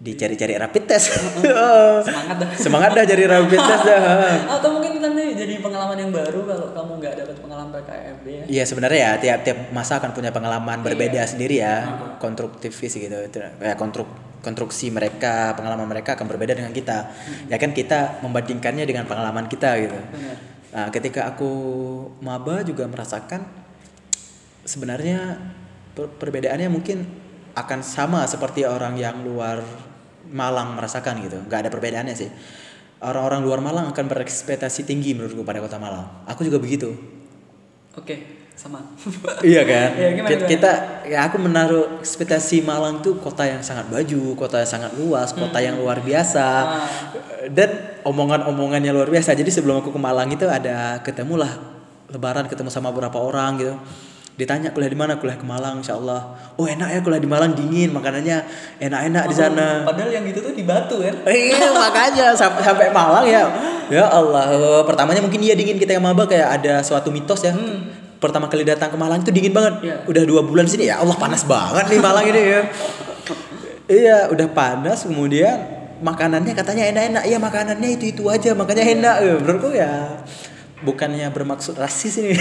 dicari-cari 0.00 0.56
rapid 0.56 0.84
test. 0.88 1.12
Semangat 2.06 2.36
dah. 2.40 2.48
Semangat 2.56 2.90
dah 2.96 3.04
cari 3.04 3.24
rapid 3.28 3.60
test 3.60 3.84
dah. 3.84 4.00
Atau 4.56 4.78
mungkin 4.78 4.96
nanti 5.02 5.36
jadi 5.36 5.60
pengalaman 5.60 5.98
yang 5.98 6.08
baru 6.14 6.40
kalau 6.48 6.72
kamu 6.72 6.92
nggak 7.04 7.14
dapat 7.20 7.36
pengalaman 7.36 7.68
PKMB 7.74 8.24
ya. 8.24 8.44
Iya 8.48 8.62
sebenarnya 8.64 9.00
ya 9.00 9.12
tiap-tiap 9.20 9.58
masa 9.76 10.00
akan 10.00 10.16
punya 10.16 10.32
pengalaman 10.32 10.80
berbeda 10.80 11.20
Iya. 11.20 11.28
sendiri 11.28 11.56
ya, 11.60 11.74
konstruktivis 12.16 12.96
gitu. 12.96 13.18
Itu, 13.26 13.42
Ya 13.60 13.76
konstruk 13.76 14.08
konstruksi 14.40 14.88
mereka, 14.88 15.52
pengalaman 15.54 15.86
mereka 15.86 16.16
akan 16.16 16.26
berbeda 16.26 16.56
dengan 16.56 16.72
kita. 16.72 17.12
Ya 17.46 17.56
kan 17.60 17.76
kita 17.76 18.24
membandingkannya 18.24 18.84
dengan 18.88 19.04
pengalaman 19.04 19.46
kita 19.46 19.76
gitu. 19.80 19.96
Benar. 19.96 20.36
Nah, 20.70 20.88
ketika 20.94 21.26
aku 21.26 21.50
maba 22.22 22.62
juga 22.62 22.86
merasakan 22.86 23.42
sebenarnya 24.62 25.38
per- 25.98 26.14
perbedaannya 26.14 26.70
mungkin 26.70 27.04
akan 27.58 27.80
sama 27.82 28.22
seperti 28.24 28.64
orang 28.64 28.94
yang 28.96 29.22
luar 29.26 29.62
Malang 30.30 30.78
merasakan 30.78 31.26
gitu. 31.26 31.42
nggak 31.42 31.66
ada 31.66 31.70
perbedaannya 31.74 32.14
sih. 32.14 32.30
Orang-orang 33.02 33.42
luar 33.42 33.58
Malang 33.58 33.90
akan 33.90 34.06
berekspektasi 34.06 34.86
tinggi 34.86 35.10
menurutku 35.10 35.42
pada 35.42 35.58
kota 35.58 35.74
Malang. 35.80 36.22
Aku 36.30 36.46
juga 36.46 36.62
begitu. 36.62 36.94
Oke, 37.98 38.39
sama. 38.60 38.84
iya 39.50 39.64
kan? 39.64 39.88
Iya, 39.96 40.08
gimana, 40.12 40.28
Ki- 40.28 40.36
gimana? 40.36 40.50
kita 40.52 40.72
ya 41.08 41.18
aku 41.24 41.36
menaruh 41.40 41.84
ekspektasi 42.04 42.60
Malang 42.60 43.00
tuh 43.00 43.16
kota 43.16 43.48
yang 43.48 43.64
sangat 43.64 43.88
baju, 43.88 44.36
kota 44.36 44.60
yang 44.60 44.68
sangat 44.68 44.92
luas, 45.00 45.32
kota 45.32 45.64
yang 45.64 45.80
luar 45.80 46.04
biasa. 46.04 46.48
Ah. 46.68 46.88
Dan 47.48 47.96
omongan-omongannya 48.04 48.92
luar 48.92 49.08
biasa. 49.08 49.32
Jadi 49.32 49.48
sebelum 49.48 49.80
aku 49.80 49.96
ke 49.96 50.00
Malang 50.00 50.28
itu 50.28 50.44
ada 50.44 51.00
ketemulah 51.00 51.56
lebaran 52.12 52.44
ketemu 52.52 52.68
sama 52.68 52.92
beberapa 52.92 53.16
orang 53.16 53.56
gitu 53.56 53.74
ditanya 54.40 54.72
kuliah 54.72 54.88
di 54.88 54.96
mana 54.96 55.20
kuliah 55.20 55.36
ke 55.36 55.44
Malang 55.44 55.84
insya 55.84 56.00
Allah 56.00 56.32
oh 56.56 56.64
enak 56.64 56.88
ya 56.88 56.98
kuliah 57.04 57.20
di 57.20 57.28
Malang 57.28 57.52
dingin 57.52 57.92
makanannya 57.92 58.40
enak-enak 58.80 59.24
di 59.28 59.36
sana 59.36 59.84
Padahal 59.84 60.08
yang 60.08 60.24
gitu 60.24 60.40
tuh 60.40 60.56
di 60.56 60.64
Batu 60.64 60.96
kan. 61.04 61.12
Iya 61.28 61.68
makanya 61.84 62.32
sampai 62.32 62.64
sampai 62.64 62.88
Malang 62.88 63.28
ya. 63.28 63.44
Ya 63.90 64.06
Allah, 64.06 64.80
pertamanya 64.86 65.18
mungkin 65.18 65.42
iya 65.42 65.58
dingin 65.58 65.74
kita 65.74 65.98
yang 65.98 66.06
maba 66.06 66.22
kayak 66.24 66.62
ada 66.62 66.78
suatu 66.80 67.10
mitos 67.10 67.42
ya. 67.42 67.52
Pertama 68.20 68.46
kali 68.46 68.62
datang 68.62 68.88
ke 68.88 68.96
Malang 68.96 69.18
itu 69.18 69.32
dingin 69.32 69.50
banget. 69.50 69.74
Iya. 69.80 69.96
Udah 70.04 70.22
dua 70.22 70.40
bulan 70.42 70.64
sini 70.64 70.86
ya 70.86 71.00
Allah 71.00 71.16
panas 71.16 71.42
banget 71.42 71.88
nih 71.88 71.98
Malang 71.98 72.24
ini 72.26 72.40
ya. 72.46 72.60
iya 73.88 74.18
udah 74.28 74.48
panas 74.50 75.02
kemudian 75.02 75.56
makanannya 75.98 76.52
katanya 76.52 76.84
enak-enak. 76.86 77.22
Iya 77.24 77.38
makanannya 77.38 77.88
itu 77.90 78.04
itu 78.08 78.22
aja 78.26 78.52
makanya 78.52 78.84
enak. 78.86 79.14
Ya, 79.18 79.34
Menurutku 79.36 79.68
ya 79.72 79.92
bukannya 80.80 81.28
bermaksud 81.28 81.76
rasis 81.76 82.16
ini. 82.18 82.32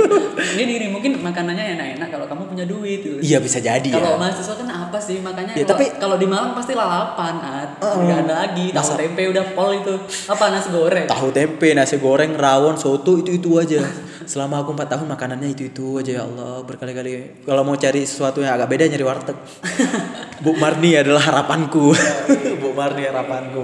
Ini 0.54 0.62
diri 0.62 0.86
mungkin 0.88 1.16
makanannya 1.18 1.72
enak-enak 1.72 2.08
kalau 2.08 2.26
kamu 2.26 2.42
punya 2.46 2.64
duit 2.64 3.00
gitu. 3.00 3.16
iya 3.18 3.38
bisa 3.38 3.58
jadi 3.58 3.84
Kalau 3.86 4.14
ya. 4.14 4.18
mahasiswa 4.18 4.54
kan 4.54 4.68
apa 4.68 4.98
sih 4.98 5.18
makanya 5.18 5.52
Ya, 5.52 5.62
kalau 5.62 5.72
tapi- 5.74 5.92
kalau 5.96 6.16
di 6.16 6.26
Malang 6.26 6.52
pasti 6.52 6.72
lalapan 6.72 7.36
at 7.38 7.70
Oh, 7.80 7.96
nggak 7.98 8.18
ada 8.22 8.34
lagi 8.44 8.68
tahu 8.70 8.92
tempe 8.94 9.22
udah 9.26 9.44
pol 9.52 9.72
itu 9.74 9.94
apa 10.26 10.44
nasi 10.48 10.68
goreng 10.68 11.06
Tahu 11.06 11.28
tempe, 11.30 11.68
nasi 11.72 11.96
goreng, 11.96 12.32
rawon, 12.34 12.76
soto 12.76 13.16
itu 13.16 13.34
itu 13.34 13.50
aja. 13.56 13.80
Selama 14.24 14.64
aku 14.64 14.74
4 14.74 14.88
tahun 14.88 15.06
makanannya 15.06 15.54
itu 15.54 15.70
itu 15.70 15.86
aja 16.02 16.12
ya 16.18 16.22
Allah 16.24 16.64
berkali-kali. 16.64 17.44
Kalau 17.46 17.62
mau 17.62 17.76
cari 17.78 18.02
sesuatu 18.02 18.42
yang 18.42 18.56
agak 18.58 18.72
beda 18.72 18.90
nyari 18.90 19.04
warteg. 19.04 19.36
Bu 20.44 20.56
Marni 20.56 20.96
adalah 20.98 21.22
harapanku. 21.22 21.94
Bu 22.58 22.70
Marni 22.74 23.06
harapanku. 23.06 23.62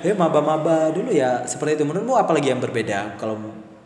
Ya 0.00 0.12
maba-maba 0.14 0.94
dulu 0.94 1.10
ya 1.10 1.42
seperti 1.48 1.80
itu. 1.80 1.84
Menurutmu 1.88 2.14
apa 2.14 2.30
lagi 2.36 2.52
yang 2.52 2.62
berbeda 2.62 3.18
kalau 3.18 3.40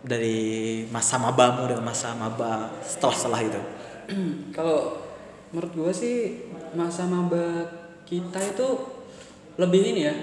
dari 0.05 0.85
masa 0.93 1.17
mabamu 1.17 1.65
dengan 1.65 1.89
masa 1.89 2.13
maba 2.13 2.69
setelah 2.85 3.17
setelah 3.17 3.41
itu? 3.41 3.61
kalau 4.57 5.01
menurut 5.55 5.73
gue 5.73 5.93
sih 5.95 6.17
masa 6.75 7.07
maba 7.07 7.63
kita 8.05 8.43
itu 8.43 8.69
lebih 9.57 9.95
ini 9.95 10.01
ya 10.11 10.15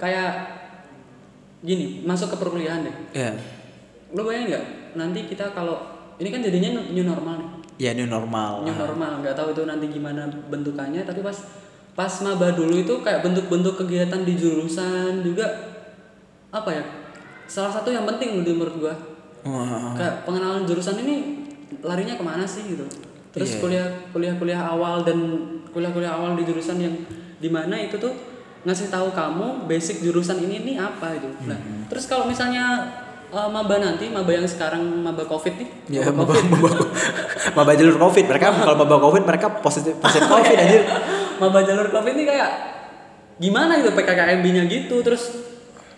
kayak 0.00 0.32
gini 1.62 2.02
masuk 2.02 2.34
ke 2.34 2.36
perkuliahan 2.40 2.82
deh 2.82 2.96
Ya, 3.14 3.30
lo 4.12 4.20
bayangin 4.22 4.48
nggak 4.52 4.64
nanti 4.94 5.20
kita 5.24 5.50
kalau 5.50 5.76
ini 6.16 6.28
kan 6.28 6.40
jadinya 6.40 6.80
new 6.84 7.02
normal 7.02 7.34
nih 7.38 7.48
ya 7.80 7.90
ini 7.92 8.04
normal. 8.06 8.62
new 8.62 8.76
normal 8.76 9.20
nggak 9.20 9.34
tahu 9.34 9.50
itu 9.50 9.62
nanti 9.64 9.88
gimana 9.88 10.28
bentukannya 10.46 11.02
tapi 11.02 11.20
pas 11.20 11.34
pas 11.92 12.12
maba 12.20 12.52
dulu 12.52 12.76
itu 12.78 12.94
kayak 13.00 13.20
bentuk-bentuk 13.20 13.76
kegiatan 13.76 14.20
di 14.22 14.32
jurusan 14.32 15.20
juga 15.20 15.44
apa 16.48 16.70
ya 16.70 16.84
salah 17.44 17.72
satu 17.72 17.88
yang 17.88 18.04
penting 18.06 18.40
menurut 18.40 18.76
gua 18.78 18.94
Wah. 19.42 19.96
kayak 19.96 20.22
pengenalan 20.22 20.64
jurusan 20.64 21.00
ini 21.00 21.16
larinya 21.80 22.14
ke 22.14 22.24
mana 22.24 22.44
sih 22.44 22.64
gitu 22.68 22.84
terus 23.32 23.56
Iya. 23.56 23.60
kuliah 23.60 23.88
kuliah 24.12 24.34
kuliah 24.36 24.60
awal 24.62 25.02
dan 25.02 25.18
kuliah 25.72 25.88
kuliah 25.90 26.12
awal 26.12 26.36
di 26.36 26.44
jurusan 26.44 26.76
yang 26.76 26.94
di 27.40 27.48
mana 27.48 27.74
itu 27.74 27.96
tuh 27.96 28.12
ngasih 28.62 28.92
tahu 28.92 29.10
kamu 29.10 29.66
basic 29.66 30.00
jurusan 30.00 30.38
ini 30.38 30.62
nih 30.62 30.76
apa 30.78 31.16
itu 31.16 31.28
nah 31.44 31.56
Hmm. 31.56 31.88
terus 31.88 32.06
kalau 32.06 32.28
misalnya 32.28 32.86
uh, 33.32 33.48
maba 33.48 33.80
nanti 33.80 34.12
maba 34.12 34.30
yang 34.30 34.44
sekarang 34.44 34.84
maba 35.00 35.24
covid 35.24 35.56
nih. 35.56 35.68
Ya, 35.88 36.12
maba 36.12 36.36
maba, 36.36 36.68
maba, 36.68 36.86
maba 37.56 37.72
jalur 37.74 37.96
covid. 37.96 38.24
Mereka 38.28 38.46
kalau 38.62 38.76
maba 38.76 38.96
covid 39.00 39.24
mereka 39.24 39.48
positif 39.64 39.96
positif 39.98 40.28
covid 40.28 40.56
anjir. 40.56 40.84
Maba 41.40 41.64
jalur 41.64 41.88
covid 41.88 42.12
ini 42.12 42.24
kayak 42.28 42.50
gimana 43.40 43.80
gitu 43.80 43.90
PKKMB-nya 43.96 44.62
gitu 44.68 45.02
terus 45.02 45.32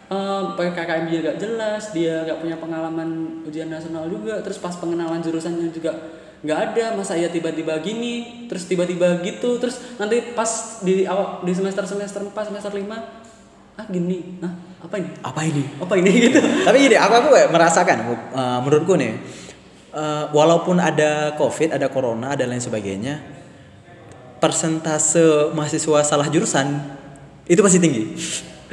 eh, 0.09 0.43
PKKMB-nya 0.57 1.21
gak 1.35 1.39
jelas 1.43 1.93
dia 1.93 2.25
gak 2.25 2.41
punya 2.41 2.57
pengalaman 2.57 3.43
ujian 3.45 3.69
nasional 3.69 4.09
juga 4.09 4.41
terus 4.41 4.57
pas 4.57 4.73
pengenalan 4.79 5.21
jurusannya 5.21 5.69
juga 5.75 5.93
nggak 6.45 6.61
ada 6.61 6.85
masa 6.93 7.17
iya 7.17 7.33
tiba-tiba 7.33 7.81
gini 7.81 8.45
terus 8.53 8.69
tiba-tiba 8.69 9.17
gitu 9.25 9.57
terus 9.57 9.81
nanti 9.97 10.37
pas 10.37 10.77
di 10.85 11.09
awal 11.09 11.41
di 11.41 11.57
semester 11.57 11.89
semester 11.89 12.21
4 12.21 12.37
semester 12.53 12.69
5 12.69 13.24
ah 13.75 13.87
gini 13.91 14.39
nah 14.39 14.55
apa 14.85 15.01
ini? 15.01 15.11
Apa 15.25 15.41
ini? 15.49 15.65
Apa 15.81 15.95
ini? 15.97 16.11
Gitu. 16.29 16.39
Tapi 16.45 16.77
gini 16.77 16.97
aku 17.01 17.13
aku 17.17 17.29
kayak 17.33 17.49
merasakan 17.49 17.97
uh, 18.37 18.61
menurutku 18.61 19.01
nih 19.01 19.17
uh, 19.97 20.29
walaupun 20.35 20.77
ada 20.83 21.33
covid 21.39 21.73
ada 21.73 21.89
corona 21.89 22.35
ada 22.35 22.45
lain 22.45 22.61
sebagainya 22.61 23.23
persentase 24.43 25.55
mahasiswa 25.57 26.05
salah 26.05 26.29
jurusan 26.29 26.85
itu 27.49 27.61
masih 27.65 27.81
tinggi 27.81 28.13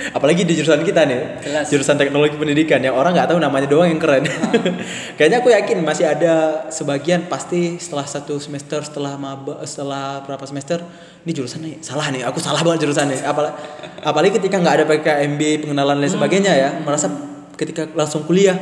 apalagi 0.09 0.41
di 0.41 0.57
jurusan 0.57 0.81
kita 0.81 1.05
nih 1.05 1.45
Jelas. 1.45 1.65
jurusan 1.69 1.95
teknologi 2.01 2.33
pendidikan 2.33 2.81
yang 2.81 2.97
orang 2.97 3.13
nggak 3.13 3.29
tahu 3.29 3.39
namanya 3.39 3.69
doang 3.69 3.93
yang 3.93 4.01
keren. 4.01 4.25
Kayaknya 5.17 5.37
aku 5.45 5.49
yakin 5.53 5.77
masih 5.85 6.09
ada 6.09 6.65
sebagian 6.73 7.29
pasti 7.29 7.77
setelah 7.77 8.09
satu 8.09 8.41
semester 8.41 8.81
setelah 8.81 9.13
maba 9.15 9.61
setelah 9.63 10.25
berapa 10.25 10.41
semester 10.49 10.81
ini 11.21 11.31
jurusan 11.31 11.61
nih 11.61 11.75
salah 11.85 12.09
nih 12.09 12.25
aku 12.25 12.41
salah 12.41 12.65
banget 12.65 12.89
jurusan 12.89 13.13
nih. 13.13 13.21
Apalagi 13.21 13.53
apalagi 14.01 14.31
ketika 14.41 14.55
nggak 14.57 14.75
ada 14.81 14.85
PKMB 14.89 15.41
pengenalan 15.67 16.01
lain 16.01 16.11
sebagainya 16.11 16.53
ya 16.57 16.69
merasa 16.81 17.05
ketika 17.53 17.85
langsung 17.93 18.25
kuliah 18.25 18.57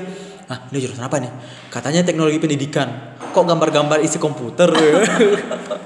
ah 0.51 0.67
ini 0.73 0.83
jurusan 0.83 1.05
apa 1.07 1.23
nih? 1.23 1.31
Katanya 1.71 2.03
teknologi 2.03 2.41
pendidikan. 2.41 3.15
Kok 3.29 3.45
gambar-gambar 3.45 4.01
isi 4.01 4.17
komputer 4.17 4.73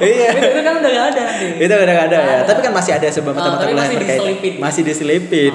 iya. 0.00 0.28
Itu, 0.30 0.46
itu 0.50 0.60
kan 0.60 0.74
udah 0.76 0.90
gak 0.90 1.06
ada 1.10 1.20
nanti. 1.22 1.46
Itu 1.58 1.72
udah 1.74 1.94
gak 1.94 2.06
ada 2.08 2.18
ya. 2.18 2.38
tapi 2.42 2.60
kan 2.60 2.72
masih 2.72 2.92
ada 2.92 3.06
sebuah 3.08 3.30
Ah, 3.30 3.36
mata-mata 3.36 3.58
tapi 3.58 3.70
kuliah 3.70 3.78
masih 3.78 3.90
yang 3.90 4.00
terkait 4.00 4.18
diselipin. 4.18 4.52
masih 4.58 4.82
diselipin. 4.82 5.54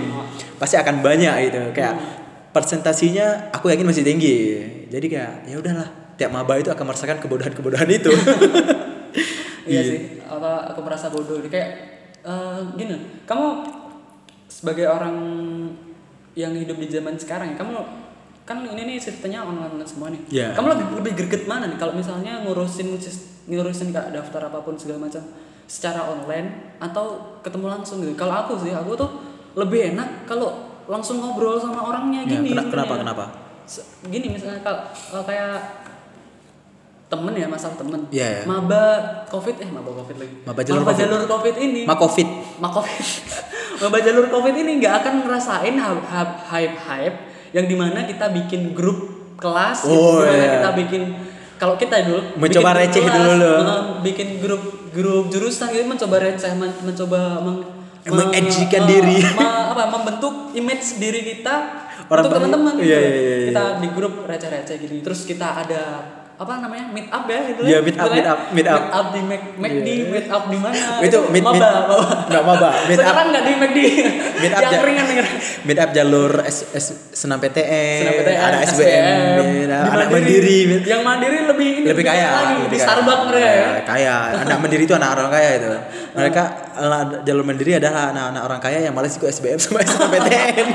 Pasti 0.55 0.75
akan 0.75 0.95
banyak 0.99 1.35
itu 1.45 1.61
kayak 1.71 1.93
persentasinya 2.49 3.27
aku 3.51 3.69
yakin 3.69 3.85
masih 3.85 4.03
tinggi. 4.03 4.37
Jadi 4.87 5.05
kayak 5.07 5.45
ya 5.45 5.55
udahlah 5.55 5.87
tiap 6.15 6.29
maba 6.29 6.53
itu 6.55 6.67
akan 6.67 6.85
merasakan 6.85 7.17
kebodohan-kebodohan 7.19 7.87
itu. 7.87 8.11
Iya 9.63 9.81
sih 9.85 9.99
apa 10.25 10.65
aku 10.67 10.81
merasa 10.81 11.13
bodoh. 11.13 11.37
Kayak 11.45 11.69
eh, 12.19 12.59
gini 12.73 12.97
kamu 13.23 13.47
sebagai 14.49 14.89
orang 14.89 15.13
yang 16.33 16.57
hidup 16.57 16.73
di 16.75 16.89
zaman 16.89 17.13
sekarang 17.13 17.53
ya 17.53 17.57
kamu 17.57 17.77
kan 18.41 18.65
ini 18.65 18.81
nih 18.87 18.97
sistemnya 18.97 19.45
online 19.45 19.77
semua 19.85 20.09
nih. 20.09 20.21
Iya. 20.27 20.47
kamu 20.57 20.67
lebih 20.73 20.85
lebih 20.97 21.13
greget 21.15 21.43
mana 21.45 21.69
nih? 21.69 21.77
Kalau 21.77 21.93
misalnya 21.93 22.41
ngurusin 22.41 22.97
sis- 22.97 23.28
ngurusin 23.49 23.89
kayak 23.89 24.13
daftar 24.13 24.45
apa 24.45 24.59
pun 24.59 24.73
segala 24.73 25.03
macam 25.03 25.25
secara 25.65 26.01
online 26.03 26.77
atau 26.77 27.05
ketemu 27.41 27.65
langsung 27.67 27.99
gitu 27.99 28.13
kalau 28.15 28.33
aku 28.39 28.57
sih 28.57 28.71
aku 28.71 28.93
tuh 28.95 29.09
lebih 29.53 29.93
enak 29.93 30.23
kalau 30.23 30.53
langsung 30.85 31.17
ngobrol 31.17 31.57
sama 31.57 31.81
orangnya 31.83 32.23
Ya, 32.23 32.31
gini 32.35 32.49
kena- 32.51 32.65
kenapa 32.65 32.73
sebenarnya. 32.87 33.01
kenapa 33.03 33.25
Se- 33.65 33.85
gini 34.03 34.27
misalnya 34.31 34.59
kalau 34.61 34.81
kayak 35.21 35.57
temen 37.07 37.33
ya 37.33 37.45
masalah 37.45 37.73
temen 37.75 38.05
Iya, 38.07 38.27
iya. 38.31 38.41
maba 38.45 38.83
covid 39.25 39.57
eh 39.57 39.65
maba 39.67 39.89
covid 39.91 40.15
lagi 40.15 40.35
Maba 40.43 40.61
jalur 40.61 40.81
COVID. 40.83 40.97
jalur 40.99 41.21
covid 41.27 41.55
ini 41.57 41.81
ma 41.83 41.95
covid 41.95 42.27
ma 42.57 42.69
covid 42.69 43.05
maba 43.81 43.97
jalur 43.99 44.25
covid 44.27 44.53
ini 44.55 44.71
nggak 44.77 44.93
akan 44.99 45.13
ngerasain 45.21 45.73
hype 46.45 46.77
hype 46.79 47.17
yang 47.49 47.65
di 47.65 47.73
mana 47.73 48.05
kita 48.05 48.29
bikin 48.31 48.73
grup 48.73 49.09
kelas 49.35 49.85
Oh, 49.85 50.21
di 50.21 50.27
mana 50.27 50.37
iya. 50.39 50.49
kita 50.55 50.69
bikin 50.77 51.01
kalau 51.59 51.75
kita 51.75 52.01
dulu 52.01 52.21
Mencoba 52.35 52.71
receh 52.73 52.97
kelas, 52.97 53.19
dulu. 53.29 53.53
eh, 53.53 53.81
bikin 54.01 54.39
grup 54.39 54.63
grup 54.89 55.27
jurusan 55.27 55.67
gitu 55.69 55.85
mencoba 55.85 56.15
receh 56.17 56.51
men- 56.53 56.79
mencoba 56.81 57.19
meng, 57.39 57.59
Mengedgykan 58.01 58.81
eh, 58.81 58.89
diri. 58.89 59.17
ma- 59.37 59.69
apa 59.69 59.83
membentuk 59.91 60.33
image 60.51 60.97
diri 60.97 61.21
kita 61.27 61.55
Orang 62.07 62.25
untuk 62.25 62.41
teman-teman 62.41 62.73
gitu. 62.73 62.87
iya, 62.87 62.97
iya, 62.97 63.11
iya, 63.11 63.21
iya. 63.37 63.47
kita 63.51 63.63
di 63.77 63.87
grup 63.91 64.13
receh-receh 64.23 64.75
gitu 64.79 64.93
terus 65.03 65.21
kita 65.23 65.61
ada 65.61 65.83
apa 66.39 66.55
namanya 66.57 66.87
meet 66.87 67.11
up 67.11 67.27
ya 67.27 67.39
gitu 67.45 67.61
Iya, 67.61 67.71
ya. 67.73 67.79
meet 67.81 67.93
up, 67.93 68.07
Gitu 68.07 68.15
meet 68.15 68.23
ya. 68.23 68.31
up, 68.31 68.39
meet 68.49 68.63
up. 68.65 68.79
meet 68.79 68.95
up 68.95 69.07
di 69.11 69.21
Mac 69.21 69.41
McD 69.59 69.87
Iya. 69.89 70.05
meet 70.07 70.27
up 70.29 70.43
di 70.45 70.57
mana 70.57 70.83
Itu 71.03 71.17
meet- 71.27 71.43
maba, 71.43 71.59
meet- 71.59 72.23
nggak 72.25 72.43
maba, 72.45 72.69
meet 72.87 72.95
up. 72.95 73.03
sekarang 73.03 73.25
nggak 73.29 73.43
di 73.43 73.53
McD 73.53 73.79
Meet 74.39 74.53
up 74.53 74.61
yang 74.65 74.81
ringan 74.81 75.05
ringan 75.05 75.25
meet 75.67 75.77
up 75.77 75.89
jalur 75.91 76.31
S, 76.41 76.57
S, 76.71 76.85
senam 77.11 77.37
PTN, 77.37 77.99
Senam 77.99 78.13
PTN, 78.15 78.39
ada 78.39 78.57
SBM, 78.57 78.71
SBM, 78.71 79.03
ada 79.03 79.43
di 79.43 79.89
anak 79.91 80.07
mandiri, 80.09 80.57
meet- 80.65 80.87
yang 80.87 81.01
mandiri 81.03 81.37
lebih 81.43 81.69
ini 81.75 81.87
lebih 81.91 82.03
kaya, 82.03 82.27
lagi, 82.31 82.53
lebih 82.63 82.71
di. 82.71 82.79
Starbucks 82.79 83.23
mereka 83.25 83.49
ya 83.49 83.67
Eh, 83.69 83.83
kaya 83.83 84.13
anak 84.39 84.57
mandiri 84.57 84.83
itu 84.85 84.95
anak 84.95 85.09
orang 85.11 85.27
kaya 85.29 85.49
itu 85.53 85.69
mereka 86.09 86.43
jalur 87.21 87.43
mandiri 87.43 87.71
adalah 87.75 88.09
anak-anak 88.09 88.41
orang 88.41 88.59
kaya 88.59 88.79
yang 88.81 88.95
malas 88.95 89.11
ikut 89.13 89.27
SBM 89.27 89.59
sama 89.59 89.83
SNMPTN 89.83 90.67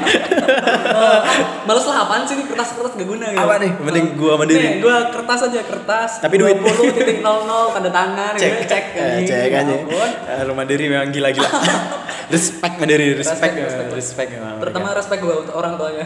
Eh, 0.94 1.18
males 1.64 1.84
lah 1.84 1.96
apaan 2.02 2.22
sih 2.22 2.36
kertas-kertas 2.38 2.92
gak 2.94 3.06
guna 3.06 3.26
gitu. 3.26 3.40
Apa 3.40 3.56
nih? 3.56 3.72
Yang 3.72 3.86
penting 3.86 4.04
gua 4.14 4.32
mandiri. 4.36 4.60
Nih, 4.60 4.74
gua 4.78 4.96
kertas 5.10 5.40
aja 5.42 5.53
kertas. 5.62 6.18
Tapi 6.18 6.34
duit. 6.34 6.58
20 6.58 6.90
titik 6.92 7.18
00 7.20 7.22
tanda 7.70 7.90
tangan 7.92 8.32
cek 8.40 8.50
gitu, 8.56 8.66
cek. 8.66 8.84
eh, 8.92 9.18
cek 9.22 9.46
Ya 9.46 9.60
aja 9.60 9.74
ampun. 9.76 10.10
Eh, 10.26 10.40
lu 10.42 10.52
mandiri 10.52 10.84
memang 10.88 11.08
gila-gila 11.08 11.46
respect 12.34 12.74
mandiri 12.76 13.14
respect 13.14 13.38
Respect, 13.38 13.54
eh, 13.54 13.64
respect. 13.64 13.90
respect 13.92 14.28
memang 14.32 14.58
Terutama 14.58 14.86
respect 14.92 15.20
gua 15.20 15.34
untuk 15.38 15.54
orang 15.54 15.72
tuanya. 15.76 16.04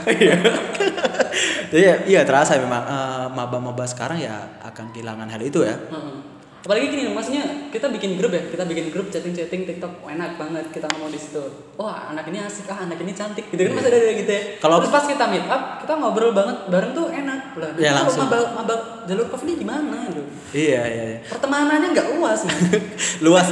jadi 1.71 1.83
ya, 1.83 1.95
iya 2.05 2.21
terasa 2.23 2.57
memang 2.57 2.83
eh, 2.83 3.27
maba-maba 3.31 3.85
sekarang 3.85 4.19
ya 4.19 4.35
akan 4.63 4.91
kehilangan 4.91 5.29
hal 5.29 5.41
itu 5.41 5.63
ya 5.63 5.77
Heeh. 5.79 6.17
Apalagi 6.59 6.91
gini 6.91 7.15
maksudnya 7.15 7.71
kita 7.71 7.87
bikin 7.89 8.19
grup 8.19 8.35
ya 8.35 8.43
kita 8.45 8.67
bikin 8.67 8.91
grup 8.91 9.07
chatting 9.09 9.31
chatting 9.31 9.63
tiktok 9.63 9.95
oh, 10.03 10.11
enak 10.11 10.35
banget 10.35 10.67
kita 10.69 10.91
ngomong 10.91 11.09
di 11.09 11.17
situ 11.17 11.39
wah 11.79 12.11
anak 12.11 12.27
ini 12.27 12.43
asik 12.43 12.67
ah 12.67 12.83
anak 12.83 12.99
ini 12.99 13.15
cantik 13.15 13.47
gitu 13.49 13.63
kan 13.63 13.79
masih 13.79 13.91
ada 13.95 13.99
gitu 14.13 14.31
ya 14.31 14.43
Kalau- 14.59 14.83
terus 14.83 14.91
pas 14.91 15.05
kita 15.07 15.25
meet 15.31 15.47
up 15.47 15.79
kita 15.81 15.93
ngobrol 15.95 16.35
banget 16.35 16.57
bareng 16.67 16.93
tuh 16.93 17.07
enak 17.09 17.41
lah 17.55 17.71
Ya, 17.79 17.95
langsung. 17.95 18.27
maba, 18.27 18.59
maba 18.59 18.75
jalur 19.07 19.31
coffee 19.31 19.55
ini 19.55 19.63
gimana 19.63 20.11
gitu 20.11 20.23
Iya, 20.49 20.81
iya, 20.83 21.05
iya. 21.15 21.19
pertemanannya 21.29 21.93
nggak 21.93 22.09
luas. 22.17 22.41
Luas. 23.27 23.49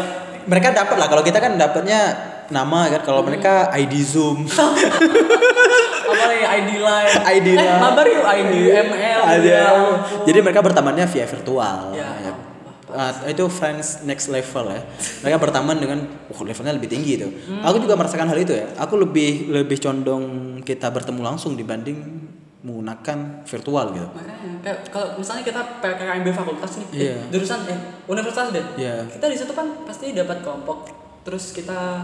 Mereka 0.48 0.72
dapat 0.72 0.96
lah 0.96 1.06
kalau 1.06 1.20
kita 1.20 1.38
kan 1.38 1.60
dapatnya 1.60 2.00
nama 2.48 2.88
kan 2.88 3.02
kalau 3.04 3.20
mereka 3.20 3.68
ID 3.70 3.94
Zoom. 4.00 4.46
apa 6.06 6.24
nih 6.30 6.42
ID 6.46 6.70
line 6.80 7.12
ID 7.18 7.46
eh, 7.52 7.54
line. 7.58 7.80
mabar 7.82 8.06
yuk 8.06 8.24
ID 8.24 8.52
ML 8.88 9.20
ya. 9.42 9.66
Jadi 10.22 10.38
mereka 10.40 10.62
bertemannya 10.62 11.04
via 11.04 11.26
virtual. 11.26 11.92
Ya. 11.92 12.08
Ah, 12.96 13.12
itu 13.26 13.44
friends 13.46 14.00
next 14.02 14.26
level 14.26 14.66
ya. 14.66 14.80
Mereka 15.20 15.36
berteman 15.38 15.76
dengan 15.76 15.98
wah 16.26 16.40
levelnya 16.40 16.72
lebih 16.72 16.88
tinggi 16.88 17.12
itu. 17.14 17.28
Hmm. 17.28 17.60
Aku 17.62 17.76
juga 17.78 17.92
merasakan 17.94 18.26
hal 18.26 18.38
itu 18.38 18.52
ya. 18.52 18.66
Aku 18.76 18.96
lebih 18.96 19.52
lebih 19.52 19.76
condong 19.76 20.24
kita 20.62 20.88
bertemu 20.88 21.20
langsung 21.22 21.52
dibanding 21.52 22.24
menggunakan 22.66 23.46
virtual 23.46 23.94
gitu. 23.94 24.08
makanya 24.10 24.58
kayak 24.58 24.78
kalau 24.90 25.14
misalnya 25.14 25.46
kita 25.46 25.60
PKKMB 25.78 26.26
fakultas 26.34 26.70
nih 26.74 26.86
eh, 26.90 26.98
Iya. 26.98 27.16
jurusan 27.30 27.62
eh 27.62 27.78
universitas 28.04 28.50
deh 28.50 28.64
Iya. 28.74 29.06
kita 29.06 29.26
di 29.30 29.38
situ 29.38 29.54
kan 29.54 29.86
pasti 29.86 30.10
dapat 30.10 30.42
kelompok 30.42 30.90
terus 31.22 31.54
kita 31.54 32.02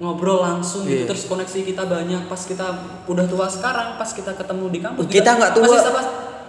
ngobrol 0.00 0.40
langsung 0.40 0.88
gitu 0.88 1.04
Iya. 1.04 1.12
terus 1.12 1.28
koneksi 1.28 1.60
kita 1.60 1.84
banyak 1.84 2.24
pas 2.24 2.40
kita 2.40 2.66
udah 3.04 3.24
tua 3.28 3.52
sekarang 3.52 4.00
pas 4.00 4.08
kita 4.08 4.32
ketemu 4.32 4.64
di 4.72 4.78
kampus 4.80 5.02
Kita 5.12 5.30
nggak 5.36 5.52
tua. 5.52 5.76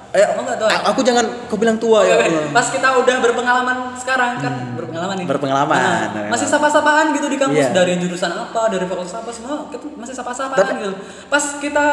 Eh, 0.10 0.26
oh 0.26 0.41
nggak 0.41 0.57
tua 0.57 0.70
aku 0.89 1.05
jangan 1.05 1.22
kau 1.45 1.53
bilang 1.55 1.78
tua 1.78 2.01
ya. 2.01 2.18
Oke, 2.18 2.26
Allah. 2.26 2.49
pas 2.49 2.66
kita 2.66 2.97
udah 2.97 3.16
berpengalaman 3.22 3.78
sekarang 3.93 4.41
kan 4.41 4.53
berpengalaman 4.74 5.16
nih 5.16 5.26
Berpengalaman. 5.28 5.78
Nah, 5.78 6.28
masih 6.28 6.45
sapa-sapaan 6.45 7.14
gitu 7.14 7.28
di 7.28 7.38
kampus 7.38 7.62
Iya. 7.64 7.76
dari 7.76 7.93
jurusan 7.95 8.32
apa 8.32 8.68
dari 8.68 8.84
fakultas 8.84 9.14
apa 9.14 9.30
semua 9.30 9.70
kita 9.70 9.86
masih 9.93 10.14
sapa-sapaan 10.14 10.74
gitu 10.76 10.97
pas 11.26 11.43
kita 11.55 11.86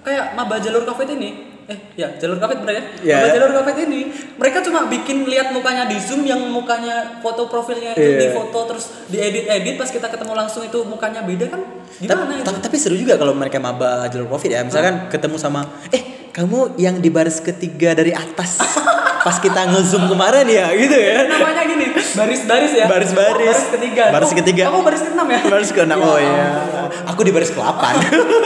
kayak 0.00 0.24
maba 0.32 0.58
jalur 0.58 0.82
covid 0.84 1.08
ini 1.12 1.30
eh 1.64 1.78
ya 1.96 2.14
jalur 2.16 2.38
covid 2.38 2.58
bener 2.58 2.74
ya 2.74 2.82
Iya. 3.00 3.14
maba 3.16 3.28
jalur 3.32 3.50
covid 3.56 3.76
ini 3.84 4.00
mereka 4.34 4.58
cuma 4.60 4.86
bikin 4.86 5.22
lihat 5.24 5.50
mukanya 5.50 5.86
di 5.86 5.98
zoom 5.98 6.22
yang 6.22 6.42
mukanya 6.44 7.18
foto 7.18 7.46
profilnya 7.46 7.90
itu 7.92 8.02
Iya. 8.04 8.18
di 8.20 8.28
foto 8.30 8.58
terus 8.66 8.86
diedit 9.06 9.46
edit 9.46 9.74
pas 9.74 9.86
kita 9.86 10.06
ketemu 10.06 10.34
langsung 10.36 10.62
itu 10.62 10.78
mukanya 10.82 11.22
beda 11.22 11.46
kan 11.48 11.62
gimana 11.98 12.32
itu 12.32 12.50
tapi, 12.62 12.76
seru 12.76 12.94
juga 12.94 13.14
kalau 13.14 13.32
mereka 13.32 13.56
maba 13.56 14.06
jalur 14.06 14.28
covid 14.28 14.50
ya. 14.50 14.60
Misalkan 14.62 15.08
ketemu 15.08 15.36
sama 15.36 15.60
eh 15.88 16.30
kamu 16.30 16.76
yang 16.76 16.96
di 16.96 17.08
baris 17.08 17.38
ketiga 17.38 17.92
dari 17.92 18.10
atas 18.10 18.56
pas 19.26 19.36
kita 19.36 19.68
ngezoom 19.68 20.08
kemarin 20.08 20.42
ya 20.44 20.72
gitu 20.72 20.92
ya. 20.92 21.28
namanya 21.28 21.62
gini 21.62 21.94
baris-baris 21.94 22.72
ya 22.74 22.86
Baris-baris. 22.86 23.54
Oh, 23.54 23.62
baris 23.62 23.70
ketiga 23.70 24.02
Baris 24.10 24.32
ketiga. 24.34 24.62
kamu 24.66 24.80
baris 24.82 25.02
keenam 25.02 25.28
ya 25.28 25.40
Baris 25.46 25.70
ke 25.70 25.80
enam 25.80 25.98
Ya 25.98 26.04
oh 26.04 26.18
ya. 26.18 26.32
ampun. 26.32 26.88
Aku 27.14 27.20
di 27.22 27.30
baris 27.30 27.50
ke-8. 27.50 27.82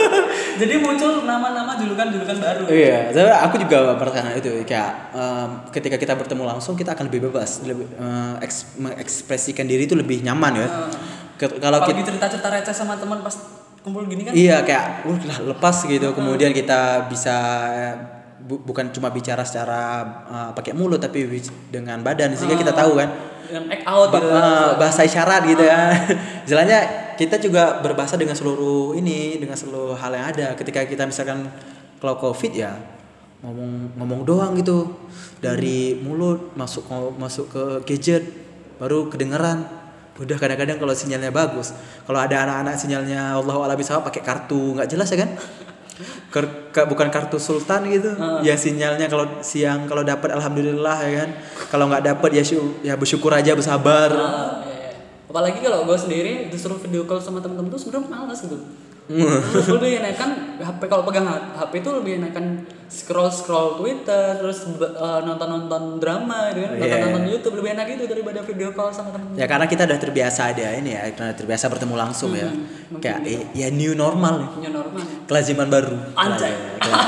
Jadi 0.61 0.73
muncul 0.77 1.21
nama-nama 1.21 1.77
julukan-julukan 1.77 2.37
baru. 2.37 2.63
iya, 2.67 3.13
saya 3.13 3.45
aku 3.45 3.61
juga 3.61 3.93
merasakan 3.93 4.33
itu 4.35 4.49
kayak 4.65 5.13
em, 5.13 5.49
ketika 5.69 5.95
kita 5.95 6.13
bertemu 6.13 6.43
langsung 6.45 6.73
kita 6.73 6.93
akan 6.93 7.09
lebih 7.09 7.29
bebas, 7.29 7.61
lebih 7.61 7.85
eh, 7.93 8.33
eks- 8.41 8.73
mengekspresikan 8.75 9.65
diri 9.65 9.85
itu 9.85 9.93
lebih 9.93 10.21
nyaman 10.21 10.53
ya. 10.57 10.67
Kalau 11.37 11.79
kita 11.85 12.01
cerita-cerita 12.01 12.49
receh 12.49 12.73
sama 12.73 12.97
teman 12.97 13.21
pas 13.21 13.35
kumpul 13.85 14.03
gini 14.09 14.27
kan. 14.27 14.33
Iya 14.35 14.65
kayak 14.67 15.07
uh, 15.07 15.19
lah, 15.23 15.37
lepas 15.55 15.85
gitu. 15.87 16.11
Kemudian 16.11 16.51
kita 16.51 17.07
bisa 17.07 17.37
bu- 18.43 18.59
bukan 18.59 18.91
cuma 18.91 19.07
bicara 19.13 19.47
secara 19.47 20.03
eh, 20.27 20.51
pakai 20.51 20.75
mulut 20.75 20.99
tapi 20.99 21.23
dengan 21.71 22.03
badan 22.03 22.35
sehingga 22.35 22.59
kita 22.59 22.73
tahu 22.75 22.99
kan. 22.99 23.09
act 23.47 23.87
out 23.87 24.11
ba- 24.11 24.19
gitu. 24.19 24.27
eh, 24.27 24.69
bahasa 24.75 25.01
isyarat 25.07 25.41
gitu 25.47 25.63
ya. 25.63 25.93
Istilahnya 26.45 26.79
kita 27.15 27.39
juga 27.39 27.79
berbahasa 27.79 28.19
dengan 28.19 28.35
seluruh 28.35 28.91
ini 28.99 29.39
dengan 29.39 29.55
seluruh 29.55 29.95
hal 29.95 30.11
yang 30.11 30.27
ada. 30.27 30.47
Ketika 30.59 30.83
kita 30.83 31.07
misalkan 31.07 31.47
kalau 32.03 32.19
covid 32.19 32.51
ya 32.51 32.75
ngomong 33.45 33.95
ngomong 33.95 34.21
doang 34.27 34.51
gitu. 34.59 34.89
Dari 35.37 35.95
mulut 36.01 36.57
masuk 36.57 36.89
masuk 37.15 37.45
ke 37.53 37.63
gadget 37.87 38.25
baru 38.81 39.07
kedengeran 39.07 39.86
udah 40.17 40.35
kadang-kadang 40.35 40.77
kalau 40.77 40.91
sinyalnya 40.91 41.29
bagus 41.29 41.71
kalau 42.03 42.17
ada 42.17 42.41
anak-anak 42.41 42.73
sinyalnya 42.75 43.37
Allah 43.37 43.53
alam 43.55 43.77
bisa 43.77 43.97
pakai 43.99 44.19
kartu. 44.19 44.73
Nggak 44.73 44.89
jelas 44.89 45.07
ya 45.07 45.21
kan? 45.21 45.31
Ker- 46.27 46.69
ka- 46.69 46.85
bukan 46.85 47.09
kartu 47.09 47.37
sultan 47.37 47.87
gitu. 47.87 48.13
Ya 48.41 48.53
sinyalnya 48.53 49.07
kalau 49.07 49.41
siang 49.41 49.85
kalau 49.85 50.01
dapat 50.01 50.29
alhamdulillah 50.31 50.97
ya 51.03 51.11
kan? 51.21 51.29
Kalau 51.67 51.85
nggak 51.87 52.03
dapat 52.05 52.29
ya 52.33 52.43
syu- 52.43 52.77
ya 52.81 52.93
bersyukur 52.93 53.31
aja 53.31 53.53
bersabar. 53.53 54.09
Ah, 54.11 54.61
iya. 54.63 54.93
Apalagi 55.25 55.59
kalau 55.59 55.83
gue 55.83 55.97
sendiri 55.97 56.47
disuruh 56.47 56.77
video 56.77 57.03
call 57.03 57.17
sama 57.17 57.37
temen-temen 57.37 57.69
tuh 57.69 57.77
sebenarnya 57.77 58.07
malas 58.07 58.39
gitu. 58.39 58.57
Hmm. 59.07 59.39
lebih 59.79 60.03
enakan 60.03 60.59
HP 60.59 60.81
kalau 60.91 61.07
pegang 61.07 61.23
HP 61.31 61.79
itu 61.79 61.89
lebih 61.95 62.19
enakan 62.19 62.67
scroll 62.91 63.31
scroll 63.31 63.79
Twitter 63.79 64.35
terus 64.35 64.67
eh, 64.67 65.19
nonton 65.23 65.47
nonton 65.47 65.95
drama 65.95 66.51
gitu 66.51 66.67
kan 66.67 66.75
nonton 66.75 66.91
Iya. 66.91 67.05
nonton 67.07 67.23
YouTube 67.31 67.55
lebih 67.63 67.71
enak 67.79 67.85
gitu 67.95 68.03
daripada 68.03 68.43
video 68.43 68.75
call 68.75 68.91
sama 68.91 69.15
temen 69.15 69.31
ya 69.39 69.47
karena 69.47 69.63
kita 69.63 69.87
udah 69.87 69.99
terbiasa 69.99 70.51
ada 70.51 70.75
ini 70.75 70.91
ya 70.91 71.07
karena 71.15 71.31
terbiasa 71.31 71.71
bertemu 71.71 71.95
langsung 71.95 72.35
ya 72.35 72.51
kayak 72.99 73.19
eh, 73.23 73.47
ya 73.55 73.71
new 73.71 73.95
normal 73.95 74.59
New 74.59 74.71
normal 74.75 74.99
ya. 74.99 75.23
kelaziman 75.23 75.67
baru 75.71 75.95
Anjay. 76.11 76.51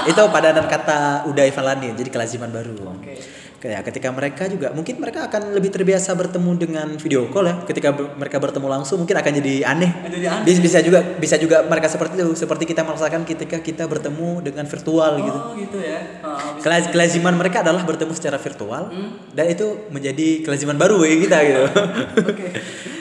Itu 0.07 0.23
padanan 0.31 0.71
kata 0.71 1.27
Uda 1.27 1.43
Ivan 1.47 1.83
jadi 1.83 2.09
kelaziman 2.11 2.47
baru 2.47 2.95
Oke. 2.95 3.19
Kayak 3.59 3.91
ketika 3.91 4.07
mereka 4.09 4.47
juga 4.47 4.71
mungkin 4.71 4.95
mereka 4.97 5.27
akan 5.27 5.51
lebih 5.51 5.67
terbiasa 5.67 6.15
bertemu 6.15 6.51
dengan 6.55 6.87
video 6.95 7.27
call 7.27 7.43
ya. 7.43 7.55
Ketika 7.63 7.91
ber- 7.91 8.15
mereka 8.15 8.39
bertemu 8.39 8.67
langsung 8.71 9.03
mungkin 9.03 9.13
akan 9.13 9.31
jadi 9.35 9.53
aneh. 9.67 9.91
Jadi 10.07 10.17
aneh. 10.23 10.45
Bisa, 10.47 10.59
bisa 10.59 10.79
juga 10.79 10.99
bisa 11.03 11.35
juga 11.35 11.57
mereka 11.61 11.85
seperti 11.85 12.15
itu, 12.15 12.31
seperti 12.33 12.63
kita 12.63 12.81
merasakan 12.81 13.21
ketika 13.23 13.59
kita 13.59 13.83
bertemu 13.83 14.39
dengan 14.41 14.63
virtual 14.63 15.11
gitu. 15.19 15.35
Oh 15.35 15.51
gitu 15.53 15.77
ya. 15.77 15.99
Oh, 16.21 16.39
bisa. 16.55 16.63
Kelaz- 16.63 16.87
kelaziman 16.87 17.35
mereka 17.35 17.59
adalah 17.59 17.83
bertemu 17.83 18.11
secara 18.11 18.37
virtual 18.37 18.87
Hmm. 18.87 19.19
dan 19.29 19.45
itu 19.45 19.91
menjadi 19.91 20.41
kelaziman 20.41 20.75
baru 20.75 20.95
bagi 20.95 21.19
kita 21.19 21.37
gitu. 21.43 21.63
Oke. 22.31 22.47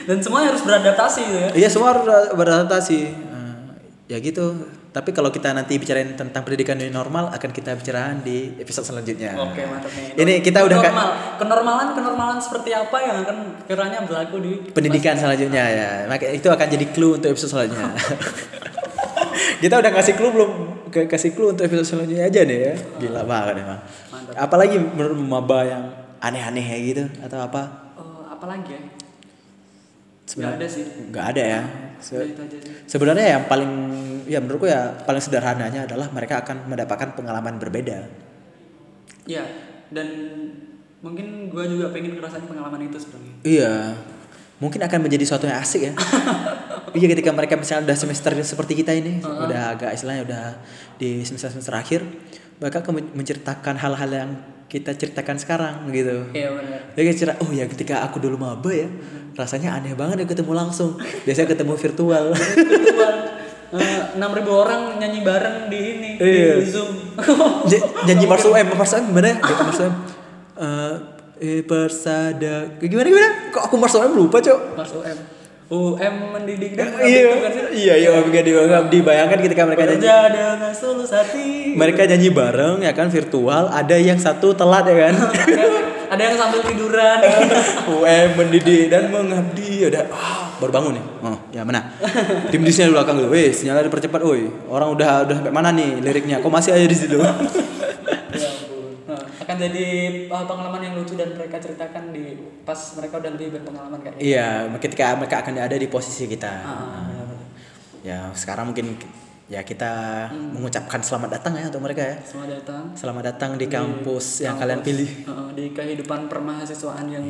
Dan 0.05 0.19
semuanya 0.19 0.51
harus 0.51 0.63
beradaptasi 0.63 1.21
gitu 1.23 1.39
ya. 1.39 1.49
Iya 1.55 1.69
semua 1.71 1.95
harus 1.95 2.03
beradaptasi. 2.35 2.99
Eh, 3.07 3.55
ya 4.07 4.19
gitu. 4.19 4.59
Tapi 4.89 5.12
kalau 5.12 5.28
kita 5.28 5.53
nanti 5.53 5.76
bicarain 5.76 6.16
tentang 6.16 6.41
pendidikan 6.41 6.74
new 6.74 6.89
normal 6.89 7.28
akan 7.28 7.51
kita 7.51 7.76
bicarakan 7.76 8.20
di 8.20 8.57
episode 8.57 8.82
selanjutnya. 8.84 9.36
Oke 9.36 9.61
mantap 9.62 9.93
nih. 9.93 10.16
Ini 10.16 10.32
kita 10.41 10.64
udah 10.64 10.78
kan 10.78 10.91
Normal. 10.91 11.11
kenormalan 11.36 11.89
kenormalan 11.93 12.39
seperti 12.39 12.72
apa 12.72 12.97
yang 12.99 13.16
akan 13.20 13.36
kiranya 13.64 14.01
berlaku 14.03 14.36
di 14.41 14.53
pendidikan 14.70 15.14
selanjutnya 15.14 15.64
ya. 15.64 15.89
Maka 16.05 16.28
itu 16.28 16.49
akan 16.49 16.66
jadi 16.66 16.86
clue 16.89 17.14
untuk 17.14 17.28
episode 17.28 17.53
selanjutnya. 17.53 17.93
kita 19.62 19.74
udah 19.76 19.93
kasih 19.93 20.14
clue 20.14 20.32
belum? 20.32 20.51
Kasih 20.89 21.30
clue 21.30 21.53
untuk 21.53 21.68
episode 21.68 21.84
selanjutnya 21.86 22.24
aja 22.26 22.41
nih 22.43 22.59
ya. 22.59 22.74
Gila 22.99 23.22
banget 23.22 23.55
emang. 23.61 23.80
Mantap. 24.09 24.34
Apalagi 24.41 24.76
menurut 24.80 25.18
maba 25.20 25.59
yang 25.62 25.82
aneh-aneh 26.18 26.64
kayak 26.64 26.82
gitu 26.86 27.05
atau 27.22 27.39
apa? 27.39 27.62
Oh, 27.95 28.24
apa 28.24 28.45
lagi 28.49 28.72
ya? 28.72 28.82
Sebenarnya 30.24 30.59
ada 30.61 30.66
sih. 30.66 30.84
nggak 31.09 31.26
ada 31.36 31.43
ya. 31.45 31.61
Se- 31.99 32.14
Udah 32.14 32.26
itu 32.26 32.41
aja 32.41 32.57
sih. 32.57 32.72
Sebenarnya 32.86 33.26
yang 33.36 33.45
paling 33.47 33.72
ya 34.29 34.39
menurutku 34.45 34.68
ya 34.68 34.93
paling 35.09 35.24
sederhananya 35.24 35.89
adalah 35.89 36.12
mereka 36.12 36.45
akan 36.45 36.68
mendapatkan 36.68 37.16
pengalaman 37.16 37.57
berbeda. 37.57 38.05
Iya. 39.24 39.45
Dan 39.89 40.09
mungkin 41.01 41.49
gua 41.49 41.64
juga 41.64 41.89
pengen 41.89 42.20
ngerasain 42.20 42.45
pengalaman 42.45 42.93
itu 42.93 43.01
sebenarnya. 43.01 43.35
Iya. 43.43 43.74
Mungkin 44.61 44.85
akan 44.85 45.01
menjadi 45.01 45.24
suatu 45.24 45.49
yang 45.49 45.59
asik 45.62 45.89
ya. 45.89 45.93
iya 46.99 47.07
ketika 47.09 47.31
mereka 47.33 47.55
misalnya 47.57 47.89
udah 47.89 47.97
semester 47.97 48.33
seperti 48.43 48.72
kita 48.85 48.93
ini, 48.93 49.22
udah 49.22 49.79
agak 49.79 49.95
istilahnya 49.95 50.22
udah 50.26 50.45
di 50.99 51.22
semester-semester 51.22 51.72
akhir, 51.79 52.03
mereka 52.59 52.83
akan 52.83 52.93
men- 52.99 53.14
menceritakan 53.14 53.79
hal-hal 53.79 54.11
yang 54.11 54.31
kita 54.66 54.93
ceritakan 54.99 55.39
sekarang 55.39 55.74
gitu. 55.95 56.26
Iya 56.35 56.53
benar. 56.53 57.14
Cerita, 57.14 57.39
oh 57.41 57.51
ya 57.55 57.70
ketika 57.70 58.03
aku 58.03 58.18
dulu 58.18 58.35
maba 58.35 58.68
ya, 58.74 58.91
rasanya 59.39 59.79
aneh 59.79 59.95
banget 59.95 60.26
ya 60.26 60.26
ketemu 60.26 60.53
langsung. 60.59 60.99
Biasanya 61.22 61.55
ketemu 61.55 61.74
virtual. 61.79 62.24
Virtual. 62.35 63.14
Eh, 63.69 64.16
enam 64.16 64.33
ribu 64.33 64.49
orang 64.55 64.97
nyanyi 64.97 65.21
bareng 65.21 65.69
di 65.69 65.77
ini 65.77 66.11
Iya. 66.16 66.57
di 66.57 66.64
zoom. 66.64 66.89
J- 67.69 67.85
Nyanyi 68.05 68.25
Marsu 68.25 68.49
M, 68.51 68.64
Marsu 68.73 68.97
M 68.97 69.05
gimana 69.07 69.29
ya? 69.29 69.37
Eh, 70.57 70.95
eh, 71.39 71.61
persada, 71.62 72.81
gimana 72.81 73.07
gimana? 73.07 73.29
Kok 73.53 73.62
aku 73.62 73.77
Marsu 73.77 74.01
M 74.01 74.16
lupa 74.16 74.41
cok? 74.41 74.73
Mas 74.73 74.89
UM. 74.91 75.19
UM 75.69 76.14
mendidik 76.33 76.73
dan 76.73 76.97
Iya, 76.97 77.29
mengabdi, 77.29 77.37
bukan 77.37 77.51
sih? 77.53 77.62
iya, 77.85 77.95
iya, 77.95 78.09
Omega 78.11 78.41
di 78.41 78.53
dibayangkan 78.91 79.37
ketika 79.37 79.69
mereka 79.69 79.85
nyanyi, 79.85 80.01
dengan 80.01 80.73
tulus 80.73 81.12
hati. 81.12 81.77
mereka 81.77 82.09
nyanyi 82.09 82.29
bareng 82.33 82.81
ya 82.81 82.97
kan 82.97 83.12
virtual, 83.12 83.69
ada 83.69 83.93
yang 83.95 84.16
satu 84.16 84.57
telat 84.57 84.89
ya 84.89 85.12
kan, 85.12 85.14
ada 86.09 86.23
yang 86.25 86.37
sambil 86.41 86.61
tiduran. 86.65 87.19
ya. 87.25 87.39
UM 87.89 88.29
mendidik 88.37 88.89
dan 88.89 89.13
mengabdi, 89.13 89.87
ada 89.89 90.09
ah, 90.13 90.53
baru 90.57 90.73
bangun 90.73 90.93
nih, 90.97 91.05
oh 91.25 91.39
ya 91.53 91.63
mana, 91.63 91.93
tim 92.49 92.65
disnya 92.65 92.89
di 92.89 92.93
belakang 92.97 93.21
gitu, 93.21 93.29
weh 93.29 93.53
sinyalnya 93.53 93.87
dipercepat, 93.87 94.21
woi 94.25 94.49
orang 94.69 94.89
udah 94.93 95.29
udah 95.29 95.35
sampai 95.41 95.53
mana 95.53 95.71
nih 95.73 96.01
liriknya, 96.01 96.41
kok 96.41 96.53
masih 96.53 96.73
aja 96.75 96.87
di 96.89 96.97
situ, 96.97 97.17
Ya. 97.19 97.31
Nah, 99.09 99.25
akan 99.41 99.57
jadi 99.57 99.87
uh, 100.29 100.45
pengalaman 100.45 100.85
yang 100.85 100.95
lucu 101.01 101.17
dan 101.17 101.33
mereka 101.33 101.57
ceritakan 101.57 102.13
di 102.13 102.37
pas 102.69 102.77
mereka 102.93 103.17
udah 103.17 103.31
lebih 103.33 103.57
berpengalaman 103.57 104.05
kayak. 104.05 104.21
Iya, 104.21 104.69
ketika 104.85 105.17
mereka 105.17 105.41
akan 105.41 105.57
ada 105.57 105.73
di 105.81 105.89
posisi 105.89 106.29
kita. 106.29 106.53
Ah, 106.61 107.09
benar-benar. 107.09 107.41
Ya, 108.05 108.29
sekarang 108.37 108.77
mungkin 108.77 109.01
ya 109.49 109.65
kita 109.65 110.29
mengucapkan 110.53 111.01
selamat 111.01 111.41
datang 111.41 111.57
ya 111.57 111.73
untuk 111.73 111.81
mereka 111.81 112.05
ya. 112.05 112.17
Selamat 112.21 112.49
datang 112.61 112.83
Selamat 112.93 113.23
datang 113.33 113.51
di 113.57 113.67
kampus 113.67 114.45
yang 114.45 114.61
kampus, 114.61 114.63
kalian 114.63 114.81
pilih. 114.85 115.11
uh, 115.25 115.49
di 115.57 115.73
kehidupan 115.73 116.29
permahasiswaan 116.29 117.09
yang 117.09 117.25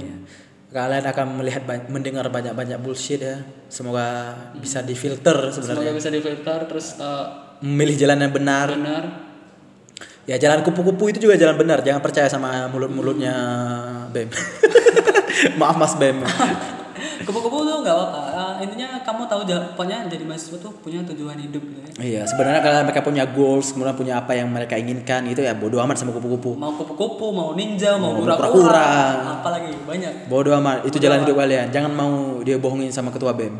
Kalian 0.68 1.00
akan 1.00 1.26
melihat 1.40 1.64
mendengar 1.88 2.28
banyak-banyak 2.28 2.76
bullshit 2.84 3.22
ya. 3.24 3.40
Semoga 3.72 4.34
bisa 4.58 4.84
difilter 4.84 5.48
semoga 5.48 5.80
sebenarnya. 5.80 5.94
bisa 5.96 6.10
difilter 6.12 6.58
terus 6.68 6.98
uh, 7.00 7.56
Memilih 7.64 7.96
jalan 7.96 8.18
yang 8.26 8.34
benar. 8.34 8.66
benar 8.74 9.04
Ya 10.28 10.36
jalan 10.36 10.60
kupu-kupu 10.60 11.08
itu 11.08 11.24
juga 11.24 11.40
jalan 11.40 11.56
benar. 11.56 11.80
Jangan 11.80 12.04
percaya 12.04 12.28
sama 12.28 12.68
mulut-mulutnya 12.68 13.32
Bem. 14.12 14.28
Maaf 15.60 15.80
Mas 15.80 15.94
Bem. 15.96 16.20
kupu-kupu 17.26 17.64
tuh 17.64 17.80
nggak 17.82 17.94
apa-apa 17.94 18.20
intinya 18.60 19.00
kamu 19.02 19.26
tahu 19.26 19.42
pokoknya 19.74 20.06
jadi 20.10 20.24
mahasiswa 20.26 20.58
tuh 20.58 20.72
punya 20.82 21.02
tujuan 21.06 21.38
hidup 21.38 21.62
gitu 21.62 21.80
ya 21.80 21.88
Iya, 21.98 22.22
sebenarnya 22.30 22.62
kalau 22.62 22.86
mereka 22.86 23.02
punya 23.02 23.24
goals, 23.26 23.74
kemudian 23.74 23.98
punya 23.98 24.14
apa 24.22 24.30
yang 24.30 24.46
mereka 24.54 24.78
inginkan 24.78 25.26
itu 25.26 25.42
ya 25.42 25.50
bodoh 25.58 25.82
amat 25.82 25.98
sama 25.98 26.14
kupu-kupu. 26.14 26.54
mau 26.54 26.70
kupu-kupu 26.70 27.34
mau 27.34 27.58
ninja 27.58 27.98
mau 27.98 28.14
kura-kura 28.22 29.18
apalagi 29.42 29.74
banyak 29.82 30.30
Bodoh 30.30 30.54
amat, 30.62 30.86
itu 30.86 31.02
jalan 31.02 31.26
hidup 31.26 31.34
kalian. 31.34 31.74
Jangan 31.74 31.90
mau 31.90 32.38
dia 32.46 32.54
bohongin 32.54 32.94
sama 32.94 33.10
ketua 33.10 33.34
BEM. 33.34 33.58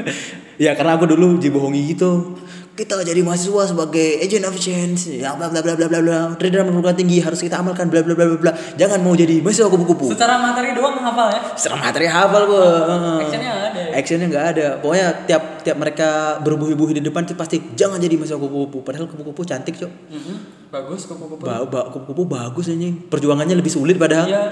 ya 0.64 0.76
karena 0.78 0.94
aku 0.94 1.10
dulu 1.10 1.42
dibohongi 1.42 1.96
gitu. 1.96 2.38
Kita 2.74 2.98
jadi 3.00 3.22
mahasiswa 3.22 3.70
sebagai 3.70 4.18
agent 4.18 4.42
of 4.44 4.58
change, 4.58 5.06
ya 5.14 5.30
bla 5.32 5.46
bla 5.46 5.62
bla 5.62 5.78
bla 5.78 5.86
bla 5.86 6.00
bla. 6.00 6.18
Trader 6.34 6.66
perguruan 6.66 6.92
tinggi 6.92 7.22
harus 7.22 7.38
kita 7.38 7.54
amalkan 7.56 7.86
bla 7.86 8.02
bla 8.02 8.12
bla 8.12 8.26
bla 8.26 8.34
bla. 8.36 8.52
Jangan 8.74 8.98
mau 8.98 9.14
jadi 9.14 9.38
mahasiswa 9.38 9.70
kupu-kupu. 9.70 10.10
secara 10.10 10.42
materi 10.42 10.74
doang 10.74 10.98
hafal 10.98 11.30
ya 11.30 11.40
Secara 11.54 11.78
materi 11.80 12.10
hafal 12.10 12.42
gua. 12.44 12.66
actionnya 13.22 13.46
nggak 13.46 13.62
ada 13.64 13.78
ya? 13.78 13.90
Actionnya 13.94 14.26
nggak 14.26 14.46
ada. 14.50 14.66
Pokoknya 14.82 15.06
tiap 15.22 15.42
tiap 15.62 15.76
mereka 15.78 16.08
berbuih-buih 16.42 16.98
di 16.98 17.02
depan 17.02 17.22
tuh 17.22 17.38
pasti 17.38 17.62
jangan 17.72 17.96
jadi 17.96 18.18
mahasiswa 18.18 18.42
kupu-kupu. 18.42 18.82
Padahal 18.82 19.06
kupu-kupu 19.06 19.42
cantik 19.44 19.78
cok. 19.78 19.92
Mm-mm. 20.10 20.36
bagus 20.68 21.06
kupu-kupu 21.06 21.46
Ba 21.46 21.62
ba- 21.64 21.86
kupu-kupu 21.88 22.26
bagus 22.26 22.66
anjing. 22.66 23.06
Perjuangannya 23.06 23.54
lebih 23.54 23.70
sulit 23.70 23.94
padahal. 23.94 24.26
dia 24.26 24.42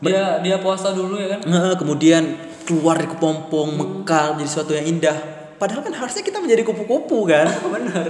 dia 0.00 0.24
dia 0.40 0.56
puasa 0.56 0.96
dulu 0.96 1.12
ya 1.14 1.28
kan 1.28 1.44
Nah, 1.44 1.76
kemudian 1.76 2.24
keluar 2.64 2.96
dari 2.96 3.04
kepompong, 3.04 3.76
mekar 3.76 4.40
jadi 4.40 4.48
sesuatu 4.48 4.72
yang 4.72 4.88
indah. 4.88 5.39
Padahal 5.60 5.84
kan 5.84 5.92
harusnya 5.92 6.24
kita 6.24 6.40
menjadi 6.40 6.64
kupu-kupu 6.64 7.28
kan. 7.28 7.44
benar 7.76 8.08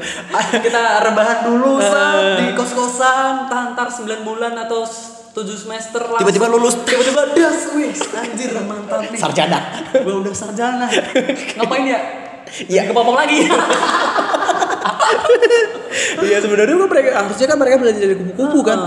kita 0.54 0.82
rebahan 1.02 1.38
dulu 1.44 1.82
saat 1.82 2.38
di 2.38 2.54
kos-kosan 2.54 3.50
tantar 3.50 3.90
9 3.90 4.06
bulan 4.22 4.54
atau 4.56 4.86
7 4.86 5.34
semester 5.50 5.98
langsung. 6.00 6.22
Tiba-tiba 6.22 6.46
lulus. 6.46 6.78
tiba-tiba 6.80 7.22
das 7.34 7.70
wih 7.72 7.90
anjir 7.90 8.50
mantap 8.60 9.02
nih 9.04 9.18
Sarjana. 9.18 9.58
gua 9.96 10.14
udah 10.20 10.30
sarjana 10.32 10.86
ngapain 11.56 11.86
ya 11.86 12.00
Iya. 12.66 12.82
Ke 12.86 12.92
popok 12.92 13.14
lagi 13.14 13.46
Iya 16.20 16.38
sebenarnya 16.38 16.74
kan 16.76 16.88
mereka 16.88 17.10
harusnya 17.16 17.46
kan 17.46 17.56
mereka 17.56 17.76
belajar 17.78 18.00
dari 18.00 18.16
kupu-kupu 18.16 18.58
kan. 18.64 18.78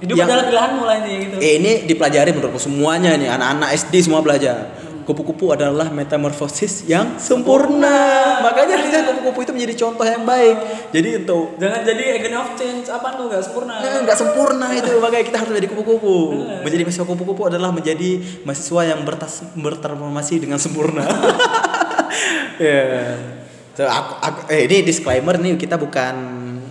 hidup 0.00 0.16
Yang- 0.16 0.28
adalah 0.28 0.44
pilihan 0.44 0.72
mulai 0.74 0.96
nih 1.00 1.14
gitu 1.22 1.34
Eh 1.38 1.52
ini 1.58 1.72
dipelajari 1.84 2.30
menurutku 2.30 2.60
semuanya 2.60 3.16
nih 3.16 3.28
anak-anak 3.30 3.68
SD 3.74 3.94
semua 4.02 4.20
belajar. 4.20 4.68
Kupu-kupu 5.04 5.52
adalah 5.52 5.88
metamorfosis 5.88 6.84
yang 6.84 7.20
sempurna. 7.20 8.40
Makanya 8.40 8.80
harusnya 8.80 9.04
kupu-kupu 9.04 9.44
itu 9.44 9.52
menjadi 9.52 9.74
contoh 9.84 10.02
yang 10.02 10.24
baik. 10.24 10.56
Jadi 10.90 11.08
untuk 11.20 11.56
jangan 11.56 11.80
jadi 11.84 12.04
agent 12.16 12.34
of 12.34 12.48
change 12.56 12.86
apa 12.88 13.08
tuh 13.12 13.28
nggak 13.28 13.42
sempurna 13.42 13.72
Nah, 13.78 14.00
nggak 14.00 14.16
sempurna 14.16 14.66
itu 14.72 14.92
makanya 15.04 15.24
kita 15.28 15.36
harus 15.38 15.50
menjadi 15.52 15.68
kupu-kupu. 15.70 16.16
Menjadi 16.64 16.82
mahasiswa 16.82 17.06
kupu-kupu 17.06 17.42
adalah 17.46 17.68
menjadi 17.68 18.10
mahasiswa 18.42 18.80
yang 18.86 19.00
bertas 19.04 19.44
bertransformasi 19.52 20.34
dengan 20.40 20.56
sempurna. 20.56 21.04
Ya. 22.54 23.18
So, 23.74 23.82
aku, 23.82 24.12
aku- 24.22 24.46
eh, 24.46 24.70
ini 24.70 24.86
disclaimer 24.86 25.34
nih 25.34 25.58
kita 25.58 25.74
bukan 25.74 26.14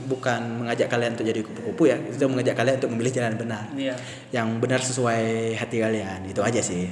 bukan 0.07 0.63
mengajak 0.63 0.87
kalian 0.87 1.19
untuk 1.19 1.27
jadi 1.27 1.43
kupu-kupu 1.43 1.91
ya. 1.91 1.99
Kita 1.99 2.31
mengajak 2.31 2.55
kalian 2.55 2.79
untuk 2.79 2.91
memilih 2.95 3.11
jalan 3.11 3.35
benar. 3.35 3.67
iya 3.75 3.91
Yang 4.31 4.47
benar 4.63 4.79
sesuai 4.79 5.23
hati 5.53 5.83
kalian. 5.83 6.23
Itu 6.23 6.39
aja 6.39 6.63
sih. 6.63 6.87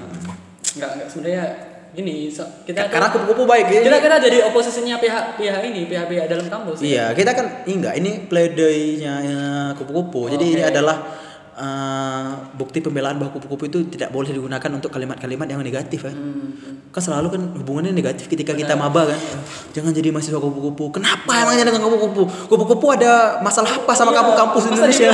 Nggak 0.77 0.89
nggak 0.97 1.07
sebenarnya 1.11 1.43
gini 1.91 2.31
so, 2.31 2.47
kita 2.63 2.87
Karena 2.87 3.11
kupu-kupu 3.11 3.43
baik 3.43 3.67
ya. 3.67 3.81
kita 3.83 3.99
kita 3.99 4.15
jadi 4.23 4.37
oposisinya 4.47 4.95
pihak 4.95 5.35
pihak 5.35 5.59
ini 5.67 5.91
pihak 5.91 6.07
pihak 6.07 6.25
dalam 6.31 6.47
kampus 6.47 6.79
ya. 6.79 6.87
Iya, 6.87 7.05
kita 7.11 7.31
kan 7.35 7.45
ini 7.67 7.73
enggak 7.83 7.95
ini 7.99 8.11
pledoi-nya 8.31 9.13
eh, 9.19 9.69
kupu-kupu. 9.75 10.31
Jadi 10.31 10.55
ini 10.55 10.63
adalah 10.63 11.03
eh, 11.59 12.27
bukti 12.55 12.79
pembelaan 12.79 13.19
bahwa 13.19 13.35
kupu-kupu 13.35 13.67
itu 13.67 13.79
tidak 13.91 14.15
boleh 14.15 14.31
digunakan 14.31 14.71
untuk 14.71 14.87
kalimat-kalimat 14.87 15.51
yang 15.51 15.59
negatif 15.59 16.07
kan. 16.07 16.15
Hmm. 16.15 16.95
Kan 16.95 17.01
selalu 17.03 17.27
kan 17.27 17.41
hubungannya 17.59 17.91
negatif 17.91 18.31
ketika 18.31 18.55
kita 18.55 18.71
maba 18.79 19.11
kan. 19.11 19.19
Jangan 19.75 19.91
jadi 19.91 20.15
mahasiswa 20.15 20.39
kupu-kupu. 20.39 20.95
Kenapa 20.95 21.43
emangnya 21.43 21.75
dengan 21.75 21.91
kupu-kupu? 21.91 22.23
Kupu-kupu 22.47 22.87
ada 22.95 23.43
masalah 23.43 23.67
apa 23.67 23.91
sama 23.91 24.15
Iya, 24.15 24.23
kamu 24.23 24.31
kampus 24.39 24.63
masa 24.63 24.87
Indonesia? 24.87 25.11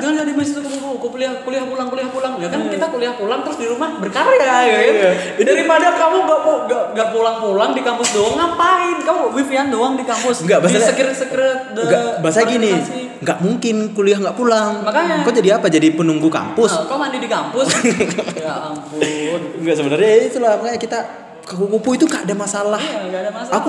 Jangan 0.00 0.14
jadi 0.24 0.32
mahasiswa 0.32 0.60
kau 0.64 0.77
kuliah 1.18 1.34
kuliah 1.42 1.64
pulang 1.66 1.88
kuliah 1.90 2.08
pulang. 2.14 2.32
Ya 2.38 2.46
kan 2.46 2.70
kita 2.70 2.86
kuliah 2.94 3.10
pulang 3.18 3.42
terus 3.42 3.58
di 3.58 3.66
rumah 3.66 3.98
berkarya 3.98 4.54
ya 4.62 4.78
kan. 4.78 5.14
Daripada 5.42 5.86
kamu 5.98 6.16
gak 6.30 6.40
gak, 6.70 6.84
gak 6.94 7.08
pulang-pulang 7.10 7.70
di 7.74 7.82
kampus 7.82 8.08
doang 8.14 8.38
ngapain? 8.38 8.96
Kamu 9.02 9.34
wifian 9.34 9.66
doang 9.66 9.98
di 9.98 10.06
kampus. 10.06 10.46
Enggak, 10.46 10.62
di 10.62 10.70
maksudnya- 10.70 10.88
secret-secret 10.94 11.58
the 11.74 11.82
Enggak, 11.82 12.04
bahasa 12.22 12.46
gini, 12.46 12.70
enggak 13.18 13.38
mungkin 13.42 13.74
kuliah 13.98 14.18
enggak 14.22 14.38
pulang. 14.38 14.86
Makanya. 14.86 15.26
Kok 15.26 15.34
jadi 15.42 15.50
apa? 15.58 15.66
Jadi 15.66 15.90
penunggu 15.98 16.30
kampus? 16.30 16.70
Nah, 16.70 16.86
kau 16.86 16.98
mandi 17.02 17.18
di 17.18 17.26
kampus? 17.26 17.66
ya 18.46 18.70
ampun. 18.70 19.40
Enggak 19.58 19.74
sebenarnya 19.74 20.06
ya 20.06 20.18
itulah 20.30 20.52
makanya 20.54 20.78
kita 20.78 20.98
kupu-kupu 21.42 21.98
itu 21.98 22.04
gak 22.06 22.30
ada 22.30 22.34
masalah. 22.38 22.78
Iya, 22.78 23.10
gak 23.10 23.20
ada 23.26 23.32
masalah. 23.34 23.58
Aku 23.58 23.68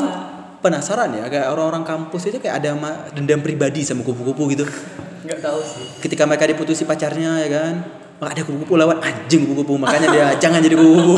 penasaran 0.60 1.10
ya 1.18 1.26
kayak 1.32 1.48
orang-orang 1.50 1.82
kampus 1.88 2.30
itu 2.30 2.38
kayak 2.38 2.62
ada 2.62 2.78
dendam 3.16 3.42
pribadi 3.42 3.82
sama 3.82 4.06
kupu-kupu 4.06 4.54
gitu. 4.54 4.70
Nggak 5.26 5.40
tahu 5.44 5.60
sih. 5.60 5.86
Ketika 6.00 6.24
mereka 6.24 6.48
diputusi 6.48 6.88
pacarnya 6.88 7.44
ya 7.44 7.50
kan, 7.52 7.74
ada 8.28 8.44
kupu-kupu 8.44 8.76
lewat 8.76 9.00
anjing 9.00 9.48
kupu-kupu 9.48 9.80
makanya 9.80 10.08
dia 10.12 10.28
jangan 10.44 10.60
jadi 10.60 10.76
kupu-kupu. 10.76 11.16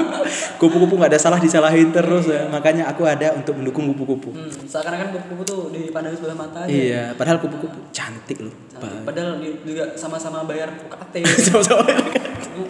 kupu-kupu 0.64 0.94
nggak 0.96 1.12
ada 1.12 1.20
salah 1.20 1.36
disalahin 1.36 1.92
terus 1.92 2.24
ya. 2.24 2.48
Makanya 2.48 2.88
aku 2.88 3.04
ada 3.04 3.36
untuk 3.36 3.52
mendukung 3.60 3.92
kupu-kupu. 3.92 4.32
Hmm, 4.32 4.48
seakan-akan 4.48 5.12
kupu-kupu 5.12 5.42
tuh 5.44 5.60
dipandang 5.68 6.16
sebelah 6.16 6.32
mata 6.32 6.64
aja. 6.64 6.72
Iya, 6.72 7.02
padahal 7.20 7.36
kupu-kupu 7.36 7.92
cantik 7.92 8.40
loh. 8.40 8.54
Nah, 8.80 9.04
Padahal 9.04 9.38
juga 9.62 9.92
sama-sama 9.92 10.48
bayar 10.48 10.72
UKT. 10.72 11.14
Sama-sama. 11.52 11.84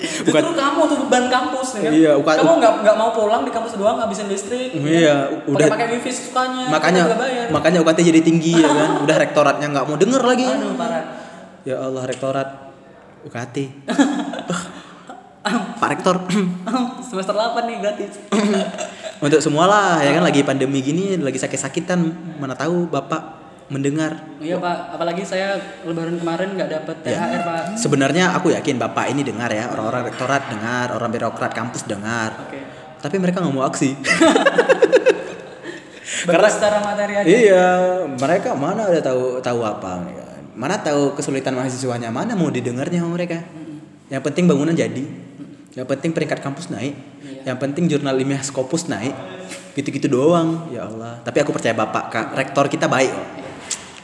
Justru 0.02 0.50
kamu 0.58 0.80
tuh 0.90 0.96
beban 1.06 1.30
kampus 1.30 1.68
ya 1.78 1.80
kan? 1.86 1.92
Iya, 1.94 2.12
UKT. 2.18 2.38
Kamu 2.42 2.52
nggak 2.58 2.74
nggak 2.82 2.96
mau 2.98 3.10
pulang 3.14 3.42
di 3.46 3.52
kampus 3.54 3.78
doang 3.78 4.02
ngabisin 4.02 4.26
listrik. 4.26 4.74
Iya, 4.74 5.46
udah- 5.46 5.70
pakai 5.70 5.86
wifi 5.94 6.10
sukanya. 6.10 6.66
makanya 6.66 7.02
bayar. 7.14 7.46
makanya 7.54 7.78
UKT 7.86 7.98
jadi 8.10 8.20
tinggi 8.26 8.58
ya 8.58 8.66
kan. 8.66 9.06
Udah 9.06 9.16
rektoratnya 9.22 9.70
nggak 9.70 9.86
mau 9.86 9.94
denger 9.94 10.22
lagi. 10.26 10.46
Aduh 10.50 10.74
parah. 10.74 11.04
Ya 11.62 11.78
Allah 11.78 12.02
rektorat 12.02 12.71
UKT. 13.24 13.56
Pak 15.82 15.88
Rektor. 15.90 16.16
Semester 17.10 17.34
8 17.34 17.66
nih 17.66 17.76
gratis. 17.82 18.14
Untuk 19.24 19.38
semua 19.38 19.66
lah 19.66 20.02
ya 20.02 20.14
kan 20.14 20.22
lagi 20.22 20.42
pandemi 20.42 20.82
gini 20.82 21.14
lagi 21.18 21.38
sakit-sakitan 21.38 21.98
mana 22.38 22.54
tahu 22.54 22.86
Bapak 22.90 23.42
mendengar. 23.70 24.18
iya 24.36 24.58
Pak, 24.58 24.98
apalagi 24.98 25.24
saya 25.24 25.56
lebaran 25.86 26.18
kemarin 26.20 26.58
nggak 26.58 26.70
dapet 26.70 26.96
Ya. 27.08 27.18
THR 27.24 27.42
Pak. 27.42 27.62
Sebenarnya 27.78 28.34
aku 28.36 28.52
yakin 28.52 28.76
Bapak 28.76 29.08
ini 29.08 29.24
dengar 29.24 29.48
ya, 29.48 29.70
orang-orang 29.72 30.12
rektorat 30.12 30.42
dengar, 30.50 30.92
orang 30.92 31.08
birokrat 31.08 31.54
kampus 31.56 31.86
dengar. 31.88 32.36
Oke. 32.46 32.60
Tapi 33.00 33.16
mereka 33.16 33.40
nggak 33.40 33.54
mau 33.54 33.64
aksi. 33.64 33.96
Karena 36.22 36.48
secara 36.52 36.78
materi 36.84 37.14
aja. 37.18 37.26
iya, 37.26 37.68
mereka 38.14 38.54
mana 38.54 38.86
ada 38.86 39.00
tahu 39.02 39.42
tahu 39.42 39.60
apa 39.64 40.06
ya. 40.06 40.21
Mana 40.52 40.76
tahu 40.80 41.16
kesulitan 41.16 41.56
mahasiswanya, 41.56 42.12
mana 42.12 42.36
mau 42.36 42.52
didengarnya 42.52 43.00
sama 43.00 43.16
mereka. 43.16 43.40
Yang 44.12 44.22
penting 44.28 44.44
bangunan 44.44 44.76
jadi. 44.76 45.04
Yang 45.72 45.86
penting 45.88 46.12
peringkat 46.12 46.44
kampus 46.44 46.68
naik. 46.68 46.92
Iya. 47.24 47.52
Yang 47.52 47.58
penting 47.64 47.84
jurnal 47.88 48.20
ilmiah 48.20 48.44
Scopus 48.44 48.92
naik. 48.92 49.16
Gitu-gitu 49.72 50.12
doang. 50.12 50.68
Ya 50.68 50.84
Allah. 50.84 51.24
Tapi 51.24 51.40
aku 51.40 51.56
percaya 51.56 51.72
Bapak, 51.72 52.12
Kak. 52.12 52.26
Rektor 52.36 52.68
kita 52.68 52.92
baik. 52.92 53.08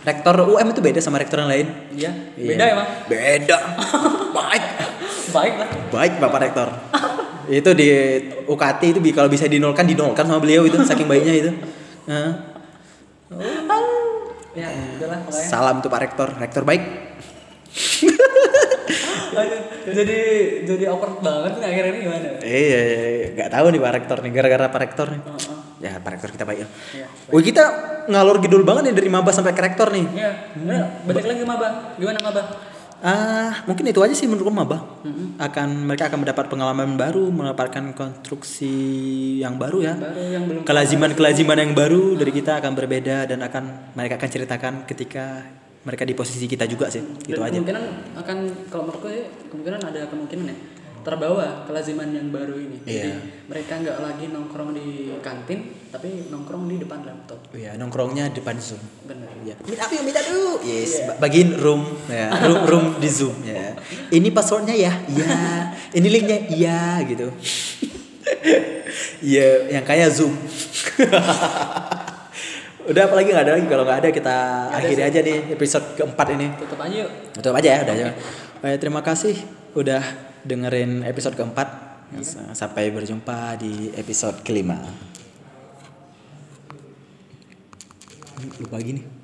Rektor 0.09 0.49
UM 0.49 0.68
itu 0.72 0.80
beda 0.80 1.01
sama 1.05 1.20
rektor 1.20 1.44
yang 1.44 1.53
lain. 1.53 1.66
Iya. 1.92 2.12
Iya. 2.40 2.49
Beda 2.57 2.64
emang. 2.72 2.88
Beda. 3.05 3.57
baik. 4.40 4.64
Baik 5.28 5.55
lah. 5.61 5.68
Baik 5.92 6.12
Bapak 6.16 6.40
Rektor. 6.49 6.68
itu 7.49 7.72
di 7.72 7.88
UKT 8.44 8.92
itu 8.92 9.01
kalau 9.16 9.32
bisa 9.32 9.49
dinolkan 9.49 9.88
dinolkan 9.88 10.28
sama 10.28 10.36
beliau 10.36 10.68
itu 10.68 10.76
saking 10.84 11.09
baiknya 11.09 11.32
itu. 11.32 11.51
Nah, 12.05 12.49
Ya, 14.59 14.68
udahlah 14.98 15.18
makanya. 15.22 15.46
salam 15.46 15.76
tuh 15.78 15.90
Pak 15.90 16.00
Rektor. 16.02 16.28
Rektor 16.34 16.62
baik. 16.66 16.82
Aduh, 19.38 19.61
jadi 19.86 20.18
jadi 20.66 20.84
awkward 20.90 21.22
banget 21.22 21.62
nih 21.62 21.68
akhirnya 21.70 21.90
ini 21.94 22.00
gimana? 22.02 22.28
Iya, 22.42 22.80
iya, 22.82 22.98
iya. 23.06 23.26
nggak 23.38 23.50
tahu 23.54 23.66
nih 23.70 23.80
Pak 23.80 23.92
Rektor 23.94 24.18
nih 24.26 24.30
gara-gara 24.34 24.66
Pak 24.66 24.80
Rektor 24.82 25.06
nih. 25.14 25.20
Heeh. 25.22 25.56
Ya 25.78 25.92
Pak 26.02 26.11
Rektor 26.18 26.28
kita 26.34 26.42
baik 26.42 26.59
ya. 26.66 26.68
Iya. 26.98 27.06
Wih 27.30 27.44
kita 27.46 27.64
ngalor 28.11 28.42
gidul 28.42 28.66
banget 28.66 28.90
nih 28.90 28.94
dari 28.98 29.09
maba 29.12 29.30
sampai 29.30 29.54
ke 29.54 29.62
rektor 29.62 29.94
nih. 29.94 30.06
Iya. 30.11 30.32
Nah, 30.64 31.06
balik 31.06 31.26
lagi 31.28 31.42
maba. 31.46 31.94
Gimana 32.00 32.18
maba? 32.18 32.42
Ah, 32.99 33.62
mungkin 33.70 33.86
itu 33.86 34.03
aja 34.03 34.11
sih 34.11 34.26
menurut 34.26 34.51
maba. 34.51 34.82
Akan 35.38 35.86
mereka 35.86 36.11
akan 36.11 36.26
mendapat 36.26 36.51
pengalaman 36.51 36.99
baru, 36.99 37.30
mendapatkan 37.30 37.94
konstruksi 37.94 38.74
yang 39.38 39.55
baru 39.55 39.78
ya. 39.86 39.94
baru 39.94 40.22
yang 40.26 40.44
belum 40.51 40.61
Kelaziman-kelaziman 40.66 41.59
yang 41.62 41.72
baru 41.78 42.18
dari 42.18 42.32
kita 42.34 42.59
akan 42.59 42.72
berbeda 42.74 43.30
dan 43.30 43.38
akan 43.46 43.94
mereka 43.94 44.18
akan 44.18 44.30
ceritakan 44.30 44.72
ketika 44.88 45.46
mereka 45.86 46.03
di 46.03 46.14
posisi 46.18 46.51
kita 46.51 46.66
juga 46.66 46.90
sih. 46.90 47.01
Itu 47.22 47.38
dan 47.38 47.46
aja. 47.46 47.55
kemungkinan 47.62 47.84
akan 48.18 48.36
kalau 48.66 48.82
menurutku 48.90 49.09
ya, 49.09 49.24
kemungkinan 49.46 49.80
ada 49.86 50.01
kemungkinan 50.11 50.46
ya 50.51 50.59
terbawa 51.09 51.64
kelaziman 51.64 52.12
yang 52.12 52.28
baru 52.28 52.52
ini 52.54 52.76
jadi 52.82 53.09
Iya. 53.09 53.16
mereka 53.46 53.72
nggak 53.76 53.98
lagi 53.98 54.24
nongkrong 54.28 54.70
di 54.70 54.86
kantin 55.18 55.59
tapi 55.88 56.28
nongkrong 56.28 56.68
di 56.68 56.76
depan 56.76 57.00
laptop 57.00 57.40
Iya, 57.50 57.74
nongkrongnya 57.74 58.28
depan 58.30 58.61
Zoom. 58.61 58.82
bener 59.02 59.24
Ya. 59.40 59.56
Meet 59.64 59.80
up 59.80 59.88
yuk, 59.88 60.02
meet 60.04 60.12
up 60.12 60.26
yuk. 60.26 60.59
Yes, 60.61 61.09
ba- 61.09 61.16
bagiin 61.18 61.56
room 61.56 61.80
ya, 62.04 62.28
room, 62.42 62.61
room 62.66 62.86
di 62.98 63.09
Zoom 63.09 63.32
ya. 63.40 63.72
Ini 64.11 64.28
passwordnya 64.28 64.76
ya, 64.76 64.92
iya. 65.09 65.32
Ini 65.88 66.04
linknya, 66.04 66.38
iya 66.50 66.80
gitu. 67.02 67.32
Iya, 69.18 69.72
yang 69.72 69.84
kayak 69.86 70.12
Zoom. 70.12 70.36
udah 72.88 73.02
apalagi 73.04 73.28
nggak 73.30 73.44
ada 73.44 73.52
lagi 73.54 73.66
kalau 73.66 73.84
nggak 73.84 73.98
ada 74.00 74.09
kita 74.11 74.36
akhiri 74.70 75.02
aja 75.02 75.18
nih 75.20 75.38
episode 75.52 75.86
keempat 75.94 76.26
ini. 76.34 76.46
tutup 76.56 76.80
aja 76.80 76.96
yuk 76.98 77.11
Tutup 77.32 77.54
aja 77.54 77.68
ya, 77.68 77.78
udah 77.84 77.94
aja. 77.94 78.06
Eh, 78.64 78.76
terima 78.76 79.00
kasih 79.00 79.36
udah 79.72 80.02
dengerin 80.47 81.03
episode 81.03 81.34
keempat. 81.34 81.89
Sampai 82.57 82.89
berjumpa 82.89 83.61
di 83.61 83.93
episode 83.93 84.41
kelima. 84.41 84.80
Lupa 88.57 88.80
gini. 88.80 89.17